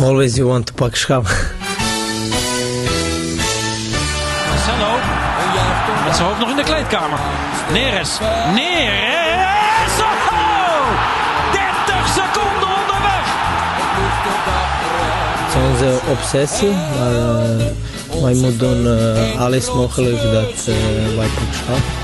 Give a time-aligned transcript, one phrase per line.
[0.00, 1.24] Always you want to pak schap.
[4.48, 4.92] Marcelo.
[6.04, 7.18] Met zijn hoofd nog in de kleedkamer.
[7.72, 8.18] Neres.
[8.54, 9.94] Neres.
[10.30, 10.86] Oh!
[11.52, 13.26] 30 seconden onderweg.
[15.38, 21.26] Het is onze obsessie, maar uh, wij moeten doen uh, alles mogelijk dat uh, wij
[21.26, 21.99] pak schap.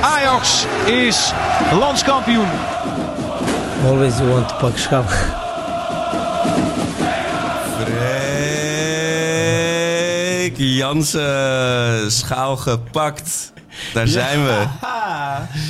[0.00, 1.32] Ajax is
[1.72, 2.48] landskampioen.
[3.84, 5.08] Always you want to pak schap.
[9.28, 13.52] Freek Jansen, schaal gepakt.
[13.94, 14.66] Daar zijn we.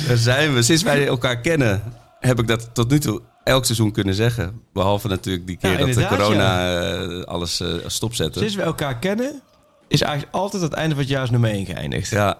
[0.07, 0.61] Daar zijn we.
[0.61, 1.83] Sinds wij elkaar kennen,
[2.19, 4.61] heb ik dat tot nu toe elk seizoen kunnen zeggen.
[4.73, 8.39] Behalve natuurlijk die keer Ja, dat de corona eh, alles eh, stopzette.
[8.39, 9.41] Sinds we elkaar kennen,
[9.87, 12.09] is eigenlijk altijd het einde van het jaar is nummer 1 geëindigd.
[12.09, 12.37] Ja.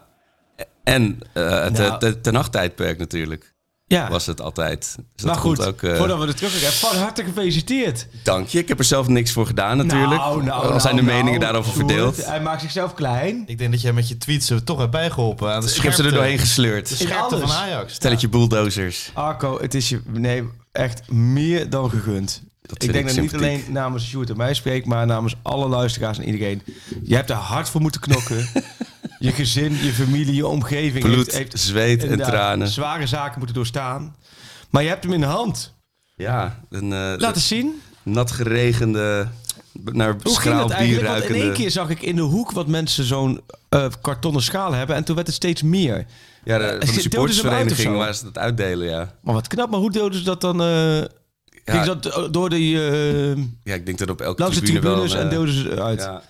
[0.84, 2.22] En eh, het Nou.
[2.22, 3.54] ten nachttijdperk natuurlijk
[3.86, 4.10] Ja.
[4.10, 4.96] was het altijd.
[5.16, 8.08] Dus maar dat goed, ook, eh, voordat we er terug gaan, van harte gefeliciteerd.
[8.24, 8.60] dank je.
[8.60, 10.22] Ik heb er zelf niks voor gedaan natuurlijk.
[10.22, 12.26] Nou, nou, Al zijn de nou, meningen nou, daarover Sjoerd, verdeeld.
[12.26, 13.44] Hij maakt zichzelf klein.
[13.46, 15.94] Ik denk dat jij met je tweets er toch hebt bijgeholpen aan de Ik heb
[15.94, 16.90] ze er doorheen gesleurd.
[16.90, 17.94] De scherpte van Ajax.
[17.94, 19.12] Stelletje bulldozers.
[19.14, 22.44] Arco, het is je nee, echt meer dan gegund.
[22.62, 26.18] vind ik denk dat niet alleen namens Sjoerd en mij spreek, maar namens alle luisteraars
[26.18, 26.62] en iedereen.
[27.04, 28.48] Je hebt er hard voor moeten knokken.
[29.20, 31.04] je gezin, je familie, je omgeving.
[31.04, 32.68] Bloed, zweet en tranen.
[32.68, 34.16] Zware zaken moeten doorstaan.
[34.70, 35.74] Maar je hebt hem in de hand.
[36.16, 37.82] Ja, een uh, Laat eens zien.
[38.04, 39.28] nat geregende,
[39.84, 41.08] naar Hoe ging dat eigenlijk?
[41.08, 44.74] Want in één keer zag ik in de hoek wat mensen zo'n eh, kartonnen schaal
[44.74, 44.96] hebben.
[44.96, 46.06] En toen werd het steeds meer.
[46.44, 49.14] Ja, de, Eh, van de supportersvereniging waar ze dat uitdelen, ja.
[49.22, 49.70] Maar wat knap.
[49.70, 50.62] Maar hoe deelden ze dat dan?
[50.62, 51.02] eh
[51.66, 55.22] Ging dat door eh, Ja, ik denk dat op elke langs de tribune tribunes wel...
[55.22, 56.00] en deelden ze uit.
[56.02, 56.22] ja.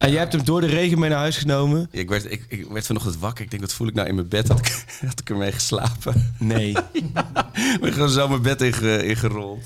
[0.00, 1.88] En jij hebt hem door de regen mee naar huis genomen?
[1.90, 3.44] Ik werd, ik, ik werd vanochtend wakker.
[3.44, 4.48] Ik denk, wat voel ik nou in mijn bed?
[4.48, 6.34] Had ik, had ik ermee geslapen?
[6.38, 6.70] Nee.
[7.74, 9.64] ik ben gewoon zo mijn bed inge, ingerold.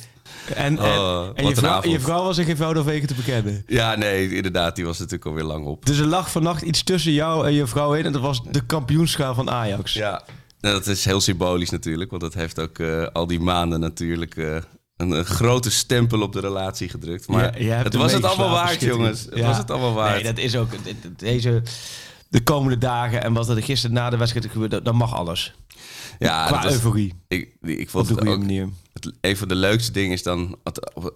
[0.54, 3.62] En, en, Oh, en je, vrouw, je vrouw was in geen weken te bekennen.
[3.66, 4.76] Ja, nee, inderdaad.
[4.76, 5.86] Die was natuurlijk alweer lang op.
[5.86, 8.04] Dus er lag vannacht iets tussen jou en je vrouw in.
[8.04, 9.92] En dat was de kampioenschaal van Ajax.
[9.92, 10.22] Ja.
[10.60, 12.10] Nou, dat is heel symbolisch natuurlijk.
[12.10, 14.36] Want dat heeft ook eh, al die maanden natuurlijk...
[14.36, 14.56] eh,
[14.96, 17.28] een, een grote stempel op de relatie gedrukt.
[17.28, 19.20] Maar Ja, het was het allemaal waard, jongens.
[19.24, 19.46] Het Ja.
[19.46, 20.14] was het allemaal waard.
[20.14, 20.70] Nee, dat is ook...
[20.84, 21.62] de- de- Deze...
[22.28, 25.54] De komende dagen en wat er gisteren na de wedstrijd gebeurde, dat mag alles.
[26.18, 27.14] ja, Qua dat was- euforie.
[27.28, 28.68] Ik, ik Op de het goede manier.
[28.92, 30.56] Het, een van de leukste dingen is dan...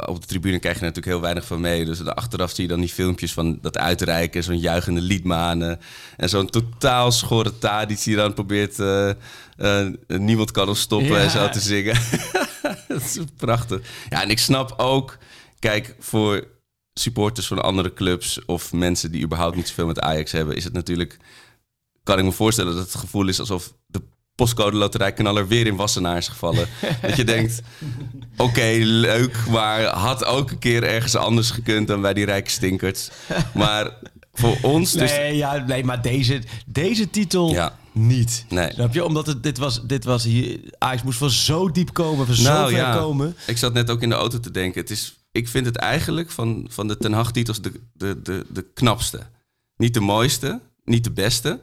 [0.06, 1.84] Op, de tribune krijg je natuurlijk heel weinig van mee.
[1.84, 4.44] Dus achteraf zie je dan die filmpjes van dat uitreiken.
[4.44, 5.80] Zo'n juichende liedmanen.
[6.16, 8.78] En zo'n totaal schorre Tadic die dan probeert...
[8.80, 9.08] eh,
[9.56, 11.22] eh, niemand kan ons stoppen Ja.
[11.22, 11.96] en zo te zingen.
[12.94, 13.80] dat is prachtig.
[14.08, 15.18] Ja, en ik snap ook...
[15.58, 16.46] Kijk, voor
[16.94, 18.44] supporters van andere clubs...
[18.44, 20.56] of mensen die überhaupt niet zoveel met Ajax hebben...
[20.56, 21.16] is het natuurlijk...
[22.02, 23.72] kan ik me voorstellen dat het gevoel is alsof...
[23.86, 24.02] de
[24.34, 26.68] postcode loterijkanaller weer in Wassenaar is gevallen.
[27.02, 27.60] dat je denkt,
[28.36, 33.10] oké, leuk, maar had ook een keer ergens anders gekund dan bij die rijke stinkers.
[33.54, 33.92] Maar
[34.32, 35.10] voor ons dus...
[35.10, 37.78] Nee, ja, nee maar deze, deze titel Ja.
[37.98, 38.44] Niet.
[38.48, 38.72] Nee.
[38.72, 39.04] Snap je?
[39.04, 40.60] Omdat het, dit, was, dit was hier...
[40.78, 43.36] Ajax moest van zo diep komen, van zo Nou ver ja, komen.
[43.46, 44.80] ik zat net ook in de auto te denken.
[44.80, 48.46] Het is, ik vind het eigenlijk van, van de Ten Hag titels de, de, de,
[48.48, 49.20] de knapste.
[49.76, 51.60] Niet de mooiste, niet de beste.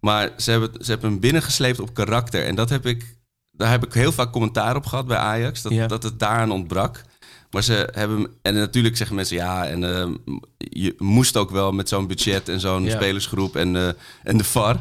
[0.00, 2.46] Maar ze hebben, ze hebben hem binnengesleept op karakter.
[2.46, 3.16] En dat heb ik,
[3.50, 5.62] daar heb ik heel vaak commentaar op gehad bij Ajax.
[5.62, 5.86] Dat, Ja.
[5.86, 7.04] dat het daaraan ontbrak.
[7.50, 8.26] Maar ze hebben hem...
[8.42, 9.36] En natuurlijk zeggen mensen...
[9.36, 10.08] Ja, en eh,
[10.56, 12.90] je moest ook wel met zo'n budget en zo'n Ja.
[12.94, 13.88] spelersgroep en, eh,
[14.22, 14.80] en de VAR.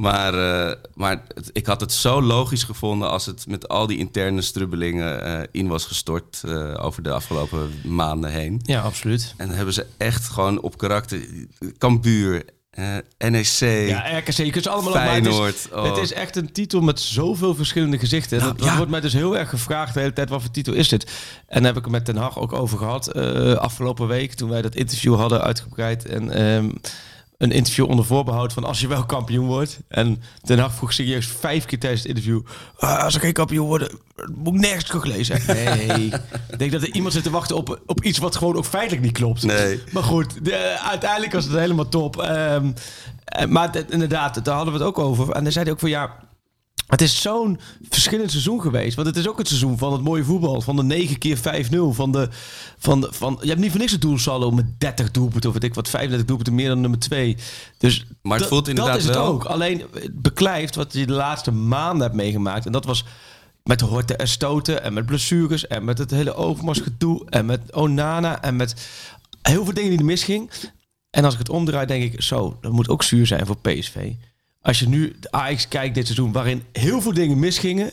[0.00, 3.98] Maar, eh, maar het- ik had het zo logisch gevonden als het met al die
[3.98, 8.60] interne strubbelingen eh, in was gestort eh, over de afgelopen maanden heen.
[8.64, 9.34] Ja, absoluut.
[9.36, 11.20] En dan hebben ze echt gewoon op karakter
[11.78, 12.84] Cambuur, eh,
[13.18, 15.68] NEC, Ja, RKC, je kunt ze allemaal op, maar het is- Feyenoord.
[15.72, 15.84] oh.
[15.84, 18.38] Het is echt een titel met zoveel verschillende gezichten.
[18.38, 18.76] Nou, dat, ja.
[18.76, 21.04] wordt mij dus heel erg gevraagd de hele tijd, wat voor titel is dit?
[21.46, 24.48] En daar heb ik het met Ten Hag ook over gehad eh, afgelopen week, toen
[24.50, 26.04] wij dat interview hadden uitgebreid.
[26.06, 26.70] En ehm,
[27.40, 29.80] een interview onder voorbehoud van als je wel kampioen wordt.
[29.88, 32.40] En Ten Hag vroeg serieus vijf keer tijdens het interview,
[32.78, 33.94] "Ah, als ik geen kampioen word,
[34.34, 35.40] moet ik nergens teruglezen.
[35.54, 36.06] Nee,
[36.50, 39.02] ik denk dat er iemand zit te wachten op, op iets wat gewoon ook feitelijk
[39.02, 39.42] niet klopt.
[39.42, 39.80] Nee.
[39.92, 42.22] Maar goed, de- uiteindelijk was het helemaal top.
[42.22, 42.56] Eh,
[43.48, 45.30] maar inderdaad, daar hadden we het ook over.
[45.30, 46.28] En dan zei hij ook van ja.
[46.90, 48.94] Het is zo'n verschillend seizoen geweest.
[48.94, 50.60] Want het is ook het seizoen van het mooie voetbal.
[50.60, 51.40] Van de 9 keer 5-0.
[51.90, 52.28] Van de,
[52.78, 55.48] van de, van, je hebt niet voor niks het doelsaldo met 30 doelpunten.
[55.48, 57.36] Of weet ik wat, 35 doelpunten meer dan nummer 2.
[57.78, 59.44] Dus Maar het voelt inderdaad Dat is het wel- ook.
[59.44, 62.66] Alleen het beklijft wat je de laatste maanden hebt meegemaakt.
[62.66, 63.04] En dat was
[63.64, 64.82] met horten en stoten.
[64.82, 65.66] En met blessures.
[65.66, 67.26] En met het hele Overmars gedoe.
[67.28, 68.42] En met Onana.
[68.42, 68.88] En met
[69.42, 70.50] heel veel dingen die er misging.
[71.10, 74.12] En als ik het omdraai, denk ik zo, dat moet ook zuur zijn voor PSV.
[74.60, 77.90] Als je nu de Ajax kijkt dit seizoen, waarin heel veel dingen misgingen,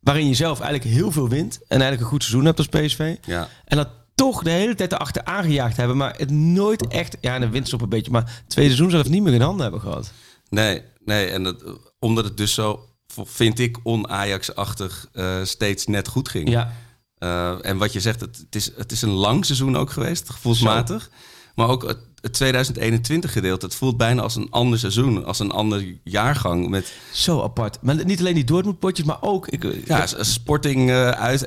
[0.00, 3.16] waarin je zelf eigenlijk heel veel wint en eigenlijk een goed seizoen hebt als PSV.
[3.26, 3.48] Ja.
[3.64, 7.40] En dat toch de hele tijd erachter aangejaagd hebben, maar het nooit echt, ja, en
[7.40, 9.80] de winst op een beetje, maar het tweede seizoen zelf niet meer in handen hebben
[9.80, 10.12] gehad.
[10.48, 11.26] Nee, nee.
[11.26, 11.64] En dat,
[11.98, 12.88] omdat het dus zo,
[13.24, 16.48] vind ik, on-Ajax-achtig eh, steeds net goed ging.
[16.48, 16.72] Ja,
[17.18, 20.30] Eh, en wat je zegt, het, het, is, het is een lang seizoen ook geweest,
[20.30, 21.10] gevoelsmatig.
[21.54, 25.50] Maar ook het, het 2021 gedeelte, het voelt bijna als een ander seizoen, als een
[25.50, 26.68] ander jaargang.
[26.68, 27.78] Met zo apart.
[27.82, 29.48] Maar niet alleen die Dortmund-potjes, maar ook...
[29.48, 31.46] Ik, ja, Sporting eh, uit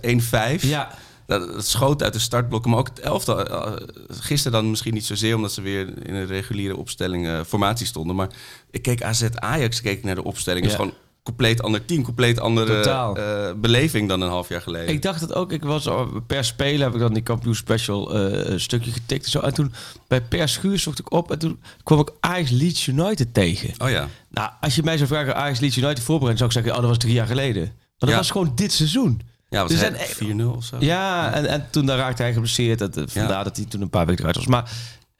[0.57, 0.61] 1-5.
[0.61, 0.91] ja,
[1.25, 3.47] Dat, dat schoot uit de startblokken, maar ook het elftal.
[3.47, 3.73] eh,
[4.09, 8.15] gisteren dan misschien niet zozeer, omdat ze weer in een reguliere opstelling eh, formatie stonden.
[8.15, 8.29] Maar
[8.71, 10.63] ik keek AZ Ajax, keek naar de opstelling.
[10.65, 10.83] Het is Ja.
[10.83, 14.87] gewoon compleet ander team, compleet andere eh, beleving dan een half jaar geleden.
[14.93, 15.51] Ik dacht het ook.
[15.51, 15.87] Ik was
[16.27, 19.39] per speler heb ik dan die kampioen special eh, stukje getikt en zo.
[19.39, 19.73] En toen
[20.07, 23.69] bij per schuur zocht ik op en toen kwam ik Ajax Leeds United tegen.
[23.77, 24.07] Oh ja.
[24.29, 26.89] Nou, als je mij zou vragen Ajax Leeds United voorbereid, zou ik zeggen, oh, dat
[26.89, 27.63] was drie jaar geleden.
[27.63, 28.15] Maar dat Ja.
[28.15, 29.21] was gewoon dit seizoen.
[29.49, 30.75] Ja, zijn echt- 4-0 of zo?
[30.79, 32.79] Ja, en, en toen daar raakte hij geblesseerd.
[32.79, 33.43] Dat, eh, vandaar Ja.
[33.43, 34.47] dat hij toen een paar weken eruit was.
[34.47, 34.71] Maar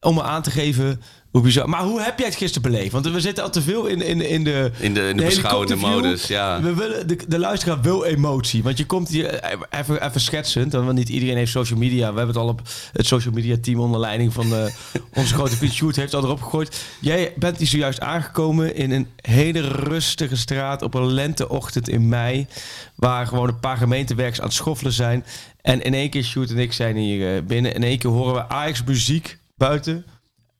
[0.03, 1.01] om me aan te geven
[1.33, 1.69] hoe bizar.
[1.69, 2.91] Maar hoe heb jij het gisteren beleefd?
[2.91, 4.71] Want we zitten al te veel in, in, in de...
[4.79, 6.61] In de, in de beschouwende modus, ja.
[6.61, 8.63] We willen, de, de luisteraar wil emotie.
[8.63, 10.73] Want je komt hier even, even schetsend.
[10.73, 12.11] Want niet iedereen heeft social media.
[12.11, 12.61] We hebben het al op
[12.91, 14.65] het social media team onder leiding van eh,
[15.19, 16.85] onze grote vriend Sjoerd heeft het al erop gegooid.
[16.99, 22.47] Jij bent hier zojuist aangekomen in een hele rustige straat op een lenteochtend in mei.
[22.95, 25.25] Waar gewoon een paar gemeentewerkers aan het schoffelen zijn.
[25.61, 27.73] En in één keer, Sjoerd en ik zijn hier eh, binnen.
[27.73, 29.37] In één keer horen we Ajax muziek
[29.67, 30.05] buiten.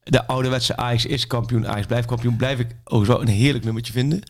[0.03, 2.35] De ouderwetse Ajax is kampioen, Ajax blijft kampioen.
[2.35, 4.21] Blijf ik ook zo een heerlijk nummertje vinden.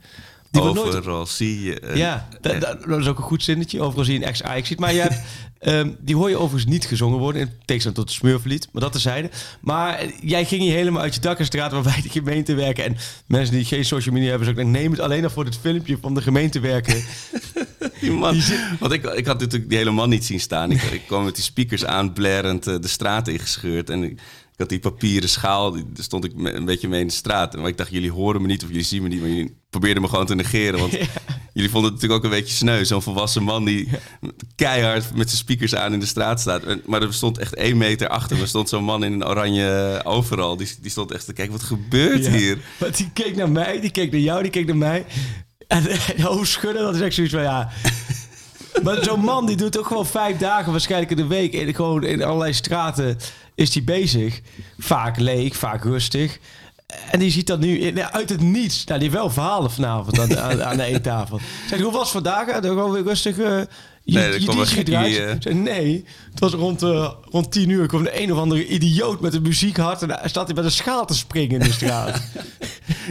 [0.52, 1.86] Die nooit Overal zie je...
[1.86, 3.82] een- ja, dat, is ook een goed zinnetje.
[3.82, 4.80] Overal zie je een ex-Ajax ziet.
[4.80, 5.22] Maar je hebt,
[5.60, 7.42] ehm, die hoor je overigens niet gezongen worden.
[7.42, 8.68] In tegenstelling tot het Smurflied.
[8.72, 9.30] Maar dat terzijde.
[9.62, 12.84] Maar eh, jij ging hier helemaal uit je dak en straat waarbij de gemeente werken.
[12.84, 12.98] En
[13.28, 14.48] mensen die geen social media hebben.
[14.48, 17.04] Ik denk, neem het alleen al voor dit filmpje van de gemeente werken.
[18.02, 18.42] Die man.
[18.80, 20.72] Want ik, ik had natuurlijk die hele man niet zien staan.
[20.72, 23.90] Ik, ik kwam met die speakers aan, blerend eh, de straat ingescheurd.
[23.90, 24.20] En ik
[24.64, 27.54] had die papieren schaal, die, daar stond ik me- een beetje mee in de straat.
[27.54, 29.20] En maar ik dacht, jullie horen me niet of jullie zien me niet.
[29.20, 30.80] Maar jullie probeerden me gewoon te negeren.
[30.80, 30.92] Want
[31.54, 32.84] jullie vonden het natuurlijk ook een beetje sneu.
[32.86, 33.90] Zo'n volwassen man die
[34.56, 36.64] keihard met zijn speakers aan in de straat staat.
[36.64, 38.46] En- maar er stond echt één meter achter me.
[38.46, 40.58] stond zo'n man in een oranje overal.
[40.58, 42.32] Die, die stond echt te kijken, wat gebeurt Ja.
[42.32, 42.58] hier?
[42.80, 45.06] Maar die keek naar mij, die keek naar jou, die keek naar mij.
[45.68, 47.70] En en dat is echt zoiets van ja.
[48.84, 51.54] Maar zo'n man die doet ook gewoon vijf dagen waarschijnlijk in de week.
[51.54, 53.18] In, gewoon in allerlei straten
[53.56, 54.42] is die bezig.
[54.78, 56.40] Vaak leeg, vaak rustig.
[57.12, 58.84] En die ziet dat nu uit het niets.
[58.84, 61.40] Nou, die wel verhalen vanavond aan, de eettafel.
[61.70, 62.56] Zeg, hoe was het vandaag?
[62.62, 63.38] Gewoon weer rustig.
[64.04, 65.36] Je, Nee, je eh.
[65.40, 67.88] Zei, nee, het was rond, eh, rond tien uur.
[67.88, 70.02] kwam de een of andere idioot met een muziekhart.
[70.02, 72.22] En hij staat hij met een schaal te springen in de straat.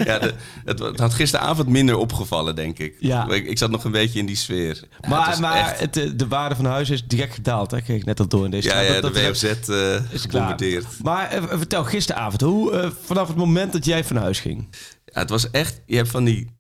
[0.05, 0.35] Ja, de-
[0.65, 2.94] het, het had gisteravond minder opgevallen, denk ik.
[2.99, 3.29] Ja.
[3.29, 4.81] Ik, ik zat nog een beetje in die sfeer.
[5.00, 7.71] Ja, maar het maar echt- het, eh, de waarde van huis is direct gedaald.
[7.71, 7.81] Hè?
[7.81, 10.87] Kreeg ik net al door in deze ja, ja, Dat- de WOZ eh is gebombardeerd.
[11.03, 14.69] Maar vertel, gisteravond, hoe, vanaf het moment dat jij van huis ging.
[15.05, 15.81] Ja, het was echt...
[15.87, 16.50] Je hebt van die,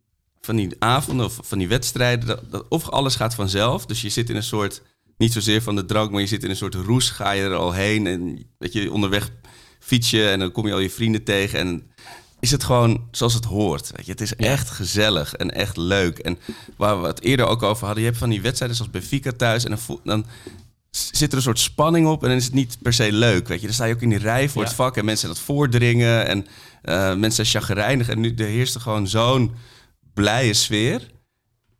[0.46, 2.26] van die avonden of van die wedstrijden...
[2.26, 3.86] Dat, dat of alles gaat vanzelf.
[3.86, 4.82] Dus je zit in een soort...
[5.16, 7.10] Niet zozeer van de drank, maar je zit in een soort roes.
[7.10, 9.30] Ga je er al heen en dat je onderweg
[9.80, 10.28] fiets je...
[10.28, 11.90] en dan kom je al je vrienden tegen en...
[12.40, 13.90] Is het gewoon zoals het hoort.
[13.96, 14.12] Weet je?
[14.12, 16.18] Het is echt gezellig en echt leuk.
[16.18, 16.38] En
[16.76, 18.02] waar we het eerder ook over hadden...
[18.02, 19.64] Je hebt van die wedstrijden zoals bij Fika thuis...
[19.64, 20.26] en dan,
[20.90, 23.48] zit er een soort spanning op en dan is het niet per se leuk.
[23.48, 24.68] Weet je, dan sta je ook in die rij voor Ja.
[24.68, 26.46] het vak en mensen het voordringen en
[26.82, 28.08] eh, mensen zijn chagrijnig.
[28.08, 29.54] En nu er heerste gewoon zo'n
[30.14, 31.10] blije sfeer.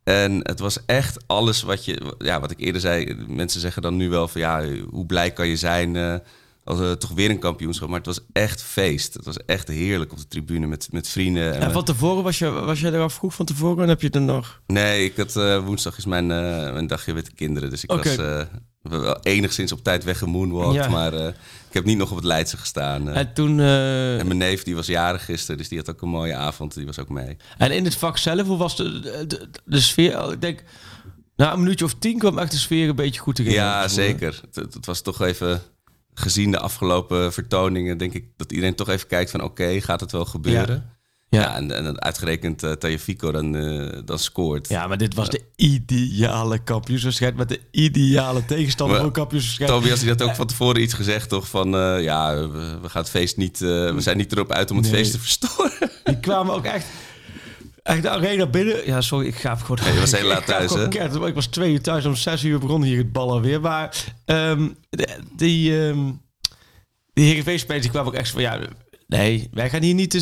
[0.03, 3.15] En het was echt alles wat je, ja, wat ik eerder zei.
[3.27, 6.15] Mensen zeggen dan nu wel van ja, hoe blij kan je zijn eh,
[6.63, 7.87] als er toch weer een kampioenschap.
[7.89, 9.13] Maar het was echt feest.
[9.13, 11.53] Het was echt heerlijk op de tribune met, met vrienden.
[11.59, 13.83] En we- van tevoren, was, je, was jij er al vroeg van tevoren?
[13.83, 14.61] En heb je er nog...
[14.67, 17.69] Nee, ik had, eh, woensdag is mijn, eh, mijn dagje met de kinderen.
[17.69, 18.17] Dus ik was
[18.83, 20.75] eh, wel enigszins op tijd weggemoonwalkt.
[20.75, 20.89] Ja.
[20.89, 21.27] Maar eh,
[21.67, 23.09] ik heb niet nog op het Leidse gestaan.
[23.09, 23.17] eh.
[23.17, 23.59] En toen...
[23.59, 26.73] eh, en mijn neef die was jarig gisteren, dus die had ook een mooie avond.
[26.73, 27.37] Die was ook mee.
[27.57, 30.31] en in het vak zelf, hoe was de, de, de, de sfeer?
[30.31, 30.63] Ik denk,
[31.35, 34.41] na een minuutje of tien kwam echt de sfeer een beetje goed te Ja, zeker.
[34.53, 35.61] Het, was toch even,
[36.13, 40.11] gezien de afgelopen vertoningen, denk ik dat iedereen toch even kijkt van oké, gaat het
[40.11, 40.75] wel gebeuren?
[40.75, 40.95] Ja,
[41.41, 41.55] Ja.
[41.55, 44.69] en, en uitgerekend uh, Tajafico dan, eh, dan scoort.
[44.69, 49.71] Ja, maar dit was de ideale kampioenswedstrijd met de ideale tegenstander Maar- een kampioenswedstrijd.
[49.71, 51.47] Tobias die had ook van tevoren iets gezegd, toch?
[51.49, 53.59] Van eh, ja, we, we gaan het feest niet.
[53.59, 54.95] we zijn niet erop uit om het Nee.
[54.95, 55.71] feest te verstoren.
[56.03, 56.85] Die kwamen ook echt,
[57.83, 58.85] echt de arena binnen.
[58.85, 59.77] Ja, sorry, ik ga gewoon...
[59.83, 60.87] Nee, je was heel laat thuis, hè?
[61.27, 63.61] Ik was twee uur thuis, om zes uur begon hier het ballen weer.
[63.61, 65.99] Maar de- die, ehm
[67.13, 68.41] die Heerenveen-spelers kwamen ook echt van...
[68.41, 68.59] Ja,
[69.17, 70.21] Nee, wij gaan hier niet een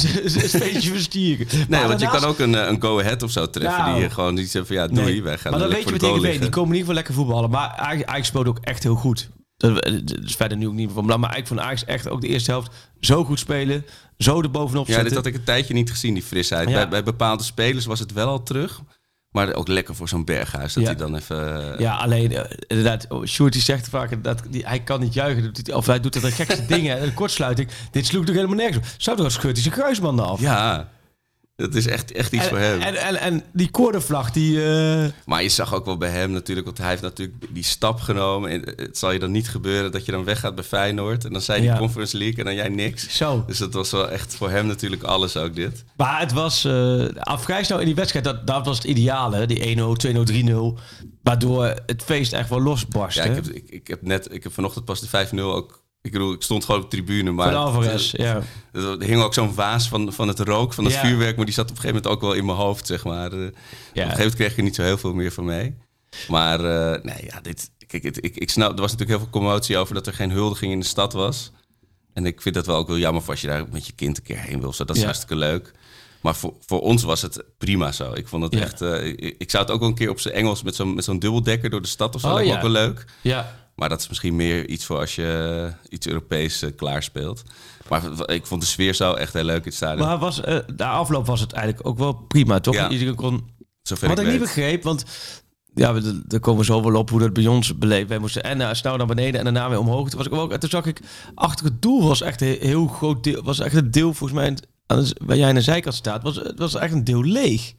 [0.50, 1.48] feestje verstieren.
[1.52, 3.84] Nee, Maar want je kan ook een, eh, een go-ahead of zo treffen.
[3.86, 4.00] Nou.
[4.00, 6.00] die gewoon die zegt van ja, doei, Nee, wij gaan maar dan weet je wat
[6.00, 7.50] DGW, goal die komen in ieder geval lekker voetballen.
[7.50, 7.70] Maar
[8.06, 9.30] Ajax, speelde ook echt heel goed.
[9.58, 11.22] Dat dat is verder nu ook niet van belang.
[11.22, 13.86] Maar ik vond Ajax echt ook de eerste helft zo goed spelen.
[14.18, 15.14] Zo er bovenop Ja, zitten.
[15.14, 16.70] dit had ik een tijdje niet gezien, die frisheid.
[16.70, 16.76] Ja.
[16.76, 18.82] Bij, bij bepaalde spelers was het wel al terug.
[19.32, 20.74] Maar ook lekker voor zo'n berghuis.
[20.74, 20.90] Dat Ja.
[20.90, 21.76] hij dan even...
[21.80, 25.52] Ja, alleen eh, inderdaad, Sjoerd die zegt vaak dat die, hij kan niet juichen.
[25.74, 27.04] Of hij doet er de gekste dingen.
[27.04, 27.70] Een kortsluiting.
[27.92, 28.84] Dit sloeg toch helemaal nergens op.
[28.98, 30.40] Zou toch als scheurt hij zijn kruisbanden af?
[30.42, 30.90] Ja,
[31.62, 32.82] dat is echt, echt iets en, voor hem.
[32.82, 34.64] En, en, en die koordenvlag, die...
[34.66, 38.00] eh, Maar je zag ook wel bij hem natuurlijk, want hij heeft natuurlijk die stap
[38.00, 38.50] genomen.
[38.50, 41.26] En het zal je dan niet gebeuren dat je dan weggaat bij Feyenoord.
[41.26, 41.78] En dan zei die Ja.
[41.78, 43.18] Conference League en dan jij niks.
[43.18, 43.44] zo.
[43.48, 45.84] Dus dat was wel echt voor hem natuurlijk alles ook dit.
[45.98, 49.46] Maar het was uh, af vrij snel in die wedstrijd, dat, dat was het ideale.
[49.46, 50.82] Die 1-0, 2-0, 3-0.
[51.24, 53.22] Waardoor het feest echt wel losbarstte.
[53.24, 55.84] Ja, ik heb, ik, ik heb net, ik heb vanochtend pas de 5-0 ook.
[56.02, 58.42] Ik bedoel, ik stond gewoon op de tribune, maar Van Alvarez, ja.
[58.72, 61.00] er hing ook zo'n vaas van, van het rook, van het Ja.
[61.06, 63.32] vuurwerk, maar die zat op een gegeven moment ook wel in mijn hoofd, zeg maar.
[63.32, 63.54] Eh, Op een
[63.94, 65.76] gegeven moment kreeg er niet zo heel veel meer van mee.
[66.28, 69.42] Maar eh, nee, ja, dit, kijk, het, ik, ik snap, er was natuurlijk heel veel
[69.42, 71.52] commotie over dat er geen huldiging in de stad was.
[72.14, 74.18] En ik vind dat wel ook wel jammer voor als je daar met je kind
[74.18, 74.74] een keer heen wil.
[74.74, 75.08] Zo, dat is Ja.
[75.08, 75.72] hartstikke leuk.
[76.22, 78.14] Maar voor, voor ons was het prima zo.
[78.14, 78.60] Ik vond het Ja.
[78.60, 78.82] echt.
[78.82, 81.04] eh, ik, ik zou het ook wel een keer op zijn Engels met zo'n met
[81.04, 82.36] zo'n dubbeldekker door de stad of zo.
[82.36, 82.56] Oh, ja.
[82.56, 83.06] ook wel leuk.
[83.22, 87.44] Ja, Maar dat is misschien meer iets voor als je eh, iets Europees eh, klaarspeelt.
[87.90, 90.08] Maar ik vond de sfeer zo echt heel leuk in het stadion.
[90.08, 92.74] maar was, eh de afloop was het eigenlijk ook wel prima, toch?
[92.74, 92.90] Ja.
[92.90, 93.50] Iedereen kon...
[93.82, 95.06] Zover Wat ik, ik niet begreep, want...
[95.74, 98.08] Ja, we- daar komen we zo wel op hoe dat bij ons beleefd.
[98.10, 100.10] Wij moesten en uh, snel naar beneden en daarna weer omhoog.
[100.10, 101.00] Toen, was ik ook, en toen zag ik,
[101.36, 103.44] achter het doel was echt een heel groot deel...
[103.44, 104.58] was echt een deel, volgens mij,
[105.26, 106.24] waar jij aan de zijkant staat...
[106.24, 107.74] was, het was echt een deel leeg.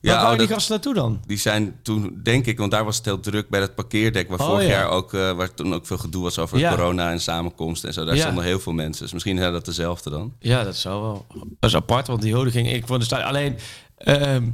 [0.00, 1.20] Ja, Waar oh, waren die gasten naartoe dan?
[1.26, 4.28] Die zijn toen, denk ik, want daar was het heel druk bij dat parkeerdek.
[4.28, 4.70] Waar Oh, vorig ja.
[4.70, 6.70] jaar ook, eh, waar toen ook veel gedoe was over Ja.
[6.74, 8.04] corona en samenkomst en zo.
[8.04, 8.20] Daar Ja.
[8.22, 9.02] stonden heel veel mensen.
[9.02, 10.34] Dus misschien zijn dat dezelfde dan.
[10.38, 11.26] Ja, dat zou wel.
[11.60, 13.56] Dat is apart, want die huldiging, ik vond de stadion alleen.
[13.96, 14.50] ehm,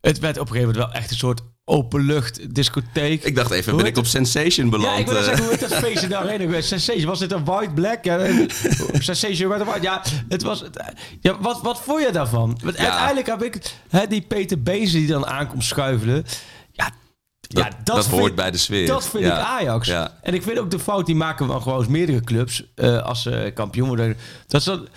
[0.00, 3.24] het werd op een gegeven moment wel echt een soort openlucht discotheek.
[3.24, 4.92] Ik dacht even, ben ik op Sensation beland?
[4.94, 5.22] ja, ik wil eh?
[5.22, 6.68] zeggen, hoe heet dat feestje nou heen geweest?
[6.68, 8.04] Sensation, was dit een white black?
[8.04, 8.48] Ja, eh,
[8.92, 9.82] Sensation white white.
[9.82, 10.60] Ja, het was.
[10.60, 10.82] het-
[11.20, 12.58] Ja, wat, wat vond je daarvan?
[12.64, 12.82] Want Ja.
[12.82, 16.24] Uiteindelijk heb ik hè, die Peter Bezen die dan aankomt schuifelen.
[16.72, 16.90] Ja,
[17.40, 18.86] dat, ja, dat, vind- hoort bij de sfeer.
[18.86, 19.38] Dat vind Ja.
[19.40, 19.86] ik Ajax.
[19.88, 20.18] Ja.
[20.22, 23.50] En ik vind ook de fout, die maken wel gewoon meerdere clubs eh, als ze
[23.54, 24.16] kampioen worden.
[24.46, 24.88] Dat is dan,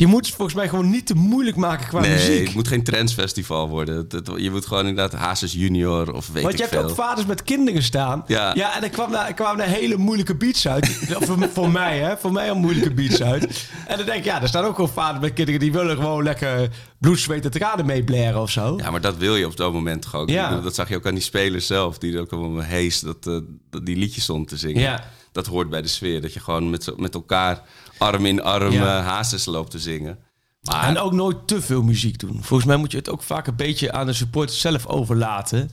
[0.00, 2.44] je moet het volgens mij gewoon niet te moeilijk maken qua Nee, muziek.
[2.46, 4.06] het moet geen trendsfestival worden.
[4.36, 6.88] Je moet gewoon inderdaad Hazes Junior of weet Want ik je hebt veel.
[6.90, 8.24] ook vaders met kinderen staan.
[8.26, 8.54] Ja.
[8.54, 10.86] ja en er kwam daar, er kwamen daar hele moeilijke beats uit.
[11.26, 12.16] Voor, voor mij, hè.
[12.16, 13.68] Voor mij al moeilijke beats uit.
[13.86, 15.60] En dan denk ik, ja, er staan ook gewoon vaders met kinderen...
[15.60, 18.74] die willen gewoon lekker bloed, zweet en tranen mee blaren of zo.
[18.76, 20.28] Ja, maar dat wil je op dat moment ook.
[20.28, 20.60] Ja.
[20.60, 21.98] Dat zag je ook aan die spelers zelf.
[21.98, 23.38] Die ook allemaal hees dat, eh,
[23.70, 24.82] dat die liedjes stond te zingen.
[24.82, 25.04] Ja.
[25.32, 26.20] Dat hoort bij de sfeer.
[26.20, 27.62] Dat je gewoon met, met elkaar
[28.00, 28.98] arm in arm Ja.
[28.98, 30.18] eh, Hazes loopt te zingen.
[30.62, 32.38] Maar En ook nooit te veel muziek doen.
[32.42, 35.70] Volgens mij moet je het ook vaak een beetje aan de supporters zelf overlaten.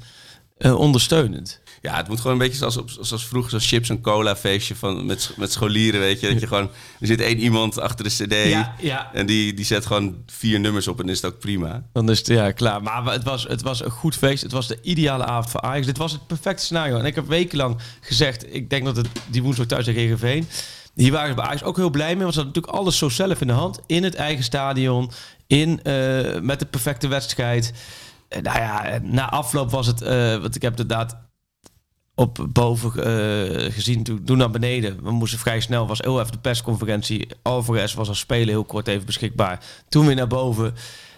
[0.58, 1.62] eh, ondersteunend.
[1.82, 4.76] ja, het moet gewoon een beetje zoals, op, zoals vroeger zo'n chips en cola feestje
[4.76, 6.30] van, met, met scholieren, weet je.
[6.32, 6.70] Dat je gewoon,
[7.00, 9.10] er zit één iemand achter de cd Ja, ja.
[9.14, 11.84] en die, die zet gewoon vier nummers op en is het ook prima.
[11.94, 12.84] Dan is het ja, klaar.
[12.84, 14.44] Maar het was, het was een goed feest.
[14.44, 15.86] Het was de ideale avond voor Ajax.
[15.86, 16.98] Dit was het perfecte scenario.
[16.98, 18.54] En ik heb wekenlang gezegd...
[18.54, 20.48] Ik denk dat het die woensdag thuis tegen Heerenveen...
[20.98, 22.24] Hier waren ze bij Ajax ook heel blij mee.
[22.24, 23.80] Want ze hadden natuurlijk alles zo zelf in de hand.
[23.86, 25.12] In het eigen stadion.
[25.48, 27.74] In, eh, met de perfecte wedstrijd.
[28.42, 30.02] Nou ja, na afloop was het...
[30.02, 31.18] eh want ik heb inderdaad
[32.16, 35.04] op boven eh, gezien, toen naar beneden.
[35.04, 37.28] We moesten vrij snel, was heel even de persconferentie.
[37.42, 39.64] Alvarez was als speler heel kort even beschikbaar.
[39.90, 40.74] Toen weer naar boven.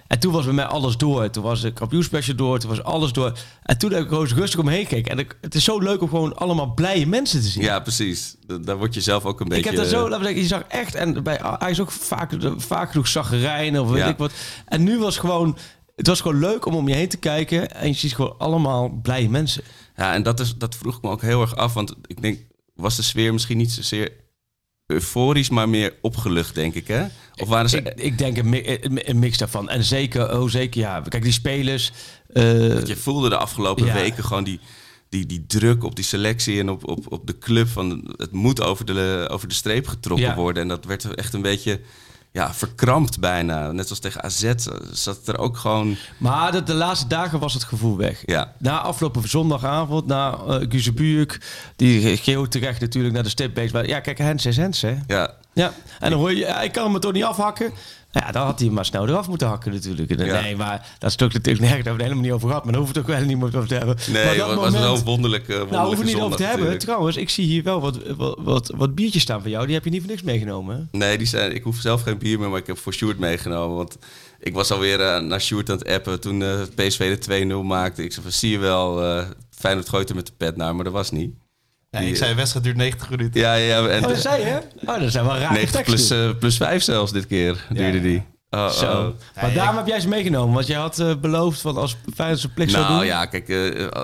[0.09, 1.29] En toen was bij mij alles door.
[1.29, 2.59] Toen was de kampioenspecial door.
[2.59, 3.37] Toen was alles door.
[3.63, 5.11] En toen heb ik gewoon rustig omheen gekeken.
[5.11, 7.63] En ik, het is zo leuk om gewoon allemaal blije mensen te zien.
[7.63, 8.35] Ja, precies.
[8.47, 9.69] Da- Daar word je zelf ook een Ik beetje...
[9.69, 12.31] heb dat zo, laten we zeggen, je zag echt, en bij hij is ook vaak,
[12.57, 14.07] vaak genoeg zaggerijnen of weet Ja.
[14.07, 14.31] ik wat.
[14.65, 15.57] En nu was gewoon,
[15.95, 18.89] het was gewoon leuk om om je heen te kijken en je ziet gewoon allemaal
[18.89, 19.63] blije mensen.
[19.95, 21.73] Ja, en dat, is, dat vroeg ik me ook heel erg af.
[21.73, 22.39] Want ik denk,
[22.75, 24.11] was de sfeer misschien niet zozeer
[24.89, 27.05] euforisch, maar meer opgelucht, denk ik, hè?
[27.35, 27.77] Of waren ze...
[27.81, 29.69] Ik, ik denk een, mi- een een mix daarvan.
[29.69, 31.01] En zeker, oh zeker, ja.
[31.01, 31.91] Kijk, die spelers.
[32.33, 33.93] Dat je voelde de afgelopen Ja.
[33.93, 34.59] weken gewoon die,
[35.09, 37.67] die, die druk op die selectie en op, op, op de club.
[37.67, 40.35] Van het moet over de, over de streep getrokken Ja.
[40.35, 40.61] worden.
[40.61, 41.79] En dat werd echt een beetje
[42.31, 43.71] ja, verkrampt bijna.
[43.71, 44.53] Net zoals tegen AZ
[44.91, 45.95] zat het er ook gewoon...
[46.17, 48.23] maar de, de laatste dagen was het gevoel weg.
[48.25, 51.41] Ja, Na afgelopen zondagavond, na uh, Guzebuurk,
[51.75, 53.73] die geel terecht natuurlijk naar de stipbase.
[53.73, 54.97] Maar ja, kijk, Hens is Hens, hè.
[55.07, 55.37] ja.
[55.53, 57.73] Ja, en dan hoor je, hij kan me toch niet afhakken.
[58.11, 60.09] Nou ja, dan had hij hem maar snel eraf moeten hakken natuurlijk.
[60.19, 60.41] Ja.
[60.41, 62.63] Nee, maar dat is toch natuurlijk nergens, het helemaal niet over gehad.
[62.63, 63.97] Maar daar hoeven we het ook helemaal niet meer over te hebben.
[64.07, 66.23] Nee, maar het dat was wel moment- een wonderlijke, wonderlijke nou, hoeven we het niet
[66.25, 66.59] over te hebben.
[66.65, 66.89] natuurlijk.
[66.89, 69.65] Trouwens, ik zie hier wel wat, wat, wat, wat biertjes staan van jou.
[69.65, 70.75] Die heb je niet voor niks meegenomen.
[70.91, 70.97] hè?
[70.97, 73.75] Nee, die zijn, ik hoef zelf geen bier meer, maar ik heb voor Sjoerd meegenomen.
[73.77, 73.97] Want
[74.39, 78.03] ik was alweer eh, naar Sjoerd aan het appen toen eh, PSV de 2-0 maakte.
[78.03, 80.83] Ik zei van, zie je wel, eh Feyenoord gooit er met de pet naar, maar
[80.83, 81.33] dat was niet.
[81.91, 83.41] Nee, ik zei, de wedstrijd duurt 90 minuten.
[83.41, 84.61] Ja, ja, en Oh, dat zei je?
[84.85, 86.17] Oh, dat zijn wel rare 90 teksten.
[86.17, 88.23] plus, eh, plus 5 zelfs dit keer duurde die.
[88.49, 88.85] Oh, Zo.
[88.85, 89.41] oh.
[89.41, 90.53] Maar daarom heb jij ze meegenomen.
[90.53, 93.05] Want jij had eh, beloofd van als Feyenoord zijn plicht zou Nou doen.
[93.05, 94.03] ja, kijk, eh eh,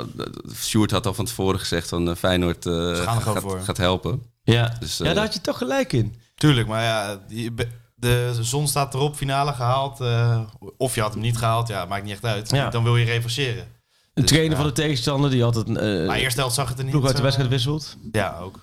[0.56, 3.62] Sjoerd had al van tevoren gezegd van eh, Feyenoord eh, gaat, voor.
[3.62, 4.22] gaat helpen.
[4.44, 4.76] Ja.
[4.80, 6.16] Dus, ja, eh, daar had je toch gelijk in.
[6.36, 7.54] Tuurlijk, maar ja, die-
[7.96, 10.00] de zon staat erop, finale gehaald.
[10.02, 10.40] eh,
[10.78, 12.50] of je had hem niet gehaald, ja, maakt niet echt uit.
[12.50, 12.70] Ja.
[12.70, 13.68] Dan wil je revancheren.
[14.16, 14.58] De Dus, trainer ja.
[14.64, 17.04] van de tegenstander die had het eh Maar eerste helft zag het er niet ploeg
[17.06, 17.98] uit de zo- wedstrijd wisselt.
[18.12, 18.60] Ja, ook.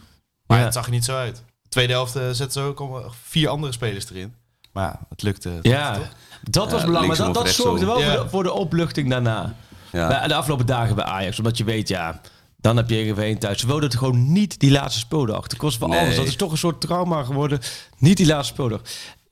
[0.46, 0.64] Maar Ja.
[0.64, 1.42] het zag er niet zo uit.
[1.68, 4.34] Tweede helft eh, zetten ze ook al vier andere spelers erin.
[4.72, 5.58] Maar ja, het lukte.
[5.62, 6.08] Ja, toch?
[6.42, 7.18] dat was Ja, belangrijk.
[7.18, 9.54] Maar dat, dat zorgde wel voor, de, voor de opluchting daarna.
[9.92, 10.08] Ja.
[10.08, 11.38] Bij de afgelopen dagen bij Ajax.
[11.38, 12.20] Omdat je weet, ja,
[12.56, 13.60] dan heb je Heerenveen thuis.
[13.60, 15.46] Ze wilden het gewoon niet die laatste speeldag.
[15.46, 15.98] De kost Nee.
[16.00, 16.16] alles.
[16.16, 17.58] Dat is toch een soort trauma geworden.
[17.98, 18.80] Niet die laatste speeldag.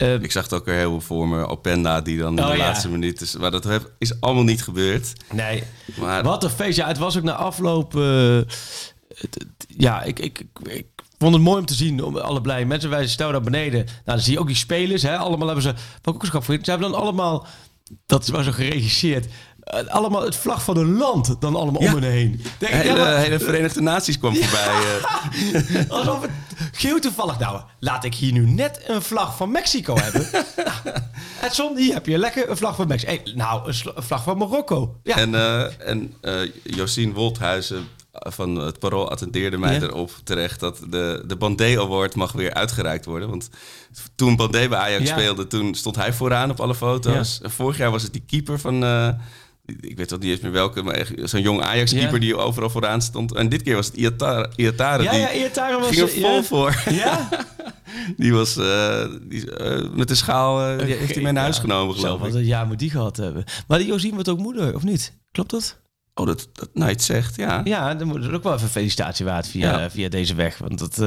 [0.00, 1.46] Eh, Ik zag het ook weer heel voor me.
[1.46, 2.64] Openda die dan in Oh, de ja.
[2.64, 3.36] laatste minuut is.
[3.36, 5.12] Maar dat is allemaal niet gebeurd.
[5.32, 5.62] nee,
[6.00, 6.76] Maar wat een feest.
[6.76, 7.96] Ja, het was ook na afloop...
[7.96, 8.38] eh,
[9.68, 10.86] ja, ik, ik, ik,
[11.18, 12.02] vond het mooi om te zien.
[12.04, 12.90] Om alle blije mensen.
[12.90, 13.84] Wij staan naar beneden.
[13.84, 15.02] Nou, dan zie je ook die spelers.
[15.02, 15.74] Hè, allemaal hebben ze...
[16.02, 17.46] Wat ook Ze hebben dan allemaal...
[18.06, 19.26] Dat was zo geregisseerd.
[19.70, 21.94] Eh, allemaal het vlag van een land dan allemaal Ja.
[21.94, 22.30] om hen heen.
[22.58, 24.68] Denk de ik, hele, maar- hele Verenigde Naties kwam voorbij.
[24.68, 25.90] eh.
[25.98, 26.30] Alsof het
[26.72, 27.38] geel toevallig.
[27.38, 30.26] Nou, laat ik hier nu net een vlag van Mexico hebben.
[30.56, 30.96] nou,
[31.42, 33.10] Edson, hier heb je lekker een vlag van Mexico.
[33.12, 34.96] Hey, nou, een, vlag van Marokko.
[35.02, 39.80] Ja, En, eh en eh, Josien Wolthuizen van het Parool attendeerde mij Ja.
[39.80, 40.60] erop terecht...
[40.60, 43.28] dat de, de Bandé Award mag weer uitgereikt worden.
[43.28, 43.48] Want
[44.14, 45.16] toen Bandé bij Ajax Ja.
[45.18, 45.46] speelde...
[45.46, 47.40] toen stond hij vooraan op alle foto's.
[47.42, 48.84] Vorig jaar was het die keeper van...
[48.84, 49.08] eh,
[49.80, 52.18] ik weet wel niet eens meer welke, maar zo'n jong Ajax-keeper Ja.
[52.20, 53.34] die overal vooraan stond.
[53.34, 54.50] En dit keer was het Iatare.
[54.56, 55.88] Iatare ja, die ja Iatare was...
[55.88, 56.42] ging er vol ja.
[56.42, 56.82] voor.
[56.90, 57.28] Ja?
[58.16, 61.56] Die was eh, die, eh, met de schaal, eh, die heeft hij mee naar huis
[61.56, 61.60] Ja.
[61.62, 62.34] genomen, Zo, geloof wat ik.
[62.34, 63.44] een jaar moet die gehad hebben.
[63.68, 65.18] Maar die Josien wordt ook moeder, of niet?
[65.32, 65.78] Klopt dat?
[66.14, 67.60] Oh, dat, dat nou, zegt, ja.
[67.64, 70.58] Ja, dan moet het ook wel even felicitatie waard via, via deze weg.
[70.58, 70.98] Want dat...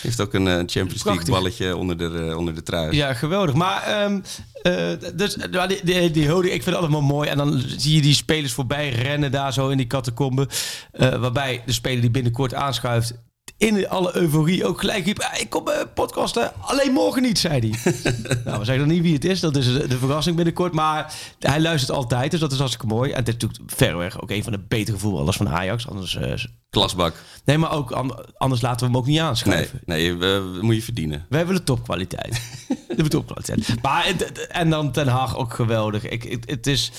[0.00, 2.96] Heeft ook een eh, Champions League balletje onder de, eh, onder de trui.
[2.96, 3.54] Ja, geweldig.
[3.54, 4.20] Maar ehm,
[4.62, 7.28] eh, dus, nou, die, die, die holding, ik vind het allemaal mooi.
[7.28, 10.48] En dan zie je die spelers voorbij rennen daar zo in die catacombe.
[10.92, 13.14] Eh, waarbij de speler die binnenkort aanschuift...
[13.58, 15.18] in alle euforie ook gelijk riep...
[15.20, 17.92] "Ah, ik kom uh, podcasten, alleen morgen niet, zei hij.
[18.44, 19.40] nou, we zeggen nog niet wie het is.
[19.40, 20.72] Dat is de, de verrassing binnenkort.
[20.72, 23.10] Maar hij luistert altijd, dus dat is hartstikke mooi.
[23.10, 25.88] En het is natuurlijk verreweg ook een van de betere voetballers van Ajax.
[25.88, 26.32] Anders, eh,
[26.70, 27.14] Klasbak.
[27.44, 29.80] nee, maar ook, an- anders laten we hem ook niet Nee, aanschuiven.
[29.84, 31.26] nee we, we moet je verdienen.
[31.28, 32.40] Wij willen topkwaliteit.
[32.88, 33.82] Willen topkwaliteit.
[33.82, 36.08] Maar het- en dan Ten Haag ook geweldig.
[36.08, 36.90] Ik, het, het is,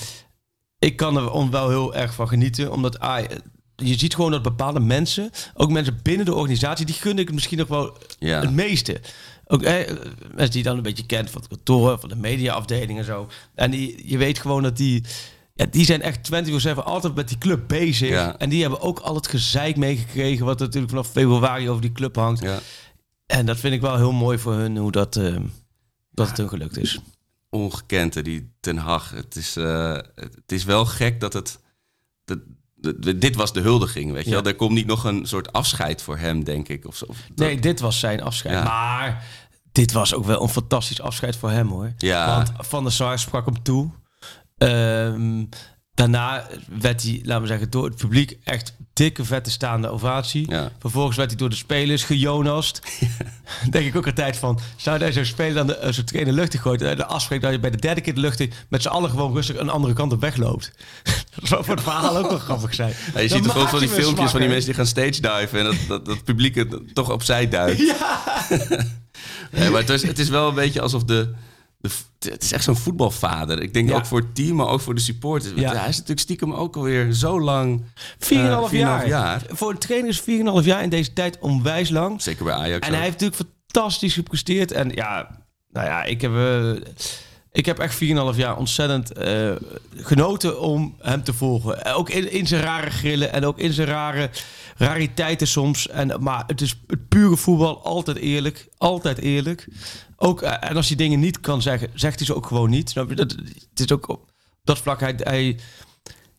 [0.78, 3.24] ik kan er wel heel erg van genieten, omdat ah,
[3.84, 7.58] je ziet gewoon dat bepaalde mensen, ook mensen binnen de organisatie, die gun ik misschien
[7.58, 8.40] nog wel Ja.
[8.40, 9.00] het meeste.
[9.46, 9.74] Ook eh,
[10.34, 13.28] mensen die je dan een beetje kent van het kantoor, van de mediaafdeling en zo.
[13.54, 15.04] En die, je weet gewoon dat die.
[15.54, 16.30] Ja, die zijn echt
[16.66, 18.08] 24-7 altijd met die club bezig.
[18.08, 18.38] Ja.
[18.38, 20.46] En die hebben ook al het gezeik meegekregen...
[20.46, 22.42] wat natuurlijk vanaf februari over die club hangt.
[22.42, 22.58] Ja.
[23.26, 25.36] En dat vind ik wel heel mooi voor hun, hoe dat, eh,
[26.10, 27.00] dat het hun gelukt is.
[27.50, 29.10] Ongekend, hè, die Ten Hag.
[29.10, 31.58] Het is, eh, het is wel gek dat het...
[32.24, 32.38] Dat-
[33.16, 34.36] dit was de huldiging, weet je Ja.
[34.36, 34.44] wel.
[34.52, 36.86] Er komt niet nog een soort afscheid voor hem, denk ik.
[36.86, 37.06] Of zo.
[37.34, 38.54] Nee, dit was zijn afscheid.
[38.54, 38.62] Ja.
[38.62, 39.24] Maar
[39.72, 41.92] dit was ook wel een fantastisch afscheid voor hem, hoor.
[41.98, 42.34] Ja.
[42.34, 43.90] Want Van der Sar sprak hem toe.
[44.58, 45.44] Ehm,
[46.00, 46.46] daarna
[46.80, 50.50] werd hij, laten we zeggen, door het publiek echt dikke vette staande ovatie.
[50.50, 50.72] Ja.
[50.78, 52.82] Vervolgens werd hij door de spelers gejonast.
[53.70, 56.62] Denk ik ook altijd van, zou hij zo'n speler dan de, eh, zo'n trainer luchtig
[56.62, 58.88] gooit en de afspreekt dat je bij de derde keer de lucht in met z'n
[58.88, 60.72] allen gewoon rustig een andere kant op wegloopt.
[61.34, 62.94] dat zou voor het verhaal ook wel grappig zijn.
[63.14, 65.20] Ja, je Dan ziet toch ook van die filmpjes van die mensen die gaan stage
[65.20, 65.58] diven...
[65.58, 67.78] en dat, dat, dat publiek het toch opzij duikt.
[67.90, 68.46] Ja.
[69.50, 71.34] Nee, maar het is, het is wel een beetje alsof de...
[71.80, 71.88] de
[72.20, 73.62] het is echt zo'n voetbalvader.
[73.62, 73.94] Ik denk Ja.
[73.96, 75.52] ook voor het team, maar ook voor de supporters.
[75.56, 75.74] Ja.
[75.74, 77.82] Hij is natuurlijk stiekem ook alweer zo lang...
[78.18, 79.08] 4,5 eh, 4,5 jaar.
[79.08, 79.42] jaar.
[79.48, 82.22] Voor een trainer is 4,5 jaar in deze tijd onwijs lang.
[82.22, 84.72] Zeker bij Ajax En hij heeft natuurlijk fantastisch gepresteerd.
[84.72, 85.38] En ja,
[85.72, 86.70] nou ja, ik heb, eh,
[87.52, 89.52] ik heb echt 4,5 jaar ontzettend eh,
[89.96, 91.94] genoten om hem te volgen.
[91.94, 94.30] Ook in, in zijn rare grillen en ook in zijn rare
[94.80, 95.88] rariteiten soms.
[95.88, 98.68] En, maar het is het pure voetbal, altijd eerlijk.
[98.76, 99.68] Altijd eerlijk.
[100.16, 102.92] Ook, eh, en als hij dingen niet kan zeggen, zegt hij ze ook gewoon niet.
[102.92, 103.14] Je?
[103.14, 103.30] Dat,
[103.70, 104.30] het is ook op
[104.64, 105.58] dat vlak, hij, hij,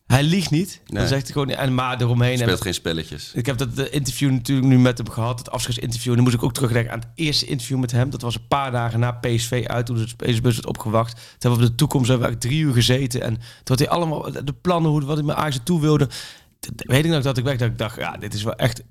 [0.06, 0.80] Hij liegt niet.
[0.86, 0.98] Nee.
[0.98, 1.48] Dan zegt hij gewoon...
[1.48, 2.38] En maar eromheen...
[2.38, 3.32] Speelt En, geen spelletjes.
[3.34, 5.38] ik heb dat eh, interview natuurlijk nu met hem gehad.
[5.38, 6.08] Het afscheidsinterview.
[6.10, 8.10] En dan moest ik ook terugdenken aan het eerste interview met hem.
[8.10, 9.86] Dat was een paar dagen na PSV uit.
[9.86, 11.14] Toen de spelersbus werd opgewacht.
[11.14, 13.22] Toen hebben we op de toekomst hebben we eigenlijk drie uur gezeten.
[13.22, 16.08] En toen had hij allemaal de plannen, hoe, wat hij met Ajax toe wilde.
[16.76, 18.82] Weet ik nog dat ik weg dat ik dacht, ja, dit is wel echt...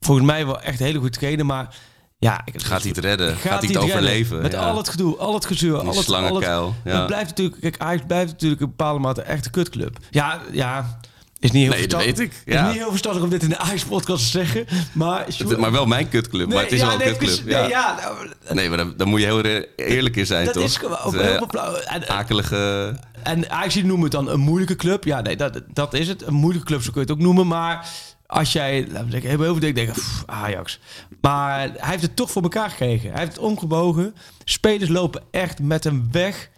[0.00, 1.46] Volgens mij wel echt hele goede trainer.
[1.46, 1.74] Maar
[2.18, 2.40] ja...
[2.44, 3.36] Ik, Gaat hij het redden?
[3.36, 3.82] Gaat, hij het redden?
[3.82, 4.42] overleven?
[4.42, 4.58] Met Ja.
[4.70, 6.98] al het gedoe, al het gezeur, Die al het, slangenkuil, al het- ja.
[6.98, 9.96] Het blijft natuurlijk, kijk, Ajax blijft natuurlijk een bepaalde mate echt een kutclub.
[10.10, 11.00] Ja, ja,
[11.40, 12.16] is niet heel Nee, dat verstandig.
[12.18, 12.66] weet ik, Is ja.
[12.68, 15.26] niet heel verstandig om dit in de Ajax-podcast te zeggen, maar...
[15.26, 16.48] Het- Maar wel mijn kutclub.
[16.52, 17.48] maar het is ja, wel een nee, kutclub.
[17.48, 17.60] Ja.
[17.60, 19.42] Nee, ja, nou, Nee, maar dan, dan moet je heel
[19.76, 20.62] eerlijk in zijn, dat toch?
[20.62, 21.74] is gewoon Het, eh, flauw.
[21.74, 22.94] En, akelige...
[23.22, 25.04] en Ajax noemen het dan een moeilijke club.
[25.04, 26.26] Ja, nee, dat, dat is het.
[26.26, 27.46] Een moeilijke club, zo kun je het ook noemen.
[27.46, 27.88] Maar
[28.26, 30.78] als jij, laten we zeggen, heel veel denkt, denk pff, Ajax.
[31.20, 33.10] Maar hij heeft het toch voor elkaar gekregen.
[33.10, 34.14] Hij heeft het omgebogen.
[34.44, 36.50] Spelers lopen echt met hem weg.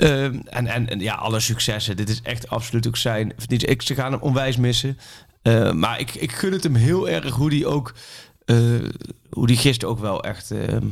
[0.00, 1.96] Ehm, en, en, en ja, alle successen.
[1.96, 3.32] Dit is echt absoluut ook zijn.
[3.46, 4.98] Ik, ze gaan hem onwijs missen.
[5.42, 7.94] Eh, maar ik, ik gun het hem heel erg hoe die ook...
[8.44, 8.56] eh,
[9.30, 10.50] hoe die gisteren ook wel echt...
[10.50, 10.86] ehm,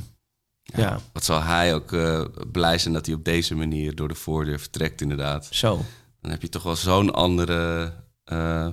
[0.63, 4.15] ja, Wat zal hij ook eh, blij zijn dat hij op deze manier door de
[4.15, 5.49] voordeur vertrekt, inderdaad.
[5.51, 5.81] zo.
[6.21, 7.93] Dan heb je toch wel zo'n andere...
[8.25, 8.69] eh,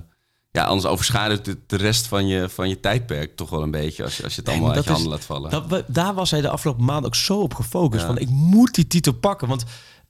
[0.50, 4.02] ja, anders overschaduwt de, de rest van je, van je tijdperk toch wel een beetje...
[4.04, 5.50] als je, als je het Nee, allemaal uit je handen laat vallen.
[5.50, 8.00] Dat, daar was hij de afgelopen maanden ook zo op gefocust.
[8.02, 8.06] Ja.
[8.06, 9.48] Van ik moet die titel pakken.
[9.48, 9.64] Want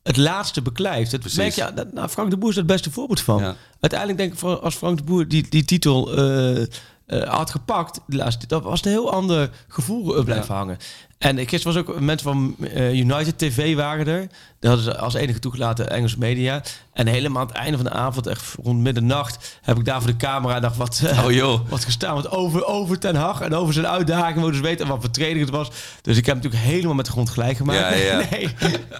[0.06, 1.12] het laatste beklijft.
[1.12, 1.38] Het Precies.
[1.38, 3.42] merk je, dat- nou, Frank de Boer is het beste voorbeeld van.
[3.42, 3.54] Ja.
[3.80, 6.62] Uiteindelijk denk ik, voor- als Frank de Boer die, die titel eh,
[7.06, 10.76] eh, had gepakt, de laatste, dat was een heel ander gevoel eh, blijven hangen.
[11.18, 14.20] En gisteren was ook mensen van eh, United TV waren er.
[14.60, 16.62] Die hadden ze als enige toegelaten Engelse media.
[16.92, 20.10] En helemaal aan het einde van de avond, echt rond middernacht, heb ik daar voor
[20.10, 21.60] de camera nog wat, Oh joh.
[21.68, 22.14] wat gestaan.
[22.14, 25.40] Want over, over Ten Hag en over zijn uitdaging, we dus weten wat voor training
[25.40, 25.70] het was.
[26.02, 27.78] Dus ik heb natuurlijk helemaal met de grond gelijk gemaakt.
[27.78, 28.22] Ja, ja.
[28.30, 28.48] Nee.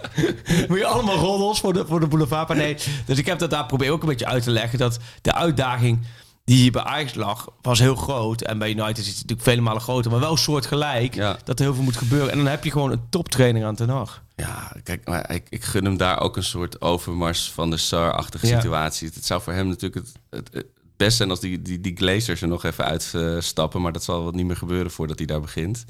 [0.67, 2.47] Moet je allemaal roddels voor de, voor de boulevard.
[2.47, 4.79] Maar nee, dus ik heb dat daar proberen ook een beetje uit te leggen.
[4.79, 5.99] Dat de uitdaging
[6.47, 8.41] die hier bij Ajax lag, was heel groot.
[8.41, 10.11] En bij United is het natuurlijk vele malen groter.
[10.11, 11.15] Maar wel soortgelijk.
[11.15, 11.37] Ja.
[11.43, 12.31] Dat er heel veel moet gebeuren.
[12.31, 14.23] En dan heb je gewoon een toptrainer aan Ten Hag.
[14.35, 18.47] Ja, kijk, maar ik, ik gun hem daar ook een soort overmars van de Sar-achtige
[18.47, 18.55] Ja.
[18.59, 19.09] situatie.
[19.13, 20.65] Het zou voor hem natuurlijk het, het, het
[20.97, 23.81] best zijn als die, die, die Glazers er nog even uitstappen.
[23.81, 25.85] maar dat zal wat niet meer gebeuren voordat hij daar begint.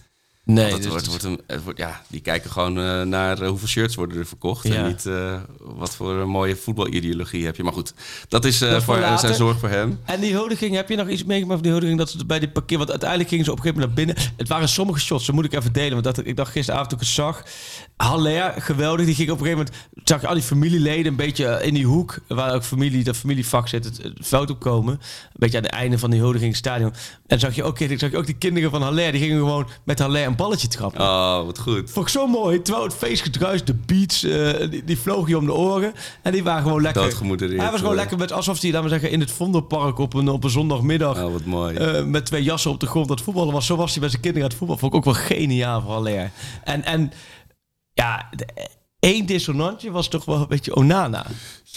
[0.48, 3.50] Nee, Want het wordt, wordt een, het wordt, ja, die kijken gewoon eh, naar eh,
[3.50, 4.68] hoeveel shirts worden er verkocht.
[4.68, 4.74] Ja.
[4.74, 7.64] En niet eh, wat voor een mooie voetbalideologie heb je.
[7.64, 7.94] Maar goed,
[8.28, 10.00] dat is, Dat voor, zijn zorg voor hem.
[10.06, 11.98] En die huldiging, heb je nog iets meegemaakt van die huldiging?
[11.98, 14.34] Dat ze bij die parkeer, want uiteindelijk gingen ze op een gegeven moment naar binnen.
[14.38, 15.92] Het waren sommige shots, dat moet ik even delen.
[15.92, 17.44] Want dat, ik dacht gisteravond toen ik het zag.
[17.98, 19.06] Haller, geweldig.
[19.06, 21.86] Die ging op een gegeven moment, zag je al die familieleden een beetje in die
[21.86, 22.18] hoek.
[22.28, 24.94] Waar ook familie, dat familievak zit, het, het veld opkomen.
[24.94, 25.00] Een
[25.34, 26.94] beetje aan het einde van die huldiging stadion.
[27.28, 30.00] En zag je ook, zag je ook die kinderen van Haller, die gingen gewoon met
[30.00, 31.02] Haller balletje trappen.
[31.02, 31.92] Oh, wat goed.
[31.92, 32.62] Vond ik zo mooi.
[32.62, 35.94] Terwijl het feest de beats, eh, die, die vlogen je om de oren.
[36.22, 37.02] En die waren gewoon lekker.
[37.62, 40.30] Hij was gewoon lekker met alsof hij, laten we zeggen, in het Vondelpark op een,
[40.30, 41.24] op een zondagmiddag.
[41.24, 41.76] Oh, wat mooi.
[41.76, 43.66] eh, met twee jassen op de grond dat voetballen was.
[43.66, 44.78] Zo was hij met zijn kinderen aan het voetbal.
[44.78, 46.32] Vond ik ook wel geniaal voor Haller.
[46.64, 47.12] En, en
[47.94, 48.70] ja, de-
[49.00, 51.26] één dissonantje was toch wel een beetje Onana.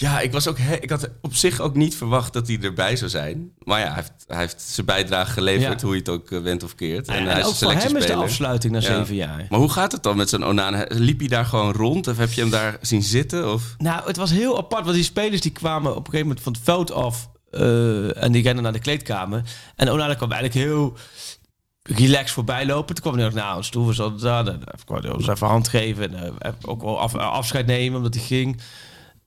[0.01, 3.09] Ja, ik, was ook ik had op zich ook niet verwacht dat hij erbij zou
[3.09, 3.51] zijn.
[3.63, 5.85] Maar ja, hij heeft, hij heeft zijn bijdrage geleverd, Ja.
[5.85, 7.07] hoe je het ook eh, went of keert.
[7.07, 8.85] En, hij is ook een voor hem is de afsluiting na Ja.
[8.85, 9.45] zeven jaar.
[9.49, 10.85] Maar hoe gaat het dan met zo'n Onana?
[10.87, 12.07] Liep hij daar gewoon rond?
[12.07, 13.53] Of heb je hem daar zien zitten?
[13.53, 13.75] Of?
[13.77, 16.53] Nou, het was heel apart, want die spelers die kwamen op een gegeven moment van
[16.53, 19.41] het veld af eh, en die renden naar de kleedkamer.
[19.75, 20.97] En Onana kwam eigenlijk heel
[21.83, 22.95] relaxed voorbij lopen.
[22.95, 26.33] Toen kwam hij ook naar ons toe, we zaten daar, ons even hand geven en
[26.39, 28.61] eh, ook wel af, afscheid nemen omdat hij ging.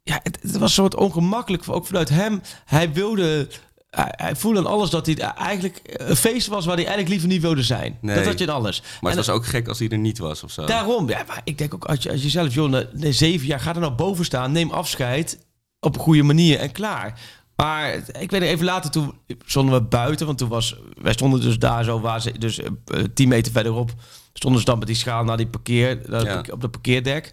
[0.05, 2.41] Ja, het, het was soort ongemakkelijk, ook vanuit hem.
[2.65, 3.49] Hij wilde,
[3.91, 7.43] hij, voelde aan alles dat hij eigenlijk een feest was waar hij eigenlijk liever niet
[7.43, 7.99] wilde zijn.
[8.01, 8.15] Nee.
[8.17, 8.81] Dat had je in alles.
[8.81, 10.65] Maar En het was ook gek als hij er niet was of zo.
[10.65, 13.47] Daarom, ja, maar ik denk ook als je, als je zelf, joh, na, na zeven
[13.47, 15.39] jaar, ga er nou boven staan, neem afscheid
[15.81, 17.21] op een goede manier en klaar.
[17.57, 19.13] Maar ik weet nog, even later, toen
[19.45, 22.71] stonden we buiten, want toen was, wij stonden dus daar zo, waar ze, dus eh,
[23.15, 23.91] 10 meter verderop,
[24.33, 25.51] stonden ze dan met die schaal naar die Ja.
[25.53, 27.33] parkeer- op de parkeerdek.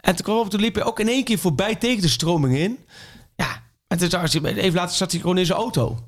[0.00, 2.56] En toen kwam op, toen liep hij ook in één keer voorbij tegen de stroming
[2.56, 2.78] in.
[3.36, 5.98] Ja, en toen zag hij, even later zat hij gewoon in zijn auto.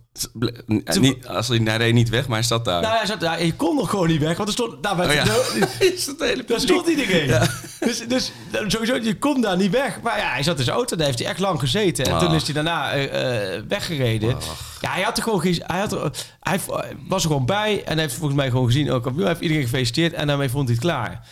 [1.01, 2.83] Niet, als hij, hij reed niet weg, maar hij zat daar.
[2.83, 5.13] Nou, hij zat, ja, je kon nog gewoon niet weg, want er stond, daar Oh
[5.13, 5.25] ja.
[5.79, 7.49] is hele Daar stond hij ding
[7.81, 8.33] Dus, dus
[8.67, 10.01] sowieso, je komt daar niet weg.
[10.03, 12.05] Maar ja, hij zat in zijn auto, daar heeft hij echt lang gezeten.
[12.05, 12.19] En Ah.
[12.21, 14.37] toen is hij daarna eh, eh, weggereden.
[14.81, 15.43] Ja, hij had er gewoon.
[15.43, 16.61] Hij, had er, hij
[17.09, 18.91] was er gewoon bij en hij heeft volgens mij gewoon gezien...
[18.91, 21.27] Ook, hij heeft iedereen gefeliciteerd en daarmee vond hij het klaar.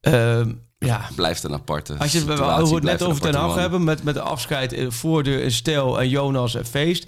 [0.00, 3.54] Ehm, ja, Blijft een aparte als je het, we situatie, het net over Ten Hag
[3.54, 3.84] hebben...
[3.84, 7.06] met, met de afscheid eh, voor de Stel en Jonas en Feest...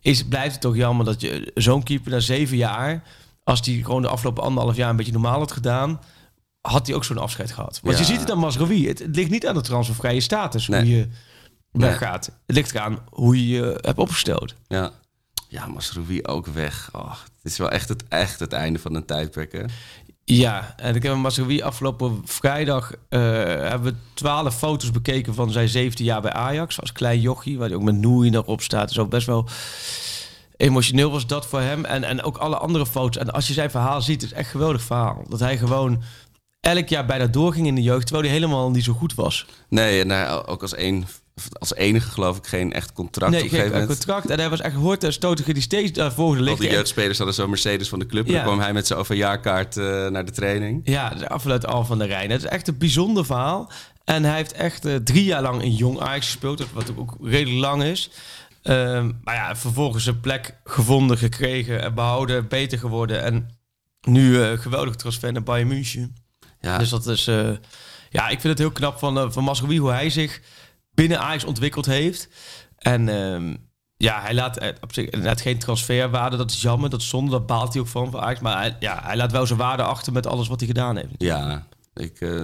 [0.00, 3.02] Is, blijft het toch jammer dat je zo'n keeper na zeven jaar...
[3.44, 6.00] als die gewoon de afgelopen anderhalf jaar een beetje normaal had gedaan...
[6.60, 7.80] had hij ook zo'n afscheid gehad.
[7.82, 8.00] Want Ja.
[8.00, 8.88] je ziet het aan Masrowi.
[8.88, 10.66] Het, het ligt niet aan de transfervrije status.
[10.66, 11.08] Hoe je
[11.72, 12.26] weggaat.
[12.46, 14.54] Het ligt eraan hoe je je hebt opgesteld.
[14.68, 14.92] Ja,
[15.48, 16.88] ja Masrowi ook weg.
[16.92, 19.64] Oh, het is wel echt het, echt het einde van een tijdperk, hè?
[20.24, 25.50] Ja, en ik heb een Masrowi afgelopen vrijdag eh, hebben we twaalf foto's bekeken van
[25.50, 28.60] zijn 17 jaar bij Ajax als klein jochie, waar hij ook met Noei nog op
[28.60, 28.88] staat.
[28.88, 29.48] Dus ook best wel
[30.56, 33.22] emotioneel was dat voor hem en, en ook alle andere foto's.
[33.22, 35.24] En als je zijn verhaal ziet, het is echt een geweldig verhaal.
[35.28, 36.02] Dat hij gewoon
[36.60, 39.46] elk jaar bijna doorging in de jeugd, terwijl hij helemaal niet zo goed was.
[39.68, 41.06] Nee, hij ook als, een,
[41.52, 43.98] als enige geloof ik geen echt contract Nee, op een gegeven geen moment.
[43.98, 44.30] contract.
[44.30, 46.60] En hij was echt hoort en stotige die steeds daarvoor Al liggen.
[46.64, 48.26] die jeugdspelers hadden zo'n Mercedes van de club.
[48.26, 50.80] En dan kwam hij met zijn overjaarkaart eh naar de training.
[50.84, 52.30] Ja, de afvanuit Al van der Rijn.
[52.30, 53.70] Het is echt een bijzonder verhaal.
[54.04, 57.60] En hij heeft echt eh, drie jaar lang in Jong Ajax gespeeld, wat ook redelijk
[57.60, 58.10] lang is.
[58.62, 63.22] Ehm, maar ja, vervolgens een plek gevonden, gekregen en behouden, beter geworden.
[63.22, 63.48] En
[64.00, 66.14] nu eh geweldig transfer naar Bayern München.
[66.60, 67.24] Ja, Dus dat is,
[68.10, 70.40] ja, ik vind het heel knap van, uh, van Masrowi hoe hij zich
[71.00, 72.28] binnen Ajax ontwikkeld heeft.
[72.78, 73.56] En ehm,
[73.96, 76.36] ja, hij laat eh, op zich inderdaad geen transferwaarde.
[76.36, 78.40] Dat is jammer, dat is zonde, dat baalt hij ook van van Ajax.
[78.40, 81.08] Maar hij, ja, hij laat wel zijn waarde achter met alles wat hij gedaan heeft.
[81.18, 82.42] ja ik, eh,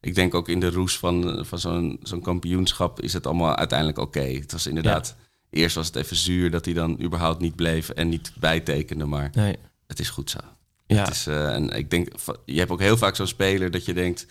[0.00, 3.98] ik denk ook in de roes van, van zo'n zo'n kampioenschap is het allemaal uiteindelijk
[3.98, 4.20] oké.
[4.20, 5.16] Het was inderdaad...
[5.50, 9.04] Eerst was het even zuur dat hij dan überhaupt niet bleef en niet bijtekende.
[9.04, 9.56] Maar Nee.
[9.86, 10.38] het is goed zo.
[10.86, 10.96] Ja.
[10.96, 12.08] Het is, eh, en ik denk,
[12.44, 14.26] je hebt ook heel vaak zo'n speler dat je denkt,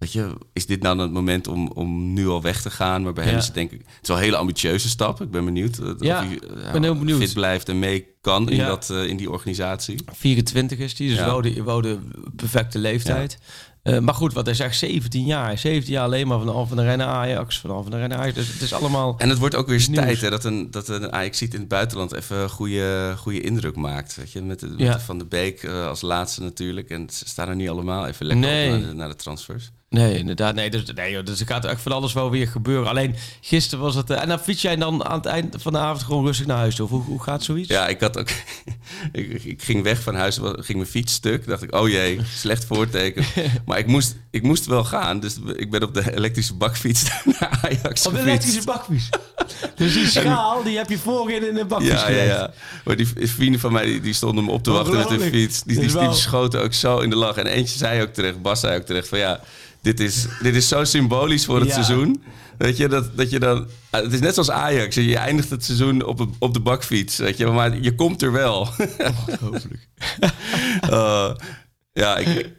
[0.00, 3.02] weet je, is dit nou het moment om, om nu al weg te gaan?
[3.02, 5.20] Maar bij hem is het denk ik, het is wel een hele ambitieuze stap.
[5.20, 7.18] Ik ben benieuwd eh, Ja, of hij eh, ben heel benieuwd.
[7.18, 8.66] fit blijft en mee kan in, Ja.
[8.66, 9.98] dat, eh, in die organisatie.
[10.12, 11.24] 24 is hij, dus Ja.
[11.26, 11.98] wel, de, wel de
[12.36, 13.38] perfecte leeftijd.
[13.82, 15.58] Eh, maar goed, wat hij zegt, 17 jaar.
[15.58, 18.18] 17 jaar alleen maar van Al van Rijn naar Ajax, van Al van Rijn naar
[18.18, 18.34] Ajax.
[18.34, 19.14] Dus het is allemaal...
[19.18, 20.04] En het wordt ook weer eens Nieuws.
[20.04, 23.40] tijd hè, dat een, dat een Ajax ziet in het buitenland even een goede, goede
[23.40, 24.16] indruk maakt.
[24.16, 26.88] Weet je, met, de, met de Van de Beek eh, als laatste natuurlijk.
[26.90, 28.72] En ze staan er niet allemaal even lekker Nee.
[28.72, 29.70] op naar de, naar de transfers.
[29.88, 30.54] Nee, inderdaad.
[30.54, 32.88] Nee, dus, nee joh, dus er gaat echt van alles wel weer gebeuren.
[32.88, 34.10] Alleen gisteren was het...
[34.10, 36.74] en dan fiets jij dan aan het eind van de avond gewoon rustig naar huis
[36.74, 36.84] toe?
[36.84, 37.68] Of hoe, hoe gaat zoiets?
[37.68, 38.28] Ja, ik had ook.
[39.12, 41.46] ik, ik ging weg van huis, ging mijn fiets stuk.
[41.46, 43.24] Dacht ik, oh jee, slecht voorteken.
[43.66, 47.02] maar ik moest, ik moest wel gaan, dus ik ben op de elektrische bakfiets
[47.38, 49.08] naar Ajax Op de elektrische bakfiets.
[49.74, 52.52] dus die schaal, die heb je voorin in een bakfiets Ja, ja, ja.
[52.84, 55.62] Maar die vrienden van mij die, die stonden me op te wachten met hun fiets.
[55.62, 57.36] Die, die, schoten ook zo in de lach.
[57.36, 59.40] En eentje zei ook terecht, Bas zei ook terecht van ja,
[59.82, 61.74] dit is, dit is zo symbolisch voor het Ja.
[61.74, 62.22] seizoen.
[62.60, 63.68] Weet je, dat, dat je dan...
[63.90, 64.94] ah, Het is net zoals Ajax.
[64.94, 67.16] Je eindigt het seizoen op, een- op de bakfiets.
[67.16, 68.68] Weet je, maar je komt er wel.
[69.28, 69.88] Ongelooflijk.
[70.90, 71.30] Uh,
[72.02, 72.50] ja, ik,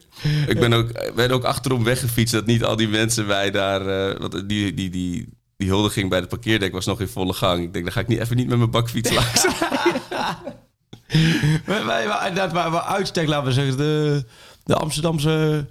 [0.47, 2.33] ik ben ook, ben ook achterom weggefietst.
[2.33, 4.09] Dat niet al die mensen bij daar...
[4.09, 7.63] eh, want die, die, die, die huldiging bij het parkeerdek was nog in volle gang.
[7.63, 9.45] Ik denk, dan ga ik niet, even niet met mijn bakfiets langs.
[12.27, 14.25] inderdaad, waar we uitstek, laten we zeggen, de,
[14.63, 15.67] de Amsterdamse...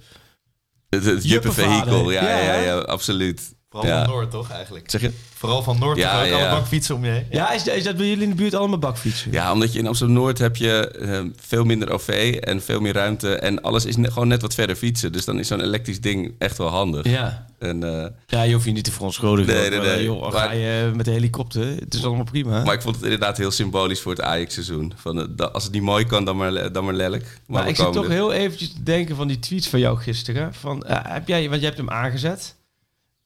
[0.89, 3.59] Het, juppenvehikel, ja, Ja, ja, ja, absoluut.
[3.71, 4.03] Vooral Ja.
[4.05, 4.89] van Noord, toch, eigenlijk?
[4.91, 5.11] Zeg je?
[5.33, 6.47] Vooral van Noord, Ja, toch ook ja.
[6.49, 7.25] alle bakfietsen om je heen.
[7.29, 9.31] Ja, is, is dat bij jullie in de buurt allemaal bakfietsen?
[9.31, 13.35] Ja, omdat je in Amsterdam-Noord heb je eh, veel minder OV en veel meer ruimte.
[13.35, 15.11] En alles is ne- gewoon net wat verder fietsen.
[15.11, 17.05] Dus dan is zo'n elektrisch ding echt wel handig.
[17.05, 17.45] Ja.
[17.59, 19.53] En, eh, Ja, je hoeft je niet te verontschuldigen.
[19.53, 20.03] Nee, nee, Maar, nee.
[20.03, 22.63] Joh, Maar- ga je met de helikopter, het is allemaal prima.
[22.63, 24.93] maar ik vond het inderdaad heel symbolisch voor het Ajax-seizoen.
[24.95, 27.39] Van, eh, da- als het niet mooi kan, dan maar, dan maar lelijk.
[27.45, 30.53] Maar, ik zit toch heel eventjes te denken van die tweets van jou gisteren.
[30.53, 32.55] Van, heb jij, want je hebt hem aangezet.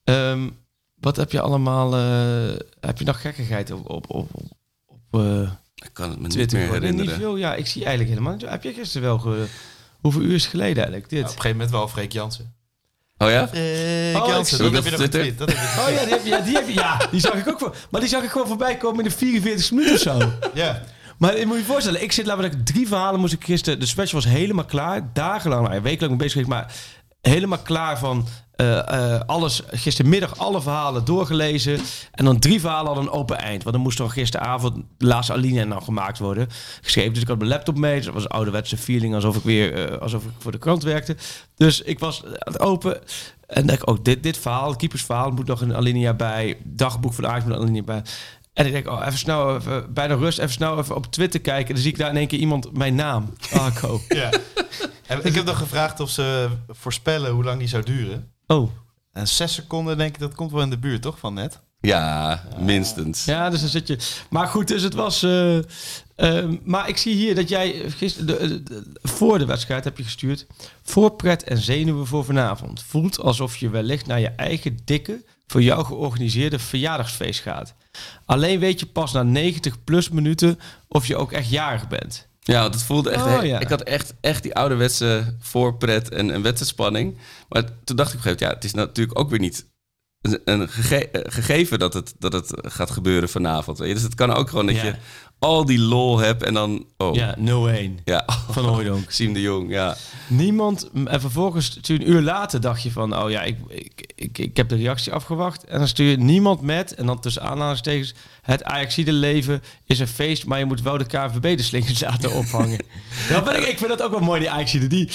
[0.05, 0.49] Ehm,
[0.95, 1.95] wat heb je allemaal...
[1.95, 4.29] eh, heb je nog gekkigheid op, op, op,
[4.85, 5.41] op, eh,
[5.75, 6.59] Ik kan het me niet Twitter?
[6.59, 7.05] meer herinneren.
[7.05, 8.49] Niet veel, ja, ik zie eigenlijk helemaal niet.
[8.49, 9.19] Heb je gisteren wel...
[9.19, 9.45] Ge,
[10.01, 11.35] hoeveel uur is het geleden eigenlijk, Ja, op dit?
[11.35, 12.53] een gegeven moment wel Freek Jansen.
[13.17, 13.47] Oh ja?
[13.47, 15.23] Freek Oh, ik Jansen, dat dat heb je op nog Twitter.
[15.23, 15.37] getweet.
[15.37, 17.33] Dat heb je Oh ja, die, heb je, ja, die, heb je, ja, die zag
[17.33, 17.75] ik ook voor.
[17.91, 20.31] Maar die zag ik gewoon voorbij komen in de 44 minuten of zo.
[20.61, 20.81] Ja.
[21.17, 23.79] Maar je moet je voorstellen, ik zit, laten we drie verhalen moest ik gisteren.
[23.79, 25.09] De special was helemaal klaar.
[25.13, 26.73] Dagenlang, nou, mee bezig geweest, maar
[27.21, 28.27] helemaal klaar van
[29.25, 29.61] alles.
[29.67, 31.79] Gistermiddag alle verhalen doorgelezen.
[32.11, 33.63] En dan drie verhalen hadden een open eind.
[33.63, 36.47] Want dan moest dan gisteravond de laatste alinea nog gemaakt worden.
[36.81, 37.13] Geschreven.
[37.13, 37.95] Dus ik had mijn laptop mee.
[37.95, 40.83] Dus dat was een ouderwetse feeling alsof ik weer eh, alsof ik voor de krant
[40.83, 41.15] werkte.
[41.55, 43.01] Dus ik was aan het open.
[43.47, 46.57] En dacht ik, oh, dit, dit verhaal, keepersverhaal, moet nog een alinea bij.
[46.63, 48.01] Dagboek van de moet een alinea bij.
[48.53, 51.41] En ik denk, oh, even snel, even, bij de rust, even snel even op Twitter
[51.41, 51.67] kijken.
[51.67, 54.01] En dan zie ik daar in één keer iemand mijn naam, Arco.
[54.07, 54.29] ja.
[55.07, 58.34] En ik heb nog gevraagd of ze voorspellen hoe lang die zou duren.
[58.47, 58.69] Oh,
[59.12, 61.60] En zes seconden denk ik, dat komt wel in de buurt, toch, van net?
[61.79, 63.25] Ja, minstens.
[63.25, 63.97] ja, dus dan zit je.
[64.29, 65.23] Maar goed, dus het was.
[65.23, 65.58] eh,
[66.15, 69.97] ehm, maar ik zie hier dat jij gisteren, de, de- de- voor de wedstrijd heb
[69.97, 70.47] je gestuurd.
[70.84, 72.84] Voorpret en zenuwen voor vanavond.
[72.84, 77.75] Voelt alsof je wellicht naar je eigen dikke, voor jou georganiseerde verjaardagsfeest gaat.
[78.25, 82.27] Alleen weet je pas na 90 plus minuten of je ook echt jarig bent.
[82.47, 83.25] Ja, want het voelde echt...
[83.25, 83.60] Oh, ja.
[83.60, 87.17] Ik had echt, echt die ouderwetse voorpret en, en wedstrijdspanning.
[87.49, 88.39] Maar toen dacht ik op een gegeven moment...
[88.39, 89.65] Ja, het is natuurlijk ook weer niet
[90.21, 93.77] een, een gege- gegeven dat het, dat het gaat gebeuren vanavond.
[93.77, 93.93] weet je.
[93.93, 94.84] Dus het kan ook gewoon dat Ja.
[94.84, 94.95] je
[95.45, 96.86] al die lol hebt en dan...
[96.97, 97.41] Oh, Ja, 0-1
[98.05, 98.25] ja.
[98.49, 99.12] van Hooijdonk.
[99.12, 99.95] Siem de Jong, ja.
[100.27, 104.38] Niemand, en vervolgens je een uur later dacht je van, oh ja, ik, ik, ik,
[104.38, 105.63] ik heb de reactie afgewacht.
[105.63, 110.08] En dan stuur je niemand met, en dan tussen aanhalingstekens, het Ajaxide leven is een
[110.08, 112.79] feest, maar je moet wel de KVB de slingers laten ophangen.
[113.29, 114.88] dat ik, ik vind dat ook wel mooi, die Ajaxide.
[114.88, 115.10] Die,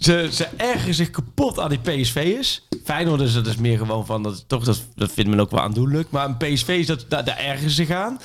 [0.00, 2.62] ze, ze ergeren zich kapot aan die PSV'ers.
[2.84, 5.60] Feyenoord is dat is meer gewoon van, dat, toch, dat, dat vindt men ook wel
[5.60, 6.10] aandoenlijk.
[6.10, 8.18] Maar een PSV is dat, daar, daar ergeren ze zich aan.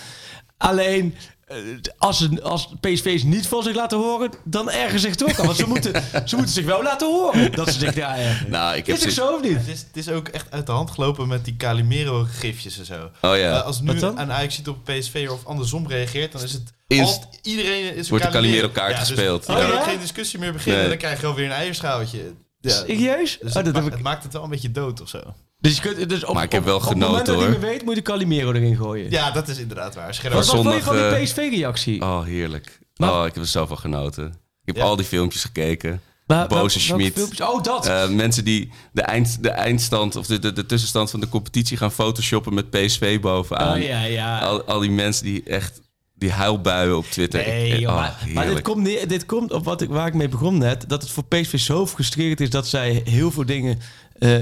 [0.61, 1.15] Alleen,
[1.47, 1.57] eh,
[1.97, 5.45] als, als PSV's niet van zich laten horen, dan ergeren ze zich toch aan.
[5.45, 8.51] Want ze moeten, ze moeten zich wel laten horen dat ze zich daar ergeren.
[8.51, 9.57] Nou, ik heb is het zo of niet?
[9.57, 13.09] Het is, het is ook echt uit de hand gelopen met die Calimero-gifjes en zo.
[13.21, 13.57] Oh ja.
[13.57, 16.73] Eh, als nu een Ajax ziet op PSV of andersom reageert, dan is het...
[16.87, 19.45] Inst- al- iedereen is Wordt de Calimero-kaart Ja, dus gespeeld.
[19.45, 19.83] je Oh kan ja?
[19.83, 20.79] geen discussie meer beginnen.
[20.79, 20.89] Nee.
[20.89, 22.33] Dan krijg je alweer een eierschouwtje.
[22.59, 22.71] Ja.
[22.71, 23.37] Serieus?
[23.41, 25.09] Dus Oh, het, dat ma- heb ik- het maakt het wel een beetje dood of
[25.09, 25.19] zo.
[25.61, 27.41] Dus je kunt, dus op, Maar ik heb wel op, op het moment genoten, dat
[27.41, 27.51] je hoor.
[27.51, 29.11] niet meer weet, moet je de Calimero erin gooien.
[29.11, 30.13] Ja, dat is inderdaad waar.
[30.13, 30.33] Scherp.
[30.33, 32.01] Wat, wat vond je van die eh, PSV-reactie?
[32.01, 32.79] Oh, heerlijk.
[32.95, 34.25] Maar- Oh, ik heb er zoveel genoten.
[34.27, 34.33] Ik
[34.65, 34.83] heb Ja.
[34.83, 36.01] al die filmpjes gekeken.
[36.27, 37.41] Maar Boze Schmid.
[37.41, 37.85] Oh, dat!
[37.87, 41.77] Eh, mensen die de, eind, de eindstand of de, de, de tussenstand van de competitie
[41.77, 43.77] gaan photoshoppen met PSV bovenaan.
[43.77, 44.39] oh ja, ja.
[44.39, 45.81] Al, al die mensen die echt
[46.15, 47.45] die huilbuien op Twitter.
[47.47, 50.13] Nee, Ik- joh, oh, maar, maar dit komt, dit komt op wat ik, waar ik
[50.13, 50.83] mee begon net.
[50.89, 53.79] Dat het voor PSV zo frustrerend is dat zij heel veel dingen
[54.19, 54.41] eh,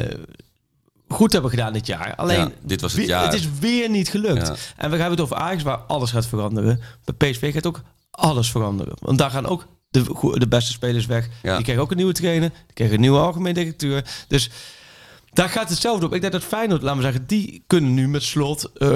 [1.10, 2.16] goed hebben gedaan dit jaar.
[2.16, 3.24] Alleen, Ja, dit was het jaar.
[3.24, 4.48] het is weer niet gelukt.
[4.48, 4.56] Ja.
[4.78, 6.80] En we hebben het over Ajax waar alles gaat veranderen.
[7.04, 8.94] Bij PSV gaat ook alles veranderen.
[9.00, 11.28] Want daar gaan ook de, de beste spelers weg.
[11.42, 11.54] Ja.
[11.54, 12.50] Die krijgen ook een nieuwe trainer.
[12.50, 14.06] Die krijgen een nieuwe algemeen directeur.
[14.28, 14.50] Dus
[15.34, 16.14] daar gaat hetzelfde op.
[16.14, 18.88] Ik denk dat Feyenoord, laten we zeggen, die kunnen nu met slot eh,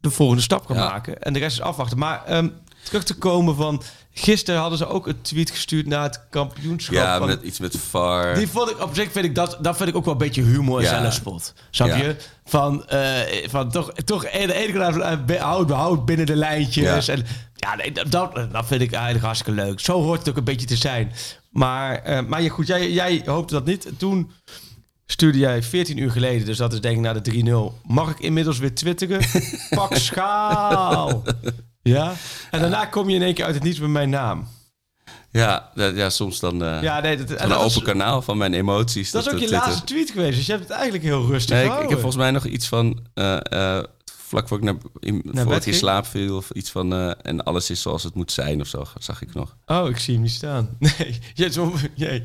[0.00, 1.22] de volgende stap gaan maken.
[1.22, 1.98] En de rest is afwachten.
[1.98, 2.48] Maar ehm,
[2.84, 3.82] terug te komen van...
[4.12, 6.94] Gisteren hadden ze ook een tweet gestuurd na het kampioenschap.
[6.94, 8.34] Ja, van- met, iets met VAR.
[8.34, 10.42] die vond ik op zich vind ik dat, dat vind ik ook wel een beetje
[10.42, 11.00] humor en Ja.
[11.00, 11.54] zelfspot.
[11.70, 11.96] Snap Ja.
[11.96, 12.16] je?
[12.44, 17.06] Van, eh, van toch, toch de ene kant uh, houd, binnen de lijntjes.
[17.06, 17.12] Ja.
[17.12, 19.80] En, ja, nee, dat, dat, vind ik eigenlijk hartstikke leuk.
[19.80, 21.12] Zo hoort het ook een beetje te zijn.
[21.50, 23.88] Maar, eh, maar goed, jij, jij hoopte dat niet.
[23.96, 24.30] Toen
[25.06, 27.78] stuurde jij 14 uur geleden, dus dat is denk ik na de 3-0.
[27.86, 29.20] Mag ik inmiddels weer twitteren?
[29.78, 31.22] Pak schaal!
[31.90, 32.12] Ja?
[32.50, 34.48] En daarna kom je in één keer uit het niets met mijn naam.
[35.30, 38.38] Ja, dat- ja, soms dan eh, Ja, nee, dat, en een open is- kanaal van
[38.38, 39.10] mijn emoties.
[39.10, 39.66] Dat is ook je Twitter.
[39.68, 40.36] laatste tweet geweest.
[40.36, 42.68] Dus je hebt het eigenlijk heel rustig Nee, ik, ik heb volgens mij nog iets
[42.68, 43.06] van...
[43.14, 43.84] eh, eh,
[44.26, 46.92] vlak voor ik, naar, in, voor bed ik in slaap viel of iets van...
[47.22, 49.56] en alles is zoals het moet zijn of zo, zag ik nog.
[49.66, 50.76] Oh, ik zie hem niet staan.
[50.78, 52.24] Nee, je, zo, nee.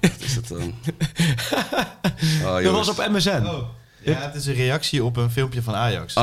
[0.00, 0.74] Wat is dat dan?
[2.44, 3.28] Oh, dat was op MSN.
[3.46, 3.68] Oh.
[4.02, 6.14] Ja, het is een reactie op een filmpje van Ajax.
[6.14, 6.22] Oh,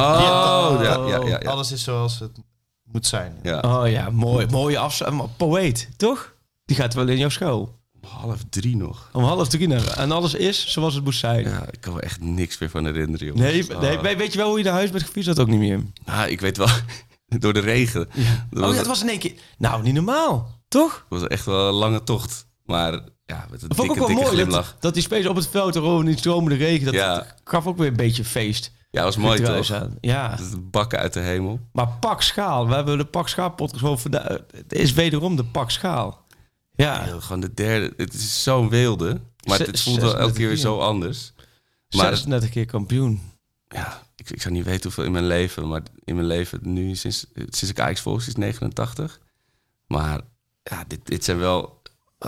[0.81, 1.49] ja, ja, ja, ja.
[1.49, 2.31] Alles is zoals het
[2.93, 3.35] moet zijn.
[3.43, 4.45] Ja, Oh ja, mooi.
[4.47, 5.29] Mooie afsluiting.
[5.37, 6.33] Poëet, toch?
[6.65, 7.81] Die gaat wel in jouw school.
[8.07, 9.09] half drie nog.
[9.13, 9.87] Om half drie naar.
[9.87, 11.43] En alles is zoals het moest zijn.
[11.43, 13.45] Ja, ik kan me echt niks meer van herinneren, jongens.
[13.45, 14.01] Nee, nee, Oh.
[14.01, 15.27] weet- weet je wel hoe je naar huis bent gefietst?
[15.29, 15.79] Dat ook niet meer.
[16.05, 16.67] Ah, ik weet wel,
[17.39, 18.09] door de regen.
[18.49, 19.33] Dat Oh was, ja, het was in één keer...
[19.57, 20.61] Nou, niet normaal.
[20.67, 21.05] Toch?
[21.09, 22.47] was echt wel een lange tocht.
[22.65, 22.91] Maar
[23.25, 24.35] ja, met een Dat vond ik dikke, ook wel dikke mooi.
[24.35, 24.71] glimlach.
[24.71, 26.85] Dat, dat die spelers op het veld er in die stromende regen...
[26.85, 27.15] Dat, Ja.
[27.15, 28.71] dat gaf ook weer een beetje feest.
[28.93, 29.71] Ja, was mooi toch?
[29.71, 29.97] aan.
[30.01, 30.37] Ja.
[30.61, 31.59] Bakken uit de hemel.
[31.71, 32.67] Maar pak schaal.
[32.67, 34.27] We hebben de pak schaal podcast gewoon vandaag.
[34.55, 36.25] Het is wederom de pak schaal.
[36.75, 37.05] Ja.
[37.19, 37.93] Gewoon de derde.
[37.97, 39.21] Het is zo'n weelde.
[39.47, 41.33] Maar het voelt wel elke 36 keer weer zo anders.
[41.95, 43.21] Maar 36 keer kampioen.
[43.67, 45.67] ja, ik, ik zou niet weten hoeveel in mijn leven.
[45.67, 49.19] Maar in mijn leven nu, sinds, sinds ik Ajax volg, is 89.
[49.87, 50.19] Maar
[50.63, 51.81] ja, dit, dit zijn wel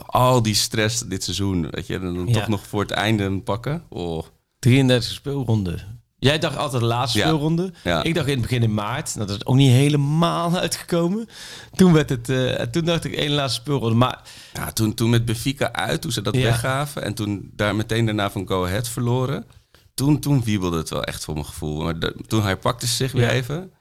[0.05, 1.69] al die stress dit seizoen.
[1.69, 2.33] Weet je, en dan Ja.
[2.33, 3.83] toch nog voor het einde pakken.
[3.89, 4.25] Oh,
[4.59, 5.94] 33 speelronden.
[6.17, 7.25] Jij dacht altijd de laatste Ja.
[7.25, 7.73] speelronde.
[7.83, 8.03] Ja.
[8.03, 9.17] Ik dacht in het begin in maart.
[9.17, 11.27] Dat is ook niet helemaal uitgekomen.
[11.75, 13.95] Toen, werd het, eh, toen dacht ik één laatste speelronde.
[13.95, 14.21] Maar
[14.53, 16.41] Ja, toen, toen met Benfica uit, toen ze dat Ja.
[16.43, 17.03] weggaven...
[17.03, 19.45] en toen daar meteen daarna van Go Ahead verloren...
[19.93, 21.81] toen, toen wiebelde het wel echt voor mijn gevoel.
[21.83, 23.71] Maar de- toen herpakte ze zich weer even...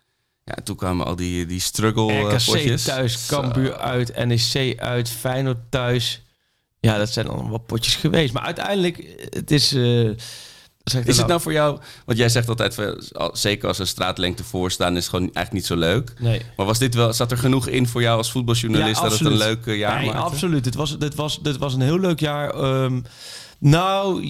[0.44, 2.82] Ja, toen kwamen al die, die struggle eh, RKC potjes.
[2.84, 3.26] thuis.
[3.26, 6.22] Cambuur uit, NEC uit, Feyenoord thuis.
[6.80, 8.32] Ja, dat zijn allemaal potjes geweest.
[8.32, 9.72] Maar uiteindelijk, het is...
[9.72, 10.18] eh, zeg ik
[10.84, 11.40] Is het nou?
[11.40, 11.80] voor jou...
[12.04, 12.78] Want jij zegt altijd,
[13.32, 14.96] zeker als er straatlengte voor staan...
[14.96, 16.12] is het gewoon eigenlijk niet zo leuk.
[16.18, 16.42] Nee.
[16.56, 19.02] Maar was dit wel, zat er genoeg in voor jou als voetbaljournalist...
[19.02, 20.22] dat het een leuk jaar nee, maakte?
[20.22, 20.64] absoluut.
[20.64, 22.50] Het was, dit, was, dit was een heel leuk jaar.
[22.50, 23.00] Ehm,
[23.58, 24.28] nou,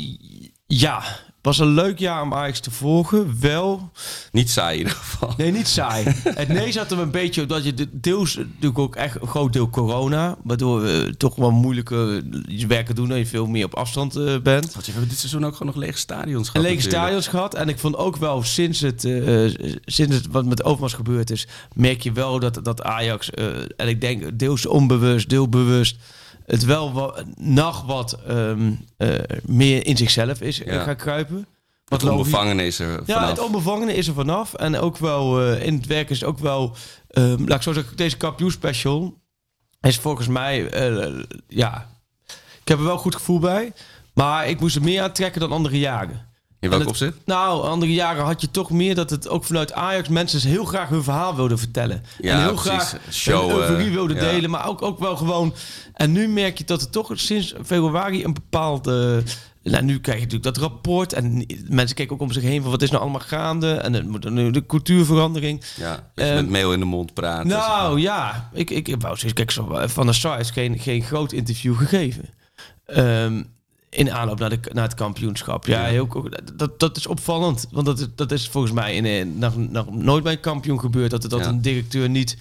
[0.66, 1.02] ja.
[1.44, 3.36] Het was een leuk jaar om Ajax te volgen.
[3.40, 3.90] Wel...
[4.32, 5.34] Niet saai in ieder geval.
[5.36, 6.04] Nee, niet saai.
[6.24, 9.28] het nee zat er een beetje op dat je de- deels natuurlijk ook echt een
[9.28, 12.22] groot deel corona, waardoor we toch wel moeilijke
[12.68, 14.72] werken doen en je veel meer op afstand eh, bent.
[14.72, 16.66] Want we hebben dit seizoen ook gewoon nog lege stadions gehad.
[16.66, 17.54] lege stadions gehad.
[17.54, 21.46] En ik vond ook wel sinds het, eh, sinds het wat met Overmars gebeurd is,
[21.74, 25.96] merk je wel dat, dat Ajax, eh, en ik denk deels onbewust, deel bewust,
[26.46, 29.08] het wel wat, nog wat ehm, eh,
[29.42, 30.82] meer in zichzelf is eh, Ja.
[30.82, 31.46] gaan kruipen.
[31.84, 33.28] Wat Het onbevangene is er Ja, vanaf.
[33.28, 34.54] het onbevangene is er vanaf.
[34.54, 36.76] En ook wel eh, in het werk is het ook wel...
[37.08, 39.14] ehm, laat ik zo zeggen, deze kampioenspecial
[39.80, 40.70] is volgens mij...
[41.48, 41.88] ja,
[42.62, 43.72] ik heb er wel een goed gevoel bij.
[44.14, 46.28] Maar ik moest er meer aantrekken dan andere jaren.
[46.64, 47.16] In welk opzicht?
[47.24, 50.88] Nou, andere jaren had je toch meer dat het ook vanuit Ajax mensen heel graag
[50.88, 52.02] hun verhaal wilden vertellen.
[52.18, 52.70] Ja, en heel precies.
[52.70, 54.22] graag Show, hun euforie eh, wilden ja.
[54.22, 55.54] delen, maar ook, ook wel gewoon.
[55.94, 59.22] En nu merk je dat er toch sinds februari een bepaalde.
[59.62, 62.70] Nou, nu krijg je natuurlijk dat rapport en mensen kijken ook om zich heen van
[62.70, 65.62] wat is nou allemaal gaande en het moet nu de cultuurverandering.
[65.76, 67.48] Ja, dus met mail in de mond praten.
[67.48, 71.76] Nou ja, ik, ik wou zoiets, kijk, zo, van de Site geen, geen groot interview
[71.76, 72.28] gegeven.
[72.86, 73.42] Ehm,
[73.94, 75.66] in aanloop naar, de, naar het kampioenschap.
[75.66, 77.66] Ja, heel, dat, dat is opvallend.
[77.70, 81.10] Want dat, is- dat is volgens mij in, nog, nog nooit bij een kampioen gebeurd...
[81.10, 81.46] dat, dat Ja.
[81.46, 82.36] een directeur niet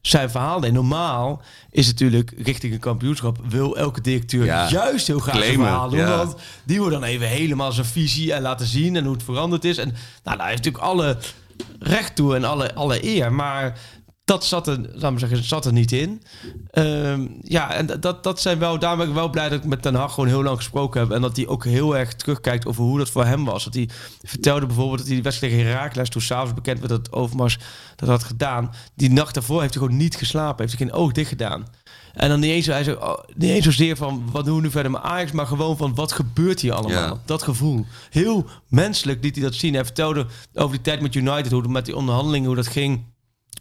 [0.00, 0.72] zijn verhaal deed.
[0.72, 3.38] Normaal is natuurlijk richting een kampioenschap...
[3.48, 4.68] wil elke directeur Ja.
[4.68, 5.98] juist heel graag zijn Claimen, verhaal doen.
[5.98, 6.16] ja.
[6.16, 6.34] Want
[6.64, 8.96] die wordt dan even helemaal zijn visie en laten zien...
[8.96, 9.78] en hoe het veranderd is.
[9.78, 9.94] En
[10.24, 11.16] nou, daar heeft natuurlijk alle
[11.78, 13.32] recht toe en alle, alle eer.
[13.32, 13.78] Maar
[14.26, 16.22] dat zat er, laat maar zeggen, zat er niet in.
[16.70, 19.82] Ehm, ja, en dat, dat zijn wel, daar ben ik wel blij dat ik met
[19.82, 21.10] Den Haag gewoon heel lang gesproken heb.
[21.10, 23.64] En dat hij ook heel erg terugkijkt over hoe dat voor hem was.
[23.64, 23.88] Dat hij
[24.22, 27.58] vertelde bijvoorbeeld dat hij die wedstrijd tegen Herakles, toen s'avonds bekend werd dat Overmars
[27.96, 28.74] dat had gedaan.
[28.94, 30.66] Die nacht daarvoor heeft hij gewoon niet geslapen.
[30.66, 31.66] Heeft hij geen oog dicht gedaan.
[32.12, 34.90] En dan niet eens, hij oh, niet eens zozeer van wat doen we nu verder
[34.90, 37.20] met Ajax, maar gewoon van wat gebeurt hier allemaal.
[37.24, 37.86] Dat gevoel.
[38.10, 39.74] Heel menselijk liet hij dat zien.
[39.74, 43.14] Hij vertelde over die tijd met United, hoe het met die onderhandelingen, hoe dat ging.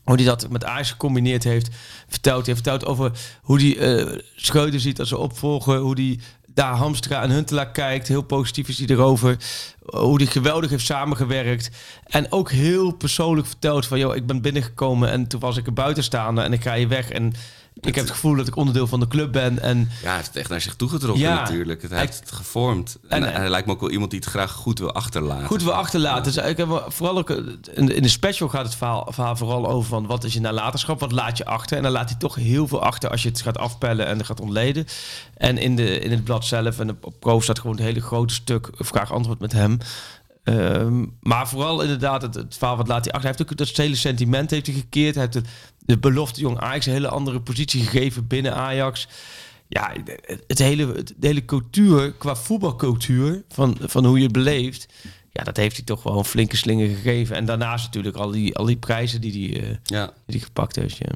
[0.06, 1.70] Hoe hij dat met Ajax gecombineerd heeft.
[2.08, 2.46] Verteld.
[2.46, 5.78] Hij heeft verteld over hoe hij eh Schreuder ziet als ze opvolgen.
[5.78, 8.08] Hoe hij daar Hamstra en Huntelaar kijkt.
[8.08, 9.38] Heel positief is hij erover.
[9.86, 11.72] Hoe hij geweldig heeft samengewerkt.
[12.06, 14.00] En ook heel persoonlijk verteld van...
[14.00, 17.10] joh, ik ben binnengekomen en toen was ik er buitenstaander en ik ga hier weg.
[17.10, 17.34] En
[17.82, 19.60] ik heb het gevoel dat ik onderdeel van de club ben.
[19.60, 21.34] En Ja, hij heeft het echt naar zich toegetrokken Ja.
[21.42, 21.82] natuurlijk.
[21.82, 22.98] Het, hij heeft het gevormd.
[23.08, 25.46] En, En- hij lijkt me ook wel iemand die het graag goed wil achterlaten.
[25.48, 26.34] Goed we achterlaten.
[26.34, 27.38] Dus ik heb vooral ook eh,
[27.74, 31.12] in, de special gaat het verhaal, verhaal vooral over van wat is je nalatenschap, wat
[31.12, 31.78] laat je achter.
[31.78, 34.40] En dan laat hij toch heel veel achter als je het gaat afpellen en gaat
[34.42, 34.86] ontleden.
[35.38, 38.34] En in, de, in het blad zelf en op Pro staat gewoon een hele grote
[38.34, 39.78] stuk vraag-antwoord met hem.
[40.44, 43.30] Ehm, maar vooral inderdaad het, het verhaal wat laat hij achter.
[43.30, 45.16] Hij heeft ook dat hele sentiment heeft hij gekeerd.
[45.16, 45.48] Hij heeft
[45.86, 49.08] de belofte jong Ajax een hele andere positie gegeven binnen Ajax.
[49.68, 49.94] Ja,
[50.48, 54.86] het, hele, het, de hele cultuur, qua voetbalcultuur, van, van hoe je het beleeft.
[55.32, 57.36] Ja, dat heeft hij toch wel een flinke slinger gegeven.
[57.36, 60.76] En daarnaast natuurlijk al die, al die prijzen die hij, eh, Ja, die hij gepakt
[60.76, 60.98] heeft.
[60.98, 61.08] Ja.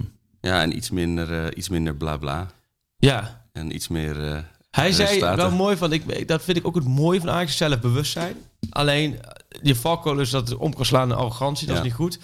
[0.42, 2.52] ja en iets minder, eh, iets minder bla bla.
[2.98, 3.38] ja.
[3.54, 4.32] En iets meer...
[4.32, 4.38] eh,
[4.72, 8.36] Hij zei wel mooi van, ik, dat vind ik ook het mooie van Ajax zelfbewustzijn.
[8.70, 9.20] Alleen,
[9.62, 11.82] je valkuil is dat het om kan slaan naar arrogantie, dat Ja.
[11.82, 12.20] is niet goed.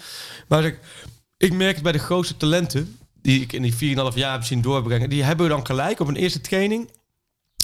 [0.48, 0.78] Maar ik,
[1.36, 4.62] ik merk het bij de grootste talenten, die ik in die 4,5 jaar heb zien
[4.62, 6.90] doorbrengen, die hebben dan gelijk op een eerste training.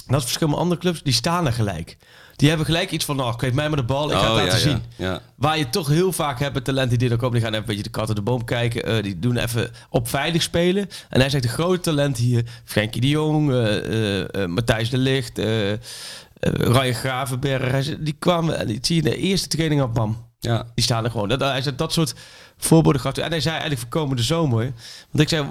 [0.07, 1.97] Dat is verschil met andere clubs, die staan er gelijk.
[2.35, 4.35] Die hebben gelijk iets van, nou, geef mij maar de bal, ik ga het oh,
[4.35, 4.83] laten ja, zien.
[4.95, 5.21] ja, ja.
[5.35, 7.33] Waar je toch heel vaak hebt met talenten die er komen.
[7.33, 8.83] Die gaan even een beetje de kat uit de boom kijken.
[8.83, 10.89] eh, die doen even op veilig spelen.
[11.09, 12.43] En hij zegt de grote talenten hier.
[12.63, 15.37] Frenkie de Jong, eh, eh, Matthijs de Ligt,
[16.39, 17.71] Ryan Gravenberg.
[17.71, 20.27] Hij zegt, die kwamen, en die zie je in de eerste training al bam.
[20.39, 20.65] ja.
[20.75, 21.29] Die staan er gewoon.
[21.29, 22.13] Dat, hij zei, dat soort
[22.57, 23.17] voorbeelden gaf.
[23.17, 24.73] En hij zei eigenlijk voor komende zomer.
[25.11, 25.47] Want ik zei,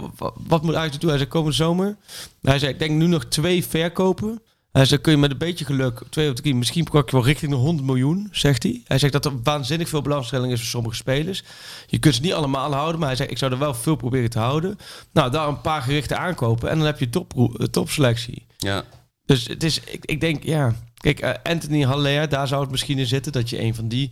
[0.47, 1.09] wat, moet Ajax doen?
[1.09, 1.97] Hij zei, komende zomer.
[2.43, 4.43] Hij zei, ik denk nu nog twee verkopen.
[4.73, 7.25] Hij zei, kun je met een beetje geluk, twee of drie, misschien pak je wel
[7.25, 8.83] richting de 100 miljoen, zegt hij.
[8.85, 11.43] Hij zegt dat er waanzinnig veel belangstelling is voor sommige spelers.
[11.87, 14.31] Je kunt ze niet allemaal houden, maar hij zegt, ik zou er wel veel proberen
[14.31, 14.79] te houden.
[15.13, 18.47] Nou, daar een paar gerichte aankopen en dan heb je top, topselectie.
[18.59, 18.85] ja.
[19.25, 20.75] Dus het is, ik, ik denk, ja.
[20.95, 24.11] Kijk, eh, Anthony Haller, daar zou het misschien in zitten dat je een van die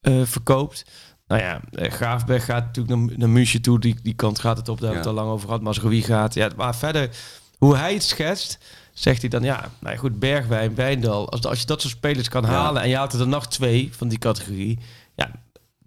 [0.00, 0.84] eh, verkoopt.
[1.32, 3.80] Nou ja, eh, Graafberg gaat natuurlijk naar, naar München toe.
[3.80, 5.62] Die, die kant gaat het op, daar hebben we het al lang over gehad.
[5.62, 6.50] Maar als wie gaat, ja.
[6.56, 7.10] Maar verder,
[7.58, 8.58] hoe hij het schetst,
[8.92, 11.30] zegt hij dan, ja, nou ja, goed, Bergwijn, Wijndal.
[11.30, 12.48] Als, als je dat soort spelers kan Ja.
[12.48, 14.78] halen en je haalt er dan nog twee van die categorie,
[15.14, 15.30] ja,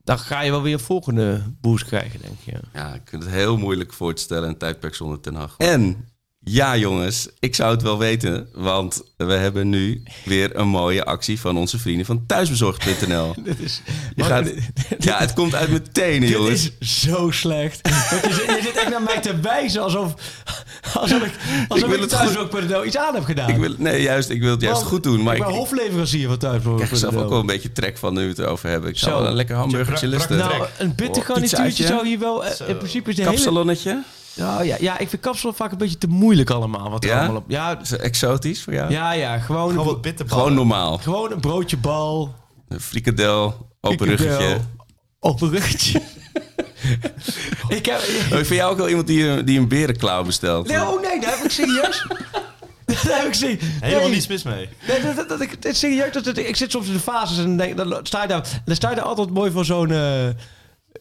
[0.04, 2.60] dan ga je wel weer een volgende boost krijgen, denk je.
[2.74, 5.56] Ja, ik vind het heel moeilijk voor te stellen een tijdperk zonder Ten Hag.
[5.58, 6.08] En
[6.48, 11.40] ja, jongens, ik zou het wel weten, want we hebben nu weer een mooie actie
[11.40, 13.34] van onze vrienden van thuisbezorgd.nl.
[13.44, 13.82] Dit is,
[14.16, 14.52] Je gaat,
[15.00, 16.72] ja, het komt uit mijn tenen, Dit jongens.
[16.80, 17.80] is zo slecht.
[17.88, 20.14] Je, zit, je zit echt naar mij te wijzen alsof,
[20.94, 21.32] alsof ik,
[21.68, 23.50] alsof Ik wil ik, het thuis goed- ook de iets aan heb gedaan.
[23.50, 25.54] Ik wil, nee, juist, ik wil het juist Want goed doen, maar ik ik, ben
[25.56, 26.62] ik hofleverancier van thuis.
[26.76, 28.90] krijg er zelf ook wel een beetje trek van nu we het erover hebben.
[28.90, 30.38] Ik zou wel een lekker hamburgertje lusten.
[30.38, 32.46] Nou, een bitter garnituurtje zou hier wel...
[32.46, 33.34] eh, in principe is de hele...
[33.34, 34.04] Kapsalonnetje?
[34.36, 36.90] Ja, ja, ja, ik vind kapsel vaak een beetje te moeilijk allemaal.
[36.90, 37.18] Wat er Ja?
[37.20, 37.44] allemaal op...
[37.48, 38.92] Ja, Is exotisch voor jou?
[38.92, 40.44] ja, ja, gewoon, Gewoon een, wat bitterballen.
[40.44, 40.98] Gewoon normaal.
[40.98, 42.36] gewoon een broodje bal.
[42.68, 44.34] Een frikadel, open ruggetje.
[44.36, 44.66] frikandel,
[45.20, 46.02] Open ruggetje.
[47.78, 47.98] ik heb...
[48.32, 50.68] Oh, ik vind jou ook wel iemand die, een- die een berenklauw bestelt.
[50.68, 52.06] Nee, oh nee, daar heb ik serieus.
[52.86, 53.60] Dat heb ik zien.
[53.62, 54.14] Helemaal Nee.
[54.14, 54.70] niets mis mee.
[54.88, 57.00] Nee, dat, dat, dat, ik, het is serieus, dat, dat- ik zit soms in de
[57.00, 59.92] fases en denk, dan sta je daar, dan sta je daar altijd mooi voor zo'n
[59.92, 60.28] eh,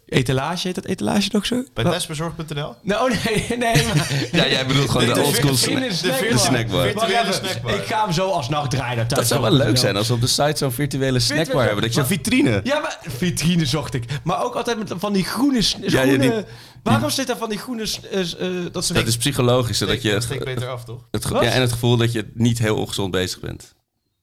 [0.07, 0.67] etalage.
[0.67, 1.55] Heet dat etalage nog zo?
[1.75, 1.93] Bij Wat?
[1.93, 2.75] thuisbezorg.nl?
[2.83, 3.85] Nou, oh, nee, nee.
[3.87, 5.89] Maar, Ja, jij bedoelt gewoon de, de oldschool snack.
[5.89, 6.39] de snackbar.
[6.39, 6.83] snackbar.
[6.87, 7.75] Virtuele even, snackbar.
[7.75, 9.21] Ik ga hem zo alsnog draaien naar thuis.
[9.29, 11.83] Dat zou wel leuk zijn als we op de site zo'n virtuele snackbar Virtuele- hebben.
[11.85, 12.61] Dat je een vitrine.
[12.65, 14.05] Ja, maar vitrine zocht ik.
[14.23, 15.63] Maar ook altijd met van die groene...
[15.63, 16.45] s- Ja, ja, groene die-
[16.83, 17.83] waarom zit daar van die groene...
[18.11, 21.01] eh, eh, dat Dat is psychologisch, je Dat het, steekt beter af, toch?
[21.11, 23.75] het, ja, en het gevoel dat je niet heel ongezond bezig bent.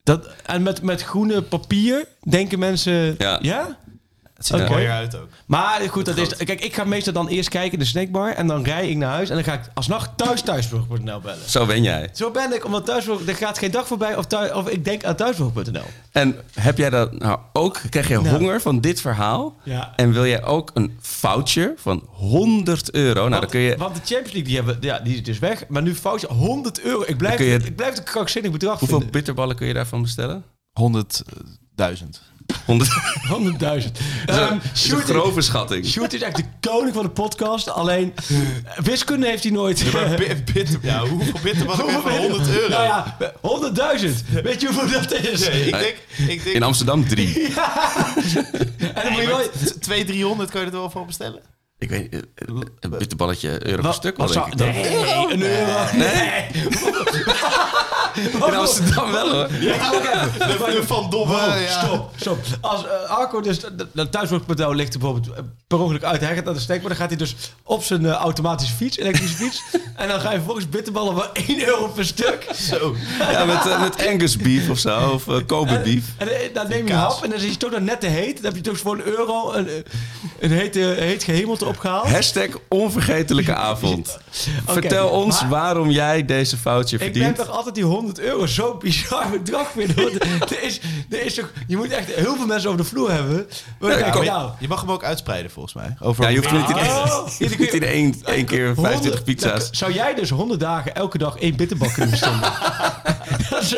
[0.04, 3.16] dat, en met, met groene papier denken mensen...
[3.18, 3.40] Ja.
[3.42, 3.78] ja?
[4.42, 4.74] Het ziet er Oké.
[4.74, 5.28] mooier uit ook.
[5.46, 8.48] Maar goed, dat is, kijk, ik ga meestal dan eerst kijken in de snackbar en
[8.48, 11.50] dan rij ik naar huis en dan ga ik alsnog thuis thuisburg.nl bellen.
[11.50, 12.10] Zo ben jij.
[12.14, 15.04] Zo ben ik, omdat thuisburg, er gaat geen dag voorbij of, thuis, of ik denk
[15.04, 15.82] aan thuisburg.nl.
[16.12, 17.82] En heb jij dat nou ook?
[17.89, 18.28] Krijg je Nou.
[18.38, 19.56] honger van dit verhaal?
[19.64, 19.94] Ja.
[19.96, 23.14] En wil jij ook een voucher van 100 euro?
[23.14, 23.78] Nou, dan want, kun je.
[23.78, 25.64] want de Champions League, die, hebben, ja, die is dus weg.
[25.68, 27.04] Maar nu foutje 100 euro.
[27.08, 29.12] Ik blijf, kun je- ik blijf het een krankzinnig bedrag Hoeveel vinden.
[29.16, 30.44] bitterballen kun je daarvan bestellen?
[30.80, 32.22] 100.000.
[32.66, 32.89] 100.
[33.28, 33.58] 100.000.
[33.60, 35.86] Dat is Ehm, een- Sjoerd, grove schatting.
[35.86, 37.70] Sjoerd is echt de koning van de podcast.
[37.70, 38.14] Alleen
[38.84, 39.84] wiskunde heeft hij nooit.
[40.54, 42.70] Bitter, ja, hoeveel bitterballen kun je voor 100 euro?
[42.70, 44.26] Nou ja, 100.000.
[44.43, 45.47] Weet je hoeveel dat is?
[45.49, 45.95] Nee, ik denk,
[46.30, 47.34] ik denk In Amsterdam drie.
[48.93, 49.49] En dan moet je wel...
[49.80, 51.41] 200, 300 kan je er wel voor bestellen.
[51.82, 54.36] Ik weet niet, eh, een bitterballetje euro per stuk denk ik.
[54.56, 54.68] toch?
[54.68, 55.86] Nee, een euro.
[55.94, 56.46] Nee.
[58.16, 59.48] In Amsterdam wel hoor.
[59.48, 61.84] De Van ja.
[61.86, 62.38] Stop, stop.
[62.62, 63.60] Als uh, Arco dus
[63.94, 66.90] de thuisworkmodel ligt er bijvoorbeeld eh, per ongeluk uit, hij gaat naar de steek, maar
[66.90, 69.62] dan gaat hij dus op zijn eh, automatische fiets, elektrische fiets,
[69.96, 72.48] en dan ga je vervolgens bitterballen voor 1 euro per stuk.
[72.56, 72.96] Zo.
[73.20, 75.10] Ja, met, eh, met Angus beef of zo.
[75.10, 76.06] Of uh, Kobe beef.
[76.18, 78.08] En eh, dan neem je een hap en dan is je toch nog net te
[78.08, 78.36] heet.
[78.36, 79.74] Dan heb je toch voor een euro een, eh,
[80.40, 82.07] een heet, eh, heet gehemelte opgehaald.
[82.07, 84.17] Hashtag onvergetelijke avond.
[84.65, 87.36] Vertel ons maar- waarom jij deze foutje Ik ben verdient.
[87.38, 89.95] toch altijd die 100 euro zo bizar bedrag vinden.
[90.39, 93.47] Want er is, er is je moet echt heel veel mensen over de vloer hebben.
[93.80, 94.26] Maar Ja, kom.
[94.26, 95.95] nou, Je mag hem ook uitspreiden, volgens mij.
[95.99, 97.28] Over Ja, je hoeft hem niet in, Oh.
[97.39, 99.65] je hoeft niet in één, één keer 25 100 pizza's.
[99.65, 102.39] dan Zou jij dus 100 dagen elke dag één bitterbal kunnen bestellen?
[103.61, 103.76] Is,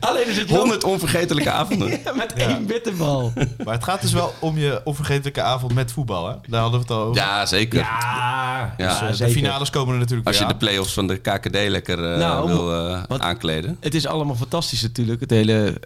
[0.00, 2.00] alleen is het wel- 100 onvergetelijke avonden.
[2.04, 3.32] Ja, met één bitterbal.
[3.64, 6.34] Maar het gaat dus wel om je onvergetelijke avond met voetbal, hè?
[6.48, 7.22] Daar hadden we het al over.
[7.22, 7.78] Ja, zeker.
[7.78, 9.32] Ja, Ja, Dus, eh, de zeker.
[9.34, 12.74] finales komen er natuurlijk Als je de play-offs van de KKD lekker eh, Nou, wil
[12.74, 13.76] eh, aankleden.
[13.80, 15.20] Het is allemaal fantastisch natuurlijk.
[15.20, 15.80] Het hele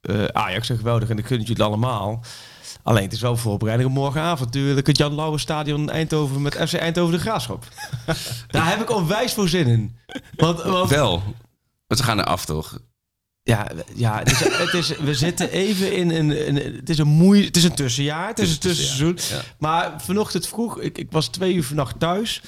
[0.00, 2.24] eh, Ajax is geweldig en ik gun het jullie allemaal.
[2.82, 4.86] Alleen het is wel voorbereiding morgenavond natuurlijk.
[4.86, 7.64] Het Jan Lauwe Stadion Eindhoven met FC Eindhoven de Graafschap.
[8.48, 9.96] Daar heb ik onwijs voor zin in.
[10.36, 11.22] Want, want Wel.
[11.86, 12.78] Want ze gaan eraf toch?
[13.42, 17.08] Ja, ja het is, het is, we zitten even in een, een, het is een
[17.08, 19.18] moeie, het is een tussenjaar, het is een tussenseizoen.
[19.58, 22.42] Maar vanochtend vroeg, ik, ik was twee uur vannacht thuis.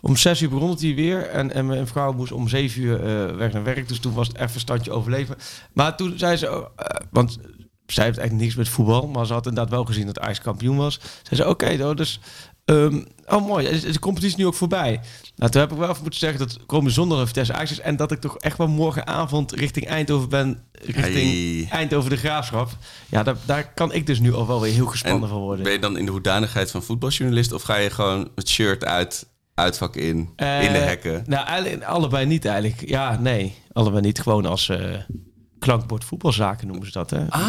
[0.00, 3.04] Om zes uur begon het hier weer en, en mijn vrouw moest om zeven uur
[3.04, 3.88] eh, weg naar werk.
[3.88, 5.36] Dus toen was het even standje overleven.
[5.72, 7.38] Maar toen zei ze, oh, eh, want
[7.86, 10.76] zij heeft eigenlijk niks met voetbal, maar ze had inderdaad wel gezien dat Ajax kampioen
[10.76, 11.00] was.
[11.22, 12.20] Zei ze, oké, okay, dus
[12.66, 15.00] ehm, oh mooi, is, is de competitie nu ook voorbij?
[15.36, 17.96] Nou, toen heb ik wel even moeten zeggen dat komende zondag een Vitesse Ajax en
[17.96, 21.78] dat ik toch echt wel morgenavond richting Eindhoven ben, richting Hey.
[21.78, 22.70] Eindhoven de Graafschap.
[23.08, 25.64] Ja, daar, daar kan ik dus nu al wel weer heel gespannen En van worden.
[25.64, 29.26] ben je dan in de hoedanigheid van voetbaljournalist of ga je gewoon het shirt uit,
[29.54, 31.24] uitvak in, in de Eh, hekken?
[31.26, 32.88] Nou, allebei niet eigenlijk.
[32.88, 33.54] Ja, nee.
[33.72, 34.20] Allebei niet.
[34.20, 34.94] Gewoon als eh,
[35.58, 37.26] klankbord voetbalzaken noemen ze dat, hè?
[37.28, 37.40] Ah,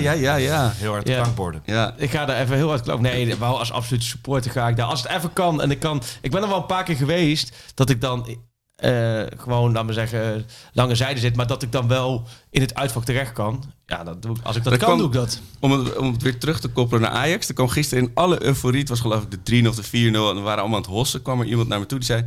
[0.00, 0.72] ja, ja, ja.
[0.74, 1.20] Heel hard Ja.
[1.20, 1.62] klankborden.
[1.64, 3.00] Ja, Ik ga daar even heel hard klank.
[3.00, 4.86] Nee, wel als absolute supporter ga ik daar.
[4.86, 6.02] Als het even kan en ik kan.
[6.20, 8.26] Ik ben er wel een paar keer geweest dat ik dan
[8.76, 12.74] eh, gewoon, laat me zeggen, lange zijde zit, maar dat ik dan wel in het
[12.74, 13.62] uitvak terecht kan.
[13.86, 14.42] Ja, dat doe ik.
[14.44, 15.40] Als ik dat Dat kan, kan- doe ik dat.
[15.60, 17.48] om het, om het weer terug te koppelen naar Ajax.
[17.48, 19.90] Er kwam gisteren in alle euforie, het was geloof ik de 3 of de 4-0...
[19.92, 21.22] en we waren allemaal aan het hossen.
[21.22, 22.24] kwam er iemand naar me toe die zei...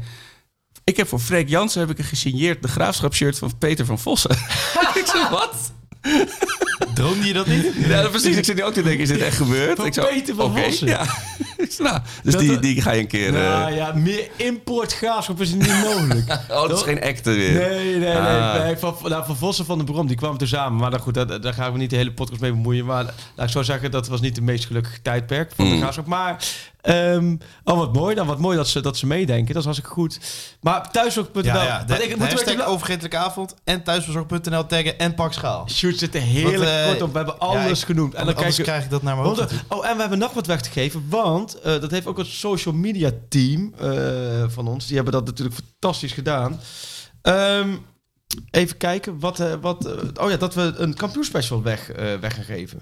[0.90, 4.32] Ik heb voor Freek Jansen heb ik een gesigneerd de graafschapshirt van Peter van Vossen.
[5.02, 5.72] ik zei, wat?
[6.94, 7.66] Droomde je dat niet?
[7.88, 8.36] Ja, precies.
[8.38, 9.76] Ik zit nu ook te denken, is dit echt gebeurd?
[9.78, 10.88] Van ik Peter van oké, Vossen?
[10.88, 11.06] Ja.
[11.78, 13.28] Nou, dus Dat- die, die ga je een keer...
[13.36, 16.30] eh, Nou ja, meer importgraafschap is niet mogelijk.
[16.50, 17.54] oh, dat is geen acte weer.
[17.54, 18.16] Nee, nee, nee.
[18.18, 18.64] Ah.
[18.64, 18.78] nee.
[18.78, 20.80] Van, nou, van Vossen van de Brom, die kwamen samen.
[20.80, 22.86] Maar dan goed, daar, daar gaan we niet de hele podcast mee bemoeien.
[22.86, 23.04] Maar
[23.36, 25.80] laat ik zo zeggen, dat was niet de meest gelukkige tijdperk van de Mm.
[25.80, 26.06] graafschap.
[26.06, 26.44] Maar,
[26.82, 28.16] ehm, oh wat mooi.
[28.16, 29.48] Dan wat mooi dat ze, dat ze meedenken.
[29.48, 30.20] Dat is hartstikke goed.
[30.62, 31.44] Maar thuiswerk.nl.
[31.44, 31.84] Ja, ja.
[31.84, 32.24] De, Want ik- de
[32.64, 35.70] hashtag avond en thuisbezorg.nl taggen en pak schaal.
[35.70, 37.12] Shoot zit er heerlijk Want, eh, kort op.
[37.12, 38.14] We hebben alles ja, ik- genoemd.
[38.14, 39.40] En dan krijg ik dat naar mijn hoofd.
[39.40, 39.74] Natuurlijk.
[39.74, 42.28] oh, en we hebben nog wat weg te geven, want eh, dat heeft ook het
[42.28, 43.90] social media team eh,
[44.48, 44.86] van ons.
[44.86, 46.60] Die hebben dat natuurlijk fantastisch gedaan.
[47.22, 47.70] Ehm,
[48.52, 49.86] even kijken wat, eh, wat.
[49.86, 52.80] eh, oh ja, dat we een kampioenspecial weg, eh, weg gaan geven.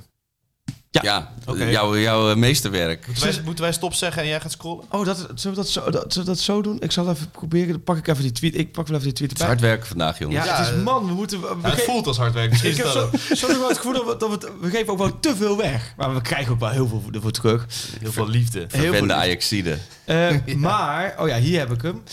[1.04, 1.32] Ja,
[1.70, 3.08] jouw, jouw eh, meesterwerk.
[3.08, 4.86] Moeten wij, moeten wij stop zeggen en jij gaat scrollen?
[4.89, 6.78] Oh, dat, zullen, we dat zo, dat, zullen we dat zo doen?
[6.80, 7.68] Ik zal even proberen.
[7.72, 8.58] Dan pak ik even die tweet.
[8.58, 9.58] Ik pak wel even die tweet Het is erbij.
[9.60, 10.45] hard werken vandaag, jongens.
[10.45, 11.06] Ja, Ja, het is eh, man.
[11.08, 11.41] We moeten...
[11.41, 12.50] We, we Ja, het voelt als hard werk.
[12.50, 14.70] Misschien ik heb zo, zo nog wel het gevoel dat we, dat we, het- we
[14.70, 15.93] geven ook wel te veel weg.
[15.98, 17.66] Maar we krijgen ook wel heel veel ervoor terug.
[18.00, 18.60] heel veel liefde.
[18.60, 19.14] Heel veel Verwende liefde.
[19.24, 19.78] Ajaxide.
[20.06, 22.04] Eh, Maar, oh ja, hier heb ik hem.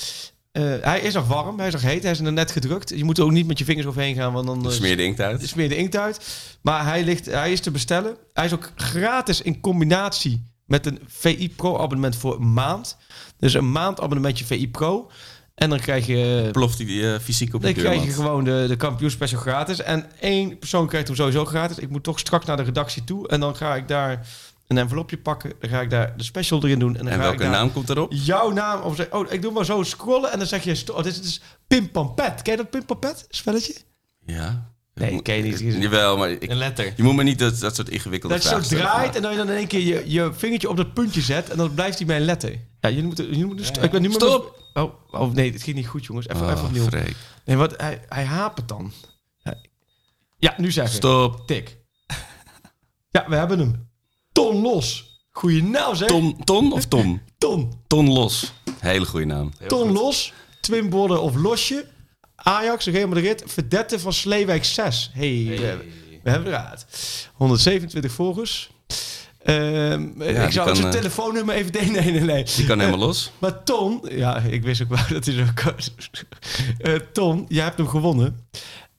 [0.55, 2.89] Eh, hij is nog warm, hij is nog heet, hij is er net gedrukt.
[2.89, 5.03] Je moet er ook niet met je vingers overheen gaan, want dan eh, Smeer de
[5.03, 5.49] inkt uit.
[5.49, 6.21] smeer je de inkt uit.
[6.63, 8.17] Maar hij, ligt, hij is te bestellen.
[8.33, 12.97] Hij is ook gratis in combinatie met een VI Pro abonnement voor een maand.
[13.39, 15.11] Dus een maand abonnementje VI Pro.
[15.55, 16.49] En dan krijg je...
[16.53, 19.83] Ploft die eh, fysiek op de Dan krijg je gewoon de, de kampioenspecial gratis.
[19.83, 21.79] En één persoon krijgt hem sowieso gratis.
[21.79, 23.29] Ik moet toch straks naar de redactie toe.
[23.29, 24.27] En dan ga ik daar
[24.67, 25.53] een envelopje pakken.
[25.61, 26.97] Dan ga ik daar de special erin doen.
[26.97, 28.13] En, dan En ga welke ik naam komt erop?
[28.13, 31.03] jouw naam of zeg, oh ik doe maar zo scrollen en dan zeg je oh,
[31.03, 32.43] dit is, Pimpampet.
[32.43, 33.75] Ken je dat Pimpampet spelletje?
[34.27, 34.73] Ja.
[34.95, 35.83] Nee, ken je niet.
[35.83, 36.93] Jawel, maar ik, Een letter.
[36.97, 39.37] je moet me niet dat, dat soort ingewikkelde Dat je zo draait en dan je
[39.39, 42.07] dan in één keer je, je vingertje op dat puntje zet en dan blijft hij
[42.07, 42.51] bij een letter.
[42.81, 44.63] Ja, jullie moeten, jullie moeten st- ik ben nu Stop!
[44.75, 46.29] Oh, oh nee, het ging niet goed jongens.
[46.29, 46.85] Even, Oh, even opnieuw.
[46.85, 47.15] freak.
[47.45, 48.93] Nee, wat hij, hij hapert dan.
[49.43, 49.55] Ja,
[50.39, 50.95] ja nu zeggen.
[50.95, 51.47] Stop.
[51.47, 51.79] Tik.
[53.11, 53.89] Ja, we hebben hem.
[54.35, 55.19] Ton los.
[55.31, 56.09] Goeie naam zeg.
[56.09, 57.23] Ton, ton of Tom?
[57.39, 57.73] Ton.
[57.87, 58.53] Ton Los.
[58.81, 59.53] Hele goede naam.
[59.67, 60.33] Ton los.
[60.61, 61.87] Twimborden of losje.
[62.37, 63.43] Ajax, Real Madrid.
[63.47, 65.11] Verdette van Sleewijk 6.
[65.13, 65.79] Hey, We,
[66.23, 66.87] we hebben eruit.
[67.35, 68.71] 127 volgers.
[69.43, 71.73] Ehm, ik zou kan, zijn eh, telefoonnummer even...
[71.81, 72.45] Nee, nee, nee, nee.
[72.57, 73.31] Die kan helemaal los.
[73.39, 74.03] Maar Ton...
[74.11, 75.75] Ja, ik wist ook wel dat hij zo kan.
[76.79, 78.47] Eh, Ton, jij hebt hem gewonnen.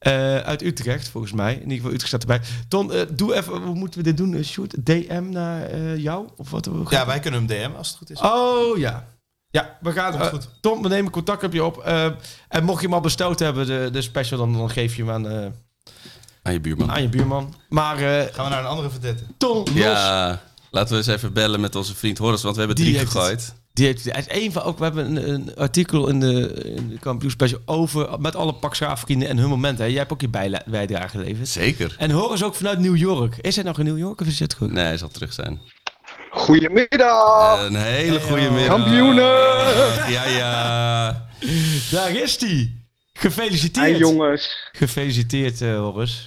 [0.05, 1.53] Eh, uit Utrecht, volgens mij.
[1.53, 2.41] In ieder geval, Utrecht staat erbij.
[2.67, 3.53] Ton, eh, doe even...
[3.61, 4.35] Hoe moeten we dit doen?
[4.35, 6.27] Eh, Shoot, DM naar eh, jou?
[6.37, 6.69] Of wat?
[6.89, 7.05] Ja, het?
[7.07, 8.19] wij kunnen hem DM als het goed is.
[8.21, 9.07] Oh ja.
[9.49, 10.13] Ja, we gaan.
[10.21, 10.49] Eh, goed.
[10.61, 11.77] Tom, we nemen contact op je op.
[11.77, 12.05] Eh,
[12.47, 15.11] en mocht je hem al besteld hebben, de, de special, dan, dan geef je hem
[15.11, 15.47] aan, eh,
[16.41, 16.91] Aan je buurman.
[16.91, 17.55] aan je buurman.
[17.69, 19.23] Maar eh Gaan we naar een andere verdette.
[19.37, 19.73] Tom, los.
[19.73, 20.41] Ja,
[20.71, 23.53] laten we eens even bellen met onze vriend Horace, want we hebben Die drie gegooid.
[23.75, 24.77] Die heeft, hij is een van ook.
[24.77, 28.75] We hebben een, een artikel in de, in de kampioen special over met alle Pak
[28.75, 29.89] Schaaf vrienden en hun momenten.
[29.89, 30.29] Jij hebt ook je
[30.65, 31.47] bijdrage geleverd.
[31.47, 31.95] Zeker.
[31.97, 33.37] En Horace ook vanuit New York.
[33.41, 34.71] Is hij nog in New York of is het goed?
[34.71, 35.59] Nee, hij zal terug zijn.
[36.29, 37.65] Goedemiddag!
[37.65, 38.77] Een hele goede middag.
[38.77, 39.23] Kampioenen!
[40.11, 41.27] Ja, ja.
[41.91, 42.73] Daar is hij.
[43.13, 43.85] Gefeliciteerd.
[43.85, 44.69] Hey jongens.
[44.71, 46.21] Gefeliciteerd, eh Horace.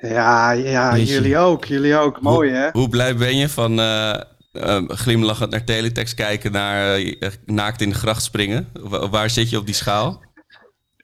[0.00, 1.64] Ja, ja, jullie ook.
[1.64, 2.20] Jullie ook.
[2.20, 2.68] Mooi hè?
[2.72, 4.20] Hoe blij ben je van eh,
[4.54, 8.68] eh, glimlachend naar teletext kijken naar eh, naakt in de gracht springen?
[8.72, 10.22] Wa- waar zit je op die schaal?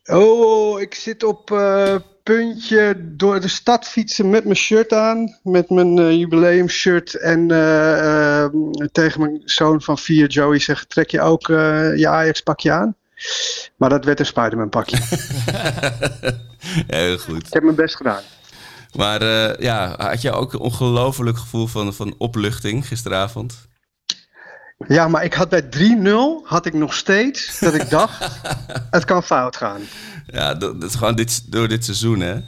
[0.04, 5.38] Oh, ik zit op eh, puntje door de stad fietsen met mijn shirt aan.
[5.42, 7.14] Met mijn eh, jubileumshirt.
[7.14, 8.50] En eh, eh,
[8.92, 12.94] tegen mijn zoon van vier, Joey, zeggen: trek je ook eh, je Ajax pakje aan?
[13.76, 14.98] Maar dat werd een Spider-Man pakje.
[16.86, 17.46] Heel goed.
[17.46, 18.22] ik heb mijn best gedaan.
[18.96, 23.68] Maar eh, ja, had je ook een ongelooflijk gevoel van, van opluchting gisteravond?
[24.88, 25.68] Ja, maar ik had bij
[26.42, 28.40] 3-0 had ik nog steeds dat ik dacht:
[28.90, 29.80] het kan fout gaan.
[30.26, 32.40] Ja, dat, dat is gewoon dit, door dit seizoen, hè?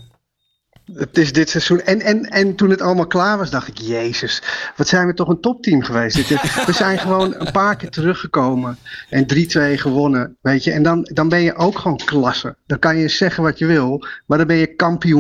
[0.95, 1.81] Het is dit seizoen.
[1.81, 4.43] En, en, en toen het allemaal klaar was, dacht ik: Jezus,
[4.77, 6.29] wat zijn we toch een topteam geweest?
[6.67, 8.79] We zijn gewoon een paar keer teruggekomen
[9.09, 9.37] en 3-2
[9.81, 10.37] gewonnen.
[10.41, 12.57] Weet je, en dan, dan ben je ook gewoon klasse.
[12.67, 14.75] Dan kan je zeggen wat je wil, maar dan ben je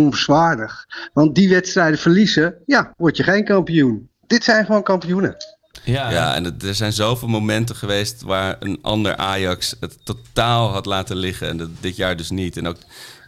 [0.06, 0.86] kampioenswaardig.
[1.12, 4.08] Want die wedstrijden verliezen, ja, word je geen kampioen.
[4.26, 5.36] Dit zijn gewoon kampioenen.
[5.84, 10.68] Ja, Ja, en het- er zijn zoveel momenten geweest waar een ander Ajax het totaal
[10.68, 11.48] had laten liggen.
[11.48, 12.56] En dat, dit jaar dus niet.
[12.56, 12.76] En ook,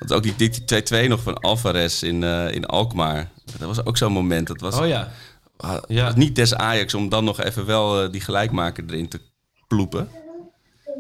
[0.09, 3.31] want ook die, die 2-2 nog van Alvarez in, eh, in Alkmaar.
[3.59, 4.47] Dat was ook zo'n moment.
[4.47, 5.09] Dat was, Oh ja.
[5.57, 6.05] ah, Ja.
[6.05, 9.21] was niet des Ajax om dan nog even wel eh, die gelijkmaker erin te
[9.67, 10.09] ploepen.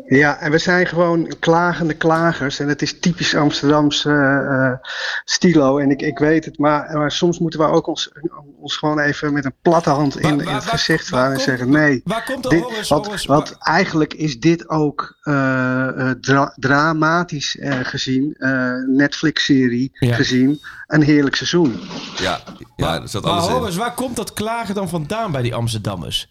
[0.09, 2.59] Ja, en we zijn gewoon klagende klagers.
[2.59, 4.89] En het is typisch Amsterdamse eh,
[5.25, 5.79] stilo.
[5.79, 8.13] En ik, ik weet het, maar, maar soms moeten we ook ons,
[8.61, 11.21] ons gewoon even met een platte hand in, Waar- in waar- het waar- gezicht waar
[11.21, 12.01] slaan en zeggen: nee.
[12.05, 18.35] Waar komt de Dit, want, eigenlijk is dit ook eh, eh, dra- dramatisch eh, gezien,
[18.39, 20.15] eh, Netflix-serie Ja.
[20.15, 21.81] gezien, een heerlijk seizoen.
[22.17, 22.41] Ja,
[22.77, 23.53] ja zat maar alles in.
[23.53, 26.29] Horace, waar komt dat klagen dan vandaan bij die Amsterdammers?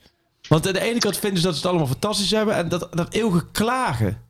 [0.48, 2.88] Want aan de ene kant vinden ze dat ze het allemaal fantastisch hebben en dat,
[2.92, 4.22] dat eeuwige klagen.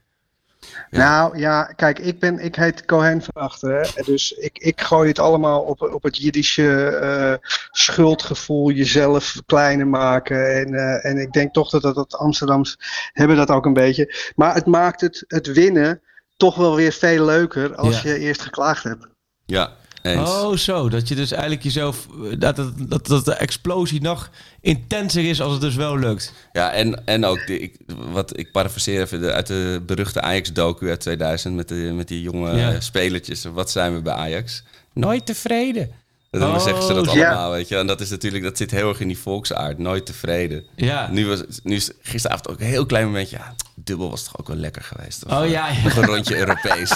[0.90, 3.92] Nou ja, kijk, ik, ben, ik heet Cohen van achter.
[4.06, 10.56] Dus ik, ik gooi het allemaal op, op het Jiddische eh, schuldgevoel, jezelf kleiner maken.
[10.56, 12.78] En, eh, en ik denk toch dat, dat, dat Amsterdams
[13.14, 14.32] hebben dat ook een beetje.
[14.36, 16.02] Maar het maakt het, het winnen
[16.38, 18.10] toch wel weer veel leuker als Ja.
[18.10, 19.08] je eerst geklaagd hebt.
[19.46, 19.72] Ja,
[20.04, 20.30] eens.
[20.30, 20.90] Oh, zo.
[20.90, 22.08] Dat je dus eigenlijk jezelf.
[22.38, 24.30] Dat, dat, dat, dat de explosie nog
[24.62, 26.34] intenser is als het dus wel lukt.
[26.52, 27.76] Ja, en, en ook, de, ik,
[28.12, 32.22] wat ik parafraseer even de, uit de beruchte Ajax-docu uit 2000 met, de, met die
[32.22, 32.74] jonge Ja.
[32.74, 33.44] eh, spelertjes.
[33.44, 34.64] Wat zijn we bij Ajax?
[34.94, 35.92] Nooit tevreden.
[36.40, 37.78] Dan Oh, zeggen ze dat allemaal, weet je.
[37.78, 39.78] En dat is natuurlijk, dat zit heel erg in die volksaard.
[39.78, 40.64] Nooit tevreden.
[40.76, 41.10] Ja.
[41.12, 43.38] Nu was nu is gisteravond ook een heel klein momentje.
[43.38, 45.26] Ja, dubbel was toch ook wel lekker geweest.
[45.26, 45.84] Of, Oh ja, ja.
[45.84, 46.90] Nog een rondje Europees.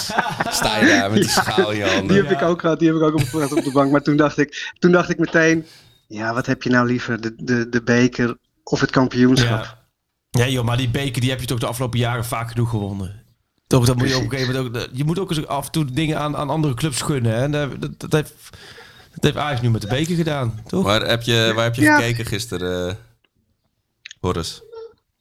[0.50, 2.08] Sta je daar met die schaal in je handen.
[2.08, 3.90] Die heb ik ook gehad, die heb ik ook opgebracht op de bank.
[3.92, 5.66] Maar toen dacht ik, toen dacht ik meteen,
[6.06, 7.20] ja, wat heb je nou liever?
[7.20, 9.62] De, de, de beker of het kampioenschap?
[9.62, 9.78] Ja.
[10.30, 13.22] Ja, joh, maar die beker die heb je toch de afgelopen jaren vaak genoeg gewonnen.
[13.66, 14.88] Toch, dat moet je op een gegeven moment ook.
[14.92, 17.34] Je moet ook eens af en toe dingen aan, aan andere clubs gunnen.
[17.34, 17.48] Hè?
[17.78, 18.34] Dat, dat heeft,
[19.20, 20.84] dat heeft Ajax nu met de beker gedaan, toch?
[20.84, 21.96] Waar heb je, waar heb je Ja.
[21.96, 22.94] gekeken gisteren, eh
[24.20, 24.62] Boris?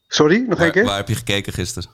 [0.07, 0.85] Sorry, nog één Waar, keer?
[0.85, 1.89] waar heb je gekeken gisteren?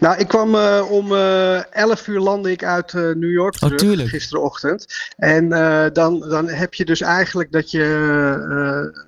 [0.00, 3.60] Nou, ik kwam eh, om eh 11 uur landde ik uit eh, New York Oh,
[3.60, 4.08] terug, tuurlijk.
[4.08, 4.86] gisterenochtend.
[5.16, 7.82] En eh, dan, dan heb je dus eigenlijk dat je,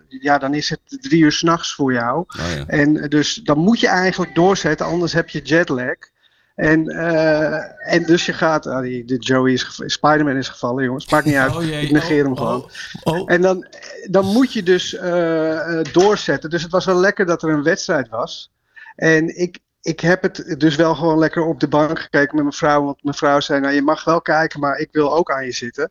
[0.09, 2.19] eh, ja, dan is het drie uur s'nachts voor jou.
[2.19, 2.27] Oh,
[2.57, 2.67] ja.
[2.67, 5.95] En dus dan moet je eigenlijk doorzetten, anders heb je jetlag.
[6.61, 11.11] En, eh, en dus je gaat, ah, die, de Joey is Spider-Man is gevallen, jongens.
[11.11, 11.57] Maakt niet uit.
[11.57, 11.83] Oh, jee.
[11.83, 12.71] ik negeer hem Oh, gewoon.
[13.03, 13.33] Oh, oh.
[13.33, 13.67] En dan,
[14.11, 16.51] dan moet je dus eh, eh, doorzetten.
[16.51, 18.53] Dus het was wel lekker dat er een wedstrijd was.
[18.97, 22.57] En ik, ik heb het dus wel gewoon lekker op de bank gekeken met mijn
[22.57, 22.85] vrouw.
[22.85, 25.53] Want mijn vrouw zei, nou je mag wel kijken, maar ik wil ook aan je
[25.53, 25.89] zitten.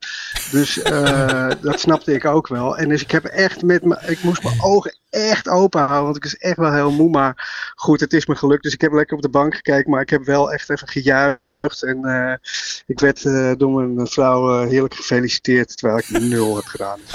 [0.51, 2.77] Dus eh, dat snapte ik ook wel.
[2.77, 6.03] En dus ik heb echt met me, ik moest mijn ogen echt open houden.
[6.03, 7.09] Want ik was echt wel heel moe.
[7.09, 8.63] Maar goed, het is me gelukt.
[8.63, 9.91] Dus ik heb lekker op de bank gekeken.
[9.91, 11.83] Maar ik heb wel echt even gejuicht.
[11.83, 12.33] En eh,
[12.85, 15.77] ik werd eh, door mijn vrouw heerlijk gefeliciteerd.
[15.77, 16.99] Terwijl ik nul had gedaan.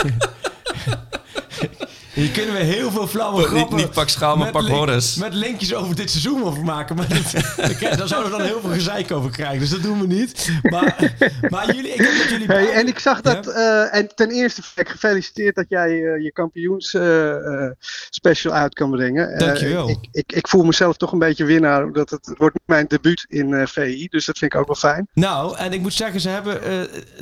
[2.14, 3.76] Hier kunnen we heel veel flauwe grappen...
[3.76, 5.16] niet pak schaal, maar met pak link-.
[5.18, 6.96] Met linkjes over dit seizoen over maken.
[6.96, 7.32] Maar dit,
[7.98, 9.58] daar- zouden we dan heel veel gezeik over krijgen.
[9.58, 10.50] Dus dat doen we niet.
[10.62, 11.14] Maar,
[11.48, 12.46] maar jullie, ik heb met jullie...
[12.46, 16.94] Hey, en ik zag dat, eh, en ten eerste gefeliciteerd dat jij eh, je kampioens
[16.94, 17.30] eh,
[17.64, 17.70] eh,
[18.10, 19.32] special uit kan brengen.
[19.32, 19.88] Eh, Dankjewel.
[19.88, 23.24] ik, ik, ik voel mezelf toch een beetje winnaar, omdat het, het wordt mijn debuut
[23.28, 25.08] in eh, VI, dus dat vind ik ook wel fijn.
[25.14, 26.78] Nou, en ik moet zeggen, ze hebben, eh,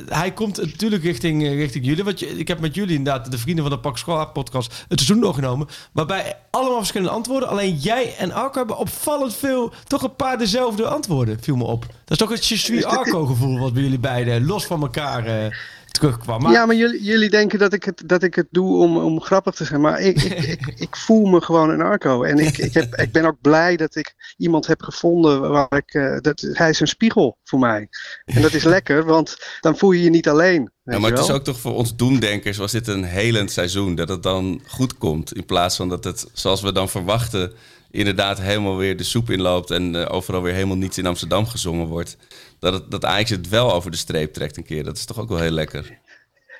[0.09, 2.03] hij komt natuurlijk richting, richting jullie.
[2.03, 4.99] Want je, ik heb met jullie inderdaad, de vrienden van de Pak School podcast, het
[4.99, 5.67] seizoen doorgenomen.
[5.91, 7.49] Waarbij allemaal verschillende antwoorden.
[7.49, 11.81] Alleen jij en Arco hebben opvallend veel, toch een paar dezelfde antwoorden, viel me op.
[11.81, 15.25] Dat is toch het Je suis Arco gevoel wat bij jullie beiden los van elkaar
[15.25, 15.51] eh,
[15.93, 16.41] terugkwam.
[16.41, 19.21] Maar, Ja, maar jullie, jullie denken dat ik het, dat ik het doe om, om
[19.21, 22.23] grappig te zijn, maar ik, ik, ik, ik voel me gewoon een Arco.
[22.23, 25.93] En ik, ik, heb, ik ben ook blij dat ik iemand heb gevonden waar ik,
[25.93, 27.87] eh, dat, hij is een spiegel voor mij.
[28.25, 30.71] En dat is lekker, want dan voel je je niet alleen.
[30.83, 33.95] weet Ja, maar het is ook toch voor ons doemdenkers was dit een helend seizoen.
[33.95, 35.35] Dat het dan goed komt.
[35.35, 37.53] In plaats van dat het, zoals we dan verwachten,
[37.91, 39.71] inderdaad helemaal weer de soep inloopt.
[39.71, 42.17] En eh, overal weer helemaal niets in Amsterdam gezongen wordt.
[42.63, 44.83] Dat, het, dat Ajax het wel over de streep trekt een keer.
[44.83, 45.99] Dat is toch ook wel heel lekker.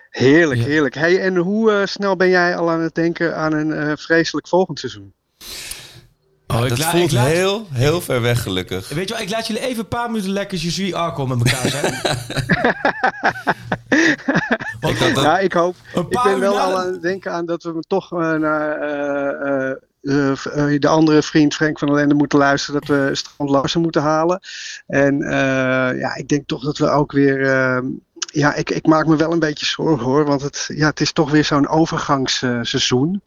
[0.10, 0.66] Heerlijk, Ja.
[0.66, 0.96] heerlijk.
[0.96, 4.48] Hey, en hoe eh, snel ben jij al aan het denken aan een eh, vreselijk
[4.48, 5.14] volgend seizoen?
[6.48, 8.90] Oh, ik dat voelt ik laat- heel, heel ver weg gelukkig.
[8.90, 11.38] Weet je wel, ik laat jullie even een paar minuten lekker Je suis Arco met
[11.52, 11.94] elkaar zijn.
[14.80, 15.76] Want, Ik dat- Ja, ik hoop.
[15.94, 18.78] Een Ik ben wel al aan het denken aan dat we hem toch eh, naar
[18.82, 19.76] eh, eh, eh,
[20.80, 22.82] de andere vriend Frank van der Lende moeten luisteren.
[22.82, 24.40] Dat we Strand Larsen moeten halen.
[24.88, 27.42] En eh, ja, ik denk toch dat we ook weer.
[27.42, 27.84] eh,
[28.34, 30.26] ja, ik, ik maak me wel een beetje zorgen hoor.
[30.26, 33.22] Want het, ja, het is toch weer zo'n overgangsseizoen.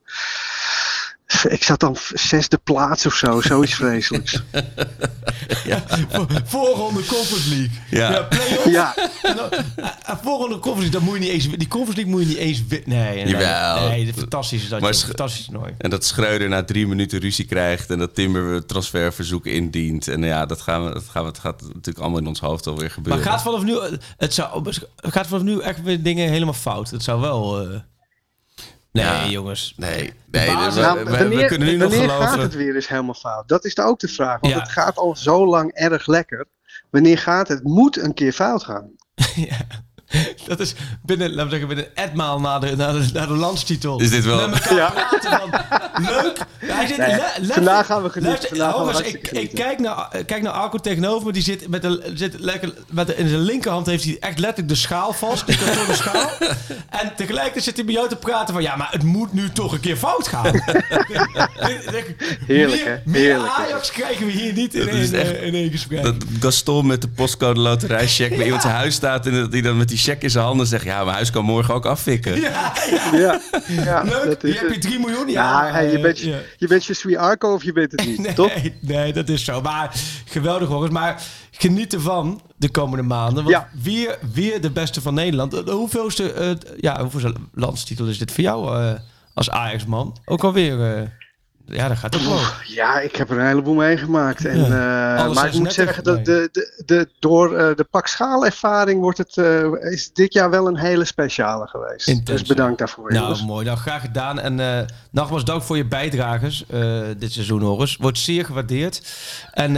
[1.49, 4.43] Ik zat dan zesde plaats of zo, zoiets vreselijks.
[6.09, 7.71] Voor- Voorronde Conference League.
[7.91, 8.23] Ja.
[8.23, 8.65] play-offs.
[8.71, 9.59] Ja, En dan- eh,
[10.07, 12.37] eh, Volgende Conference League, dat moet je niet eens, die Conference League moet je niet
[12.37, 12.89] eens winnen.
[12.89, 13.89] Nee, nee, Jawel.
[13.89, 14.81] nee, fantastisch is dat.
[14.81, 15.75] Maar fantastisch nooit.
[15.79, 17.91] En dat Schreuder na drie minuten ruzie krijgt.
[17.91, 20.09] En dat Timber weer transferverzoek indient.
[20.09, 22.67] En ja, dat, gaan we, dat, gaan we, dat gaat natuurlijk allemaal in ons hoofd
[22.67, 23.23] alweer Maar gebeuren.
[23.23, 26.91] gaat vanaf nu, eh, het zou, gaat vanaf nu echt weer dingen helemaal fout?
[26.91, 27.61] Het zou wel.
[27.61, 27.79] eh,
[28.97, 29.27] Nee, Ja.
[29.29, 29.75] jongens.
[29.77, 32.41] Nee, nee we, Nou, we- we wanneer, kunnen nu nog wanneer gaat geloven.
[32.41, 33.49] het weer eens helemaal fout?
[33.49, 34.41] Dat is ook de vraag.
[34.41, 34.61] Want Ja.
[34.61, 36.47] het gaat al zo lang erg lekker.
[36.91, 37.59] Wanneer gaat het?
[37.59, 38.91] Het moet een keer fout gaan.
[39.35, 39.57] ja.
[40.47, 44.01] Dat is binnen, laten we zeggen, binnen etmaal na de, na de, na de landstitel.
[44.01, 44.91] Is dit wel- Met elkaar Ja.
[44.91, 45.51] praten van,
[46.05, 46.39] leuk.
[46.59, 48.59] Hij zit, Nee, le- le- vandaag gaan we genieten.
[48.61, 51.33] hartstikke ik, ik kijk naar, eh, kijk naar Arco tegenover me.
[51.33, 54.69] Die zit met de, zit lekker, met de, in zijn linkerhand heeft hij echt letterlijk
[54.69, 55.47] de schaal vast.
[55.47, 56.31] De kartonnen schaal.
[56.91, 58.63] En tegelijkertijd zit hij bij jou te praten van...
[58.63, 60.61] Ja, maar het moet nu toch een keer fout gaan.
[61.57, 62.97] Heerlijk, meer, hè?
[63.05, 63.63] Meer Heerlijk, hè?
[63.65, 66.03] Ajax krijgen we hier niet in één, echt- eh, in één gesprek.
[66.03, 69.27] Dat Gaston met de postcode loterijcheck bij iemand zijn huis staat...
[69.27, 70.85] en dat hij dan met die check in zijn handen zegt...
[70.85, 72.41] ja, mijn huis kan morgen ook afvikken.
[72.41, 72.73] ja,
[73.13, 73.13] ja.
[73.13, 73.41] Ja,
[73.85, 74.83] ja Leuk, dat hier is heb je het.
[74.83, 75.29] 3 miljoen.
[75.29, 76.39] Ja, hey, je, eh, bent, ja.
[76.57, 78.53] je bent je sweet Arco of je bent het niet, Nee, toch?
[78.81, 79.61] nee, dat is zo.
[79.61, 79.95] Maar
[80.25, 80.93] geweldig hoor.
[80.93, 83.45] Maar geniet ervan de komende maanden.
[83.45, 83.69] Want Ja.
[83.83, 85.51] weer, weer de beste van Nederland.
[85.51, 88.93] De hoeveelste, eh, ja, hoeveelste landstitel is dit voor jou eh,
[89.35, 90.17] als Ajax-man?
[90.25, 90.97] Ook alweer...
[90.97, 91.03] eh
[91.69, 92.39] Ja, dat gaat ook wel.
[92.65, 94.45] Ja, ik heb er een heleboel meegemaakt.
[94.45, 99.01] En, eh, maar ik moet zeggen dat de, de, de, door eh, de pak schaalervaring
[99.01, 102.09] wordt het, eh, is dit jaar wel een hele speciale geweest.
[102.09, 103.11] Intens, dus bedankt daarvoor.
[103.11, 103.45] Nou, jongens.
[103.45, 103.65] mooi.
[103.65, 104.41] Nou, graag gedaan.
[104.41, 107.97] En nogmaals dank voor je bijdragers eh, dit seizoen, Horus.
[107.97, 109.03] Wordt zeer gewaardeerd.
[109.53, 109.73] En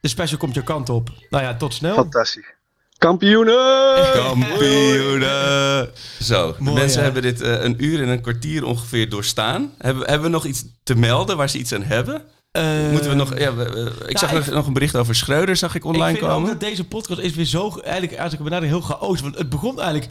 [0.00, 1.08] de special komt je kant op.
[1.30, 1.94] Nou ja, tot snel.
[1.94, 2.58] Fantastisch.
[3.00, 4.12] Kampioenen!
[4.14, 5.88] Kampioenen!
[6.22, 7.04] Zo, Mooi, mensen hè?
[7.04, 9.72] hebben dit eh, een uur en een kwartier ongeveer doorstaan.
[9.78, 12.22] Hebben, hebben we nog iets te melden waar ze iets aan hebben?
[12.52, 13.38] Eh, Moeten we nog...
[13.38, 16.16] Ja, we- we- ik zag ik- nog, een bericht over Schreuder, zag ik online ik
[16.18, 16.42] vind komen.
[16.50, 19.20] ook dat deze podcast is weer zo, eigenlijk, als ik heel chaotisch.
[19.20, 20.10] Want het begon eigenlijk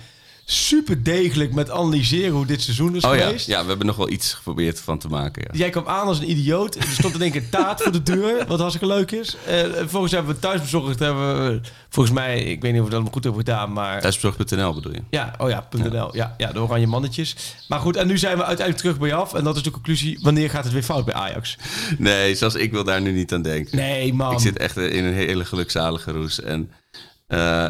[0.52, 3.48] super degelijk met analyseren hoe dit seizoen is Oh ja, geweest.
[3.48, 5.44] ja, we hebben nog wel iets geprobeerd van te maken.
[5.52, 5.60] Ja.
[5.60, 6.76] Jij kwam aan als een idioot.
[6.76, 9.36] Er stond in één keer taart voor de deur, wat hartstikke leuk is.
[9.48, 13.08] Eh volgens hebben we thuisbezorgd, hebben we, volgens mij, ik weet niet of we dat
[13.12, 14.02] goed hebben gedaan, maar...
[14.02, 15.02] Thuisbezorgd.nl bedoel je?
[15.10, 16.16] Ja, oh ja, .nl.
[16.16, 16.34] Ja.
[16.38, 17.36] Ja, de oranje mannetjes.
[17.68, 19.34] Maar goed, en nu zijn we uiteindelijk terug bij je af.
[19.34, 21.58] En dat is de conclusie, wanneer gaat het weer fout bij Ajax?
[21.98, 23.78] Nee, zelfs ik wil daar nu niet aan denken.
[23.78, 24.34] Nee, man.
[24.34, 26.42] Ik zit echt in een hele gelukzalige roes.
[26.42, 26.72] En
[27.28, 27.68] eh,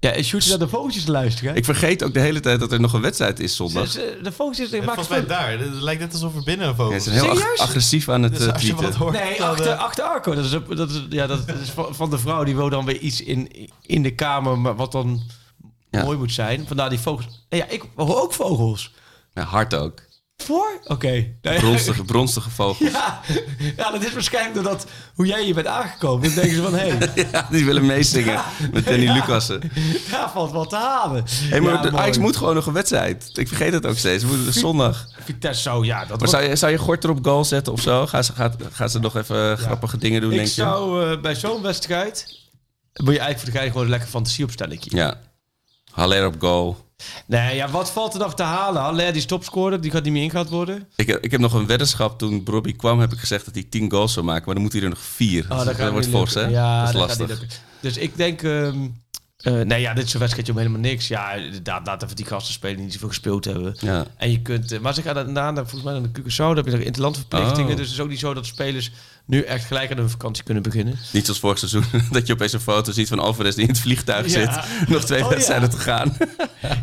[0.00, 1.54] Ja, en shoot je naar de vogeltjes te luisteren?
[1.56, 3.92] ik vergeet ook de hele tijd dat er nog een wedstrijd is zondag.
[3.92, 5.50] De vogeltjes, ik maak Volgens mij daar.
[5.58, 7.58] Het lijkt net alsof er binnen een Ja, vogel ze zijn heel ag- Serieus?
[7.60, 8.98] agressief aan het Dus eh, als je tweeten.
[8.98, 9.12] hoort...
[9.12, 10.34] Nee, dan, achter, eh, achter Arco.
[10.34, 12.98] Dat is, dat is, ja, dat is van, van de vrouw die wil dan weer
[12.98, 15.22] iets in, in de kamer, maar wat dan
[15.90, 16.02] Ja.
[16.02, 16.66] mooi moet zijn.
[16.66, 17.44] Vandaar die vogels.
[17.48, 18.94] Ja, ik hoor ook vogels.
[19.34, 20.02] Ja, hard ook.
[20.44, 20.80] Voor?
[20.84, 21.26] Oké.
[21.42, 21.58] Nee.
[21.58, 22.90] Bronstige, bronstige vogels.
[22.90, 23.20] Ja,
[23.76, 26.22] ja, dat is waarschijnlijk doordat hoe jij hier bent aangekomen.
[26.26, 29.12] Dan denken ze van, hé, hey, Ja, die willen meezingen met Danny Ja.
[29.14, 29.60] Lucassen.
[30.10, 31.24] daar valt wat te halen.
[31.28, 31.96] Hey, maar Ja, de.
[31.96, 33.30] Ajax moet gewoon nog een wedstrijd.
[33.32, 34.24] Ik vergeet het ook steeds.
[34.24, 35.06] We moeten zondag.
[35.24, 35.98] Vitesse zo, ja.
[35.98, 38.06] Dat Maar wordt- zou je, zou je Gorter op goal zetten of zo?
[38.06, 40.54] Gaan ze, gaat, gaan ze nog even grappige dingen doen, ik denk je?
[40.54, 42.36] zou eh, bij zo'n wedstrijd...
[43.04, 44.96] Moet je eigenlijk voor de gein gewoon een lekker fantasieopstellingje.
[44.96, 45.20] Ja.
[45.92, 46.86] Haller op goal.
[47.26, 48.82] Nee, ja, wat valt er nog te halen?
[48.82, 50.88] Haller die stopscoorde, die gaat niet meer ingehaald worden.
[50.96, 52.18] Ik, heb- ik heb nog een weddenschap.
[52.18, 54.42] Toen Robbie kwam, heb ik gezegd dat hij 10 goals zou maken.
[54.44, 55.46] Maar dan moet hij er nog 4.
[55.48, 56.40] Oh, dat gaat wordt fors, hè?
[56.46, 57.60] Ja, dat is dat lastig.
[57.80, 58.42] Dus ik denk...
[58.42, 58.76] ehm,
[59.38, 61.08] eh, nee, ja, dit is een wedstrijdje om helemaal niks.
[61.08, 63.76] Ja, inderdaad, laat even die gasten spelen die niet zoveel gespeeld hebben.
[63.80, 64.06] Ja.
[64.16, 64.72] En je kunt...
[64.72, 67.70] eh, maar ze gaan daarna, volgens mij naar de Curaçao, daar heb je nog interlandverplichtingen.
[67.70, 67.76] Oh.
[67.76, 68.90] Dus het is ook niet zo dat spelers
[69.28, 70.98] nu echt gelijk aan hun vakantie kunnen beginnen.
[71.12, 73.78] Niet zoals vorig seizoen, dat je opeens een foto ziet van Alvarez die in het
[73.80, 74.62] vliegtuig Ja.
[74.62, 74.88] zit.
[74.88, 75.76] Nog twee Oh, wedstrijden ja.
[75.76, 76.16] te gaan.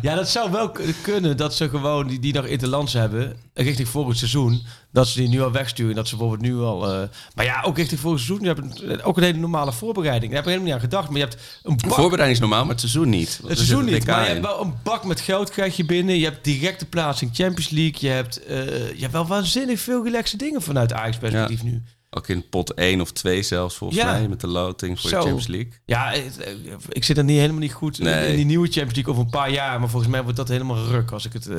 [0.02, 0.72] Ja, dat zou wel
[1.02, 5.28] kunnen dat ze gewoon die, die nog interlands hebben, richting volgend seizoen, dat ze die
[5.28, 5.94] nu al wegsturen.
[5.94, 6.92] Dat ze bijvoorbeeld nu al...
[6.92, 10.32] eh, maar ja, ook richting volgend seizoen, je hebt een- ook een hele normale voorbereiding.
[10.32, 12.60] Daar heb ik helemaal niet aan gedacht, maar je hebt een bak voorbereiding is normaal,
[12.60, 13.40] maar het seizoen niet.
[13.46, 14.32] Het seizoen niet, maar je in.
[14.34, 16.18] hebt wel een bak met geld krijg je binnen.
[16.18, 17.96] Je hebt directe plaatsing Champions League.
[18.00, 18.56] Je hebt, eh,
[18.92, 21.82] je hebt wel waanzinnig veel relaxe dingen vanuit Ajax perspectief nu.
[22.16, 24.10] Ook in pot 1 of 2 zelfs, volgens Ja.
[24.12, 24.28] mij.
[24.28, 25.16] Met de loting voor Zo.
[25.16, 25.72] de Champions League.
[25.84, 26.52] Ja, het, eh,
[26.88, 28.28] ik zit er niet helemaal niet goed in- Nee.
[28.30, 29.80] in die nieuwe Champions League over een paar jaar.
[29.80, 31.46] Maar volgens mij wordt dat helemaal ruk als ik het...
[31.46, 31.56] eh,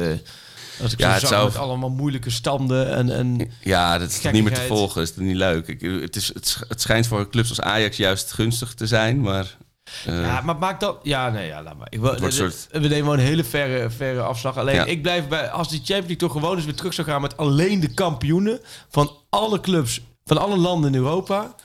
[0.81, 3.09] als ik Ja, zo het zou- met allemaal moeilijke standen en...
[3.15, 4.99] en Ja, dat is niet meer te volgen.
[5.01, 5.67] Dat is niet leuk.
[5.67, 9.21] Ik, het, is, het, sch- het schijnt voor clubs als Ajax juist gunstig te zijn,
[9.21, 9.57] maar...
[10.05, 10.99] eh, ja, maar maak dat...
[11.03, 11.87] Ja, nee, ja, laat maar.
[11.89, 14.57] Ik, Het de- soort- We nemen gewoon een hele verre, verre afslag.
[14.57, 14.85] Alleen, Ja.
[14.85, 15.49] ik blijf bij...
[15.49, 17.21] Als die Champions League toch gewoon eens weer terug zou gaan...
[17.21, 20.01] met alleen de kampioenen van alle clubs...
[20.27, 21.55] van alle landen in Europa...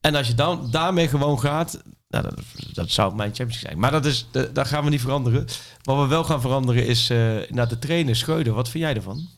[0.00, 1.82] En als je dan daarmee gewoon gaat...
[2.08, 2.34] Nou, dat,
[2.72, 3.78] dat zou mijn Champions zijn.
[3.78, 5.46] Maar dat, is, dat, dat gaan we niet veranderen.
[5.82, 7.10] Wat we wel gaan veranderen is...
[7.10, 8.52] eh naar de trainer Schreuder.
[8.52, 9.28] Wat vind jij ervan?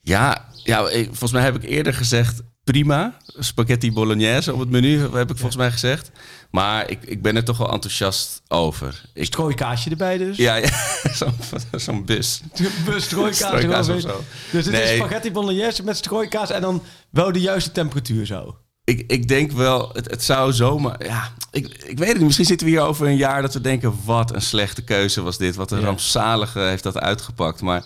[0.00, 3.16] Ja, ja ik- volgens mij heb ik eerder gezegd prima.
[3.26, 6.10] Spaghetti bolognese op het menu, heb ik volgens mij gezegd.
[6.54, 9.02] Maar ik, ik ben er toch wel enthousiast over.
[9.14, 10.36] Ik, Strooikaasje erbij dus.
[10.36, 10.68] ja, ja
[11.12, 11.34] zo'n
[11.76, 12.40] zo'n bus.
[12.86, 13.36] Bus strooikaas.
[13.36, 14.24] Strooikaas of zo.
[14.52, 18.56] Dus het is spaghetti bolognese met strooikaas en dan wel de juiste temperatuur zo.
[18.84, 21.04] Ik, ik denk wel, het, het zou zomaar...
[21.04, 22.26] Ja, ik, ik weet het niet.
[22.26, 23.94] Misschien zitten we hier over een jaar dat we denken...
[24.04, 25.54] wat een slechte keuze was dit.
[25.54, 25.84] Wat een Ja.
[25.84, 27.60] rampzalige heeft dat uitgepakt.
[27.60, 27.84] Maar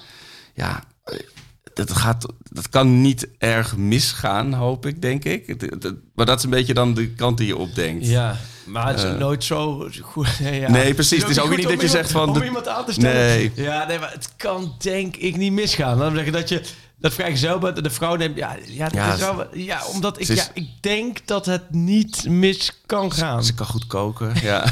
[0.54, 0.82] ja,
[1.74, 5.70] dat, gaat, dat kan niet erg misgaan, hoop ik, denk ik.
[6.14, 8.06] Maar dat is een beetje dan de kant die je opdenkt.
[8.06, 8.36] Ja,
[8.70, 9.14] maar het is Eh.
[9.16, 10.28] nooit zo goed.
[10.52, 10.70] Ja.
[10.70, 11.20] Nee, precies.
[11.22, 13.14] Het is ook niet dat je zegt van Om de- iemand aan te stellen.
[13.26, 13.52] Nee.
[13.54, 15.98] Ja, nee, maar het kan denk ik niet misgaan.
[15.98, 16.62] Dan zeg je dat je
[17.00, 18.36] dat vrijgezel bent en de vrouw neemt...
[18.36, 22.80] Ja, ja, is wel, ja omdat ik, is- ja, ik denk dat het niet mis
[22.86, 23.44] kan gaan.
[23.44, 24.32] Ze kan goed koken.
[24.42, 24.64] Ja.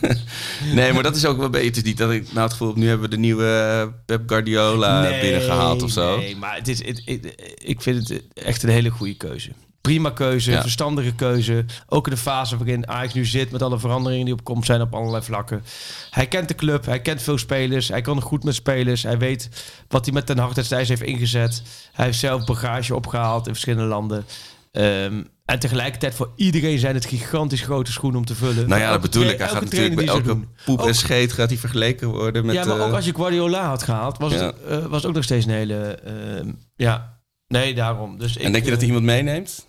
[0.74, 1.66] nee, maar dat is ook wel beter.
[1.66, 3.88] Het is niet dat ik nou het gevoel heb, nu hebben we de nieuwe eh,
[4.06, 6.16] Pep Guardiola binnengehaald of zo.
[6.16, 9.50] Nee, maar het is, het, het- ik vind het echt een hele goede keuze.
[9.82, 10.60] Prima keuze, Ja.
[10.60, 11.64] verstandige keuze.
[11.86, 14.80] Ook in de fase waarin Ajax nu zit met alle veranderingen die op komst zijn
[14.80, 15.64] op allerlei vlakken.
[16.10, 19.02] Hij kent de club, hij kent veel spelers, hij kan goed met spelers.
[19.02, 19.48] Hij weet
[19.88, 21.62] wat hij met Ten Hag destijds heeft ingezet.
[21.92, 24.24] Hij heeft zelf bagage opgehaald in verschillende landen.
[24.72, 28.68] Ehm, en tegelijkertijd voor iedereen zijn het gigantisch grote schoenen om te vullen.
[28.68, 29.38] Nou ja, dat bedoel ik.
[29.38, 32.54] Hij gaat natuurlijk bij elke poep Ook- en scheet gaat hij vergeleken worden met...
[32.54, 34.38] ja, maar ook eh, als je Guardiola had gehaald, was, Ja.
[34.38, 35.74] het, eh, was ook nog steeds een hele...
[36.04, 38.18] ehm, ja, Nee, daarom.
[38.18, 39.66] Dus ik, en denk je dat hij eh, iemand meeneemt?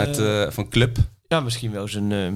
[0.00, 0.96] Uit, eh, eh, van club?
[1.28, 2.32] Ja, misschien wel zijn, eh,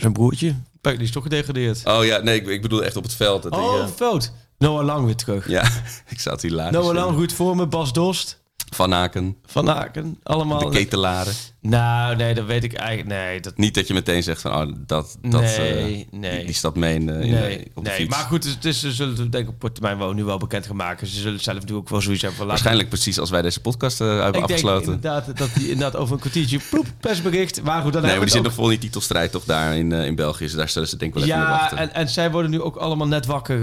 [0.00, 0.54] zijn broertje.
[0.80, 1.86] Die is toch gedegradeerd.
[1.86, 3.42] Oh ja, nee, ik, ik bedoel echt op het veld.
[3.42, 4.32] Dat Oh, eh, fout.
[4.58, 5.48] Noah Lang weer terug.
[5.48, 5.62] ja,
[6.08, 6.72] ik zat hier later.
[6.80, 7.66] Noah Lang goed voor me.
[7.66, 8.41] Bas Dost.
[8.74, 10.18] Van Aken, Van Aken.
[10.22, 10.58] Allemaal.
[10.70, 11.32] de ketelaren.
[11.60, 13.08] Nou, nee, dat weet ik eigenlijk.
[13.08, 13.56] Nee, dat.
[13.56, 16.36] Niet dat je meteen zegt van, oh, dat, dat, nee, eh, nee.
[16.36, 17.98] die, die stapt mee in, eh, in, Nee, op de nee.
[17.98, 18.10] fiets.
[18.16, 20.66] maar goed, het is, ze zullen het denk ik op termijn wel nu wel bekend
[20.66, 21.06] gaan maken.
[21.06, 23.60] Ze zullen zelf natuurlijk ook wel zoiets hebben van laten- Waarschijnlijk precies als wij deze
[23.60, 24.84] podcast eh, hebben Ik denk afgesloten.
[24.92, 27.62] inderdaad dat die inderdaad over een kwartiertje ploep, persbericht.
[27.62, 29.76] Maar goed, dan Nee, maar die zit we nog vol in die titelstrijd toch daar
[29.76, 30.44] in, eh, in België.
[30.44, 31.34] Dus daar zullen ze denk ik wel ook.
[31.34, 31.78] even mee Ja, wachten.
[31.78, 33.60] en, en zij worden nu ook allemaal net wakker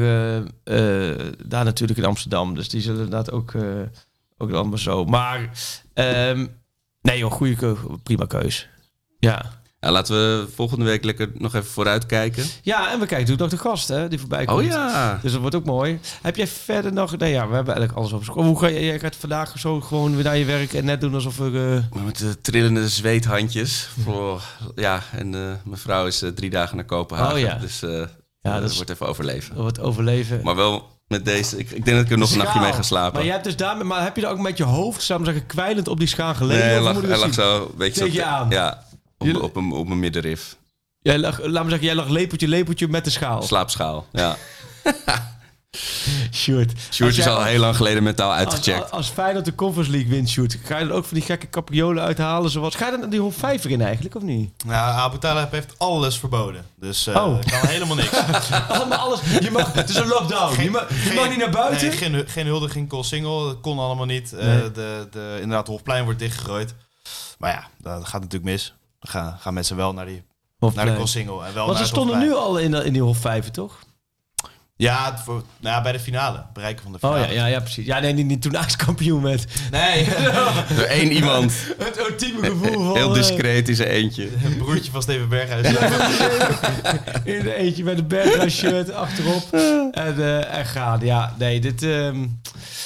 [1.47, 2.55] daar natuurlijk in Amsterdam.
[2.55, 3.53] Dus die zullen inderdaad ook,
[4.41, 5.05] ook allemaal zo.
[5.05, 5.49] Maar
[5.93, 6.45] ehm,
[7.01, 8.67] nee joh, goede keu- prima keus.
[9.19, 9.57] Ja.
[9.81, 12.43] Ja, laten we volgende week lekker nog even vooruit kijken.
[12.61, 14.59] ja, en we kijken natuurlijk nog de gast hè, die voorbij komt.
[14.59, 15.19] Oh ja.
[15.21, 15.99] Dus dat wordt ook mooi.
[16.21, 17.17] Heb jij verder nog...
[17.17, 18.49] Nee, ja, we hebben eigenlijk alles opgesproken.
[18.49, 18.85] Hoe ga je...
[18.85, 21.81] Jij gaat vandaag zo gewoon weer naar je werk en net doen alsof we...
[21.91, 23.89] eh, Maar met de trillende zweethandjes.
[24.03, 24.41] Voor,
[24.75, 27.33] ja, en eh, mijn vrouw is eh, drie dagen naar Kopenhagen.
[27.33, 27.55] Oh ja.
[27.55, 29.55] Dus Ja, dat dat wordt even overleven.
[29.55, 30.41] wat overleven.
[30.43, 31.57] Maar wel met deze.
[31.57, 33.13] Ik, ik denk dat ik er nog een nachtje mee ga slapen.
[33.13, 35.25] Maar, jij hebt dus daarmee, maar heb je er ook met je hoofd, zou ik
[35.25, 36.63] zeggen, kwijlend op die schaal gelegen?
[36.65, 38.49] nee, hij Of lag, hij lag zo een beetje Tegen zo je aan?
[38.49, 38.83] Ja,
[39.17, 40.57] op, Je- op, een, op mijn middenrif.
[41.01, 43.41] Jij lag, laat me zeggen, jij lag lepeltje, lepeltje met de schaal.
[43.41, 44.07] Slaapschaal.
[44.11, 44.35] Ja.
[46.31, 46.71] Sjoerd.
[46.91, 48.81] Sjoerd is jij- al heel lang geleden mentaal uitgecheckt.
[48.81, 51.49] als, als Feyenoord de Conference League wint, Sjoerd, ga je dan ook van die gekke
[51.49, 52.49] capriolen uithalen?
[52.51, 54.63] Zoals, ga je dan die Hof 5 in eigenlijk, of niet?
[54.65, 56.65] Nou, Abu Talib heeft alles verboden.
[56.75, 57.39] Dus eh Oh.
[57.45, 58.11] kan helemaal niks.
[58.67, 59.19] Allemaal alles.
[59.41, 60.61] Je mag, het is een lockdown.
[60.61, 61.87] je, mag, je mag niet naar buiten.
[61.87, 63.43] Nee, geen, geen huldiging, call single.
[63.45, 64.33] Dat kon allemaal niet.
[64.33, 64.71] Eh, Nee.
[64.71, 66.75] de, de, inderdaad, de Hofplein wordt dichtgegooid.
[67.37, 68.73] Maar ja, dat gaat natuurlijk mis.
[68.99, 70.23] Dan gaan, gaan mensen wel naar, die,
[70.59, 71.45] Of naar de call single.
[71.45, 72.37] En wel Want naar ze stonden Hofplein.
[72.39, 73.79] nu al in, in die Hof 5, toch?
[74.81, 76.45] Ja, voor, nou ja, bij de finale.
[76.53, 77.33] Bereiken van de Oh finale.
[77.33, 77.85] ja, ja, ja precies.
[77.85, 79.45] Ja, nee, niet, niet toen Ajax kampioen werd.
[79.71, 80.05] Nee,
[80.75, 81.53] Door één iemand.
[81.77, 82.95] Het ultieme gevoel van...
[82.95, 84.29] Heel eh, discreet in zijn eentje.
[84.45, 85.67] een broertje van Steven Berghuis.
[87.23, 89.53] in de eentje met een Berghuis shirt achterop.
[89.91, 90.99] En, eh en gaan.
[91.05, 91.83] Ja, nee, dit...
[91.83, 92.27] ehm,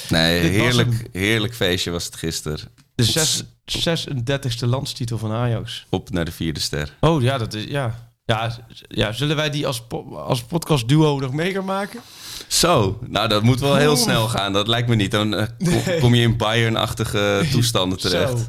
[0.08, 2.58] Nee, Dit was heerlijk, heerlijk feestje was het gisteren.
[2.94, 3.44] de zes,
[3.86, 5.86] 36e landstitel van Ajax.
[5.90, 6.94] Op naar de vierde ster.
[7.00, 7.64] Oh ja, dat is...
[7.64, 8.03] Ja.
[8.24, 8.56] Ja,
[8.88, 12.00] ja zullen wij die als, po- als podcast duo nog mee gaan maken?
[12.48, 14.52] Zo, nou dat moet wel heel snel gaan.
[14.52, 15.10] Dat lijkt me niet.
[15.10, 18.38] Dan eh, kom, kom je in Bayern-achtige toestanden terecht.
[18.38, 18.46] Zo.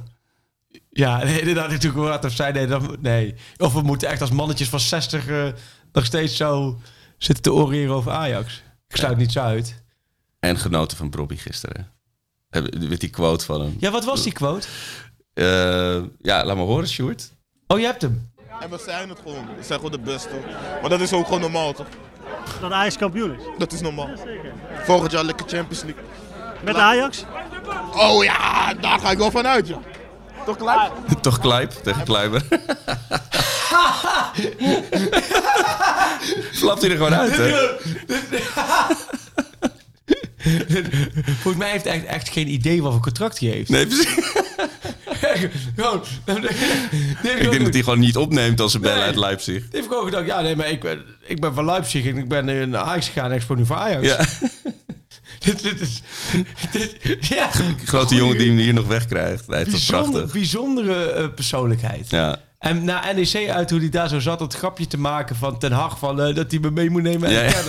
[0.90, 2.68] Ja, nee, inderdaad natuurlijk wat of zij nee,
[3.00, 3.36] nee.
[3.58, 5.48] Of we moeten echt als mannetjes van 60 eh,
[5.92, 6.80] nog steeds zo
[7.18, 8.64] zitten te oreren over Ajax.
[8.88, 9.84] Ik sluit niets uit.
[10.40, 11.92] En genoten van Bobby gisteren.
[12.90, 13.76] Met die quote van hem.
[13.80, 14.68] Ja, wat was die quote?
[15.34, 15.46] Eh,
[16.22, 17.32] ja, laat maar horen, Sjoerd.
[17.68, 18.34] Oh, je hebt hem.
[18.60, 19.46] En we zijn het gewoon.
[19.58, 20.30] We zijn gewoon de beste.
[20.82, 21.88] Maar dat is ook gewoon normaal, toch?
[22.62, 23.44] Dat Ajax kampioen is.
[23.58, 24.10] Dat is normaal.
[24.84, 26.04] Volgend jaar lekker Champions League.
[26.64, 27.26] Met Ajax?
[27.96, 29.78] Oh ja, daar ga ik wel van uit, ja.
[30.46, 30.92] Toch klaar?
[31.22, 32.42] Toch Kluip tegen Kluiber.
[36.54, 37.52] Flapt hij er gewoon uit, hè?
[41.26, 43.70] Volgens mij heeft hij echt, echt geen idee wat voor contract hij heeft.
[43.70, 44.16] Nee, precies.
[45.76, 46.02] Gewoon,
[47.24, 49.62] nee, Ik denk dat hij gewoon niet opneemt als ze bellen uit Leipzig.
[49.62, 52.28] Die heeft gewoon gedacht, ja nee, maar ik ben, ik ben van Leipzig en ik
[52.28, 54.08] ben naar Ajax gegaan en ik nu voor Ajax.
[54.08, 54.26] Ja,
[55.46, 56.02] dit, dit is,
[56.72, 57.50] dit, ja,
[57.86, 59.46] grote jongen die hem hier nog wegkrijgt.
[59.46, 60.32] Was bijzonder, prachtig.
[60.34, 62.10] bijzondere eh, persoonlijkheid.
[62.10, 62.38] Ja.
[62.60, 65.72] En na NEC uit hoe hij daar zo zat, dat grapje te maken van Ten
[65.72, 67.32] Hag, van, eh, dat hij me mee moet nemen.
[67.32, 67.62] Ja, En ja.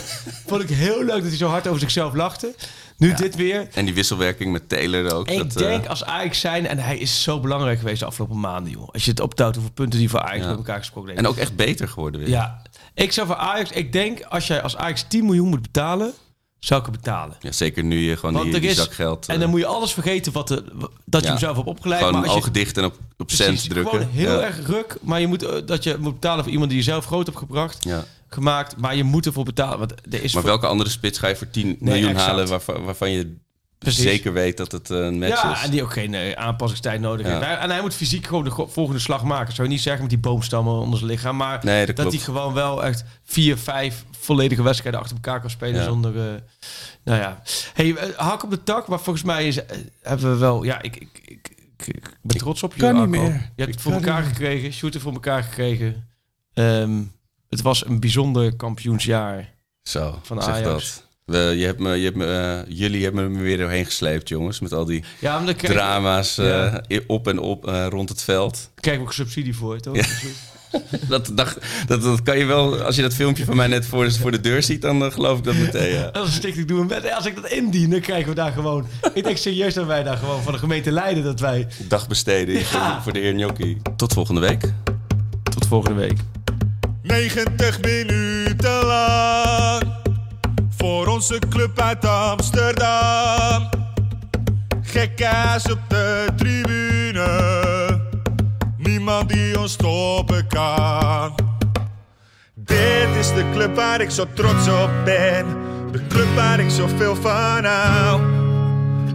[0.46, 2.54] vond ik heel leuk dat hij zo hard over zichzelf lachte.
[2.96, 3.68] Nu dit weer.
[3.74, 5.28] En die wisselwerking met Taylor ook.
[5.28, 8.40] Ik dat, eh, denk als Ajax zijn, en hij is zo belangrijk geweest de afgelopen
[8.40, 8.88] maanden, joh.
[8.92, 10.48] Als je het optouwt hoeveel punten die voor Ajax Ja.
[10.48, 11.20] met elkaar gesproken heeft.
[11.22, 12.28] En ook echt beter geworden weer.
[12.28, 12.62] Ja,
[12.94, 16.12] ik zou voor Ajax, ik denk als jij als Ajax 10 miljoen moet betalen,
[16.58, 17.36] zou ik het betalen.
[17.40, 19.26] Ja, zeker nu je gewoon Want die, die is, zakgeld...
[19.26, 20.64] en eh, dan moet je alles vergeten wat de,
[21.04, 21.32] dat je ja.
[21.32, 21.98] hem zelf hebt opgeleid.
[22.00, 23.98] Gewoon maar als je, ogen dicht en op, op cent drukken.
[24.00, 24.40] Gewoon heel ja.
[24.40, 27.04] erg ruk, maar je moet, eh, dat je moet betalen voor iemand die je zelf
[27.04, 28.04] groot hebt gebracht, Ja.
[28.28, 28.76] gemaakt.
[28.76, 29.78] Maar je moet ervoor betalen.
[29.78, 32.26] Want er is Maar voor- welke andere spits ga je voor 10 miljoen exact.
[32.28, 33.36] halen waarvan, waarvan je
[33.78, 34.02] Precies.
[34.02, 35.62] zeker weet dat het eh, een match ja, is?
[35.62, 37.38] en die ook geen eh, aanpassingstijd nodig Ja.
[37.38, 37.60] heeft.
[37.60, 39.54] En hij moet fysiek gewoon de volgende slag maken.
[39.54, 41.36] Zou je niet zeggen met die boomstammen onder zijn lichaam.
[41.36, 45.80] Maar Nee, dat hij gewoon wel echt vier, vijf volledige wedstrijden achter elkaar kan spelen
[45.80, 45.84] Ja.
[45.84, 46.10] zonder...
[46.18, 46.40] eh,
[47.04, 47.42] nou ja.
[47.74, 50.62] Hey, eh, hak op de tak, maar volgens mij is, eh, hebben we wel...
[50.62, 53.10] Ja, ik, ik, ik, ik, ik ben trots op je, kan niet Arco.
[53.10, 53.32] meer.
[53.32, 54.72] Je hebt Ik het voor elkaar niet gekregen.
[54.72, 56.08] Shoot het voor elkaar gekregen.
[56.54, 57.02] Ehm,
[57.48, 59.54] het was een bijzonder kampioensjaar.
[59.82, 60.94] Zo, Van zeg Ajax.
[60.94, 61.04] dat.
[61.24, 64.60] We, je hebt me, je hebt me, jullie hebben me weer doorheen gesleept, jongens.
[64.60, 66.46] Met al die Ja, daar krijg, drama's eh,
[66.88, 67.00] Ja.
[67.06, 68.70] op en op eh, rond het veld.
[68.74, 69.96] krijgen we ook subsidie voor, toch?
[69.96, 70.02] Ja.
[71.08, 74.12] dat, dat, dat, dat kan je wel, als je dat filmpje van mij net voor,
[74.12, 75.94] voor de deur ziet, dan eh, geloof ik dat meteen.
[75.94, 76.10] Ja.
[76.10, 77.12] Dat is een stichting Doe een Wet.
[77.12, 78.86] Als ik dat indien, dan krijgen we daar gewoon...
[79.14, 81.24] ik denk serieus dat wij daar gewoon van de gemeente Leiden...
[81.24, 81.66] dat wij...
[81.88, 83.76] Dagbesteding voor, voor de heer Gnocchi.
[83.96, 84.72] Tot volgende week.
[85.42, 86.18] Tot volgende week.
[87.02, 89.82] 90 minuten lang
[90.76, 93.68] voor onze club uit Amsterdam.
[94.82, 97.24] Gekkaas op de tribune,
[98.86, 101.34] niemand die ons stoppen kan.
[102.54, 105.46] Dit is de club waar ik zo trots op ben,
[105.92, 108.20] de club waar ik zoveel van hou.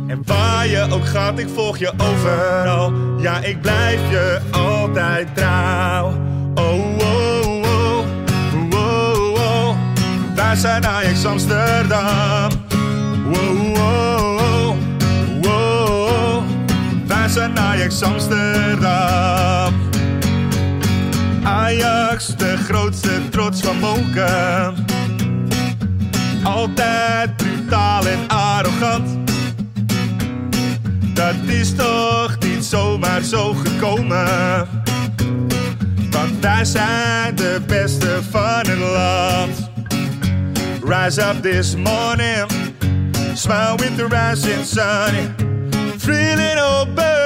[0.07, 2.93] En waar je ook gaat, ik volg je overal.
[3.19, 6.07] Ja, ik blijf je altijd trouw.
[6.55, 8.05] Oh, oh, oh,
[8.73, 9.75] oh, oh.
[10.35, 12.40] Wij zijn Ajax Amsterdam.
[17.53, 19.73] Zijn Ajax Amsterdam.
[21.43, 24.75] Ajax, de grootste trots van Moken.
[26.43, 29.09] Altijd brutaal en arrogant.
[31.13, 34.67] Dat is toch niet zomaar zo gekomen.
[36.09, 39.69] Want wij zijn de beste van het land.
[40.85, 42.45] Rise up this morning,
[43.33, 45.35] smile with the rising sun.
[45.97, 46.85] Three little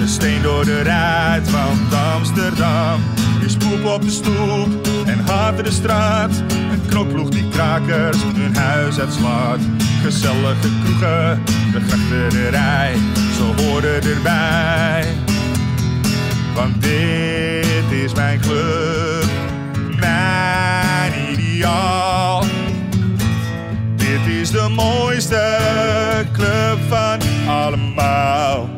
[0.00, 3.00] Een steen door de ruit, want Amsterdam
[3.40, 6.30] is poep op de stoep en haat de straat.
[6.70, 9.58] Een knokploeg die krakers hun huis uitslaat.
[10.02, 11.42] Gezellige kroegen,
[11.72, 12.94] de grachterij,
[13.36, 15.06] ze horen erbij.
[16.54, 19.28] Want dit is mijn club,
[19.98, 22.44] mijn ideaal.
[23.96, 25.58] Dit is de mooiste
[26.32, 27.18] club van
[27.48, 28.77] allemaal.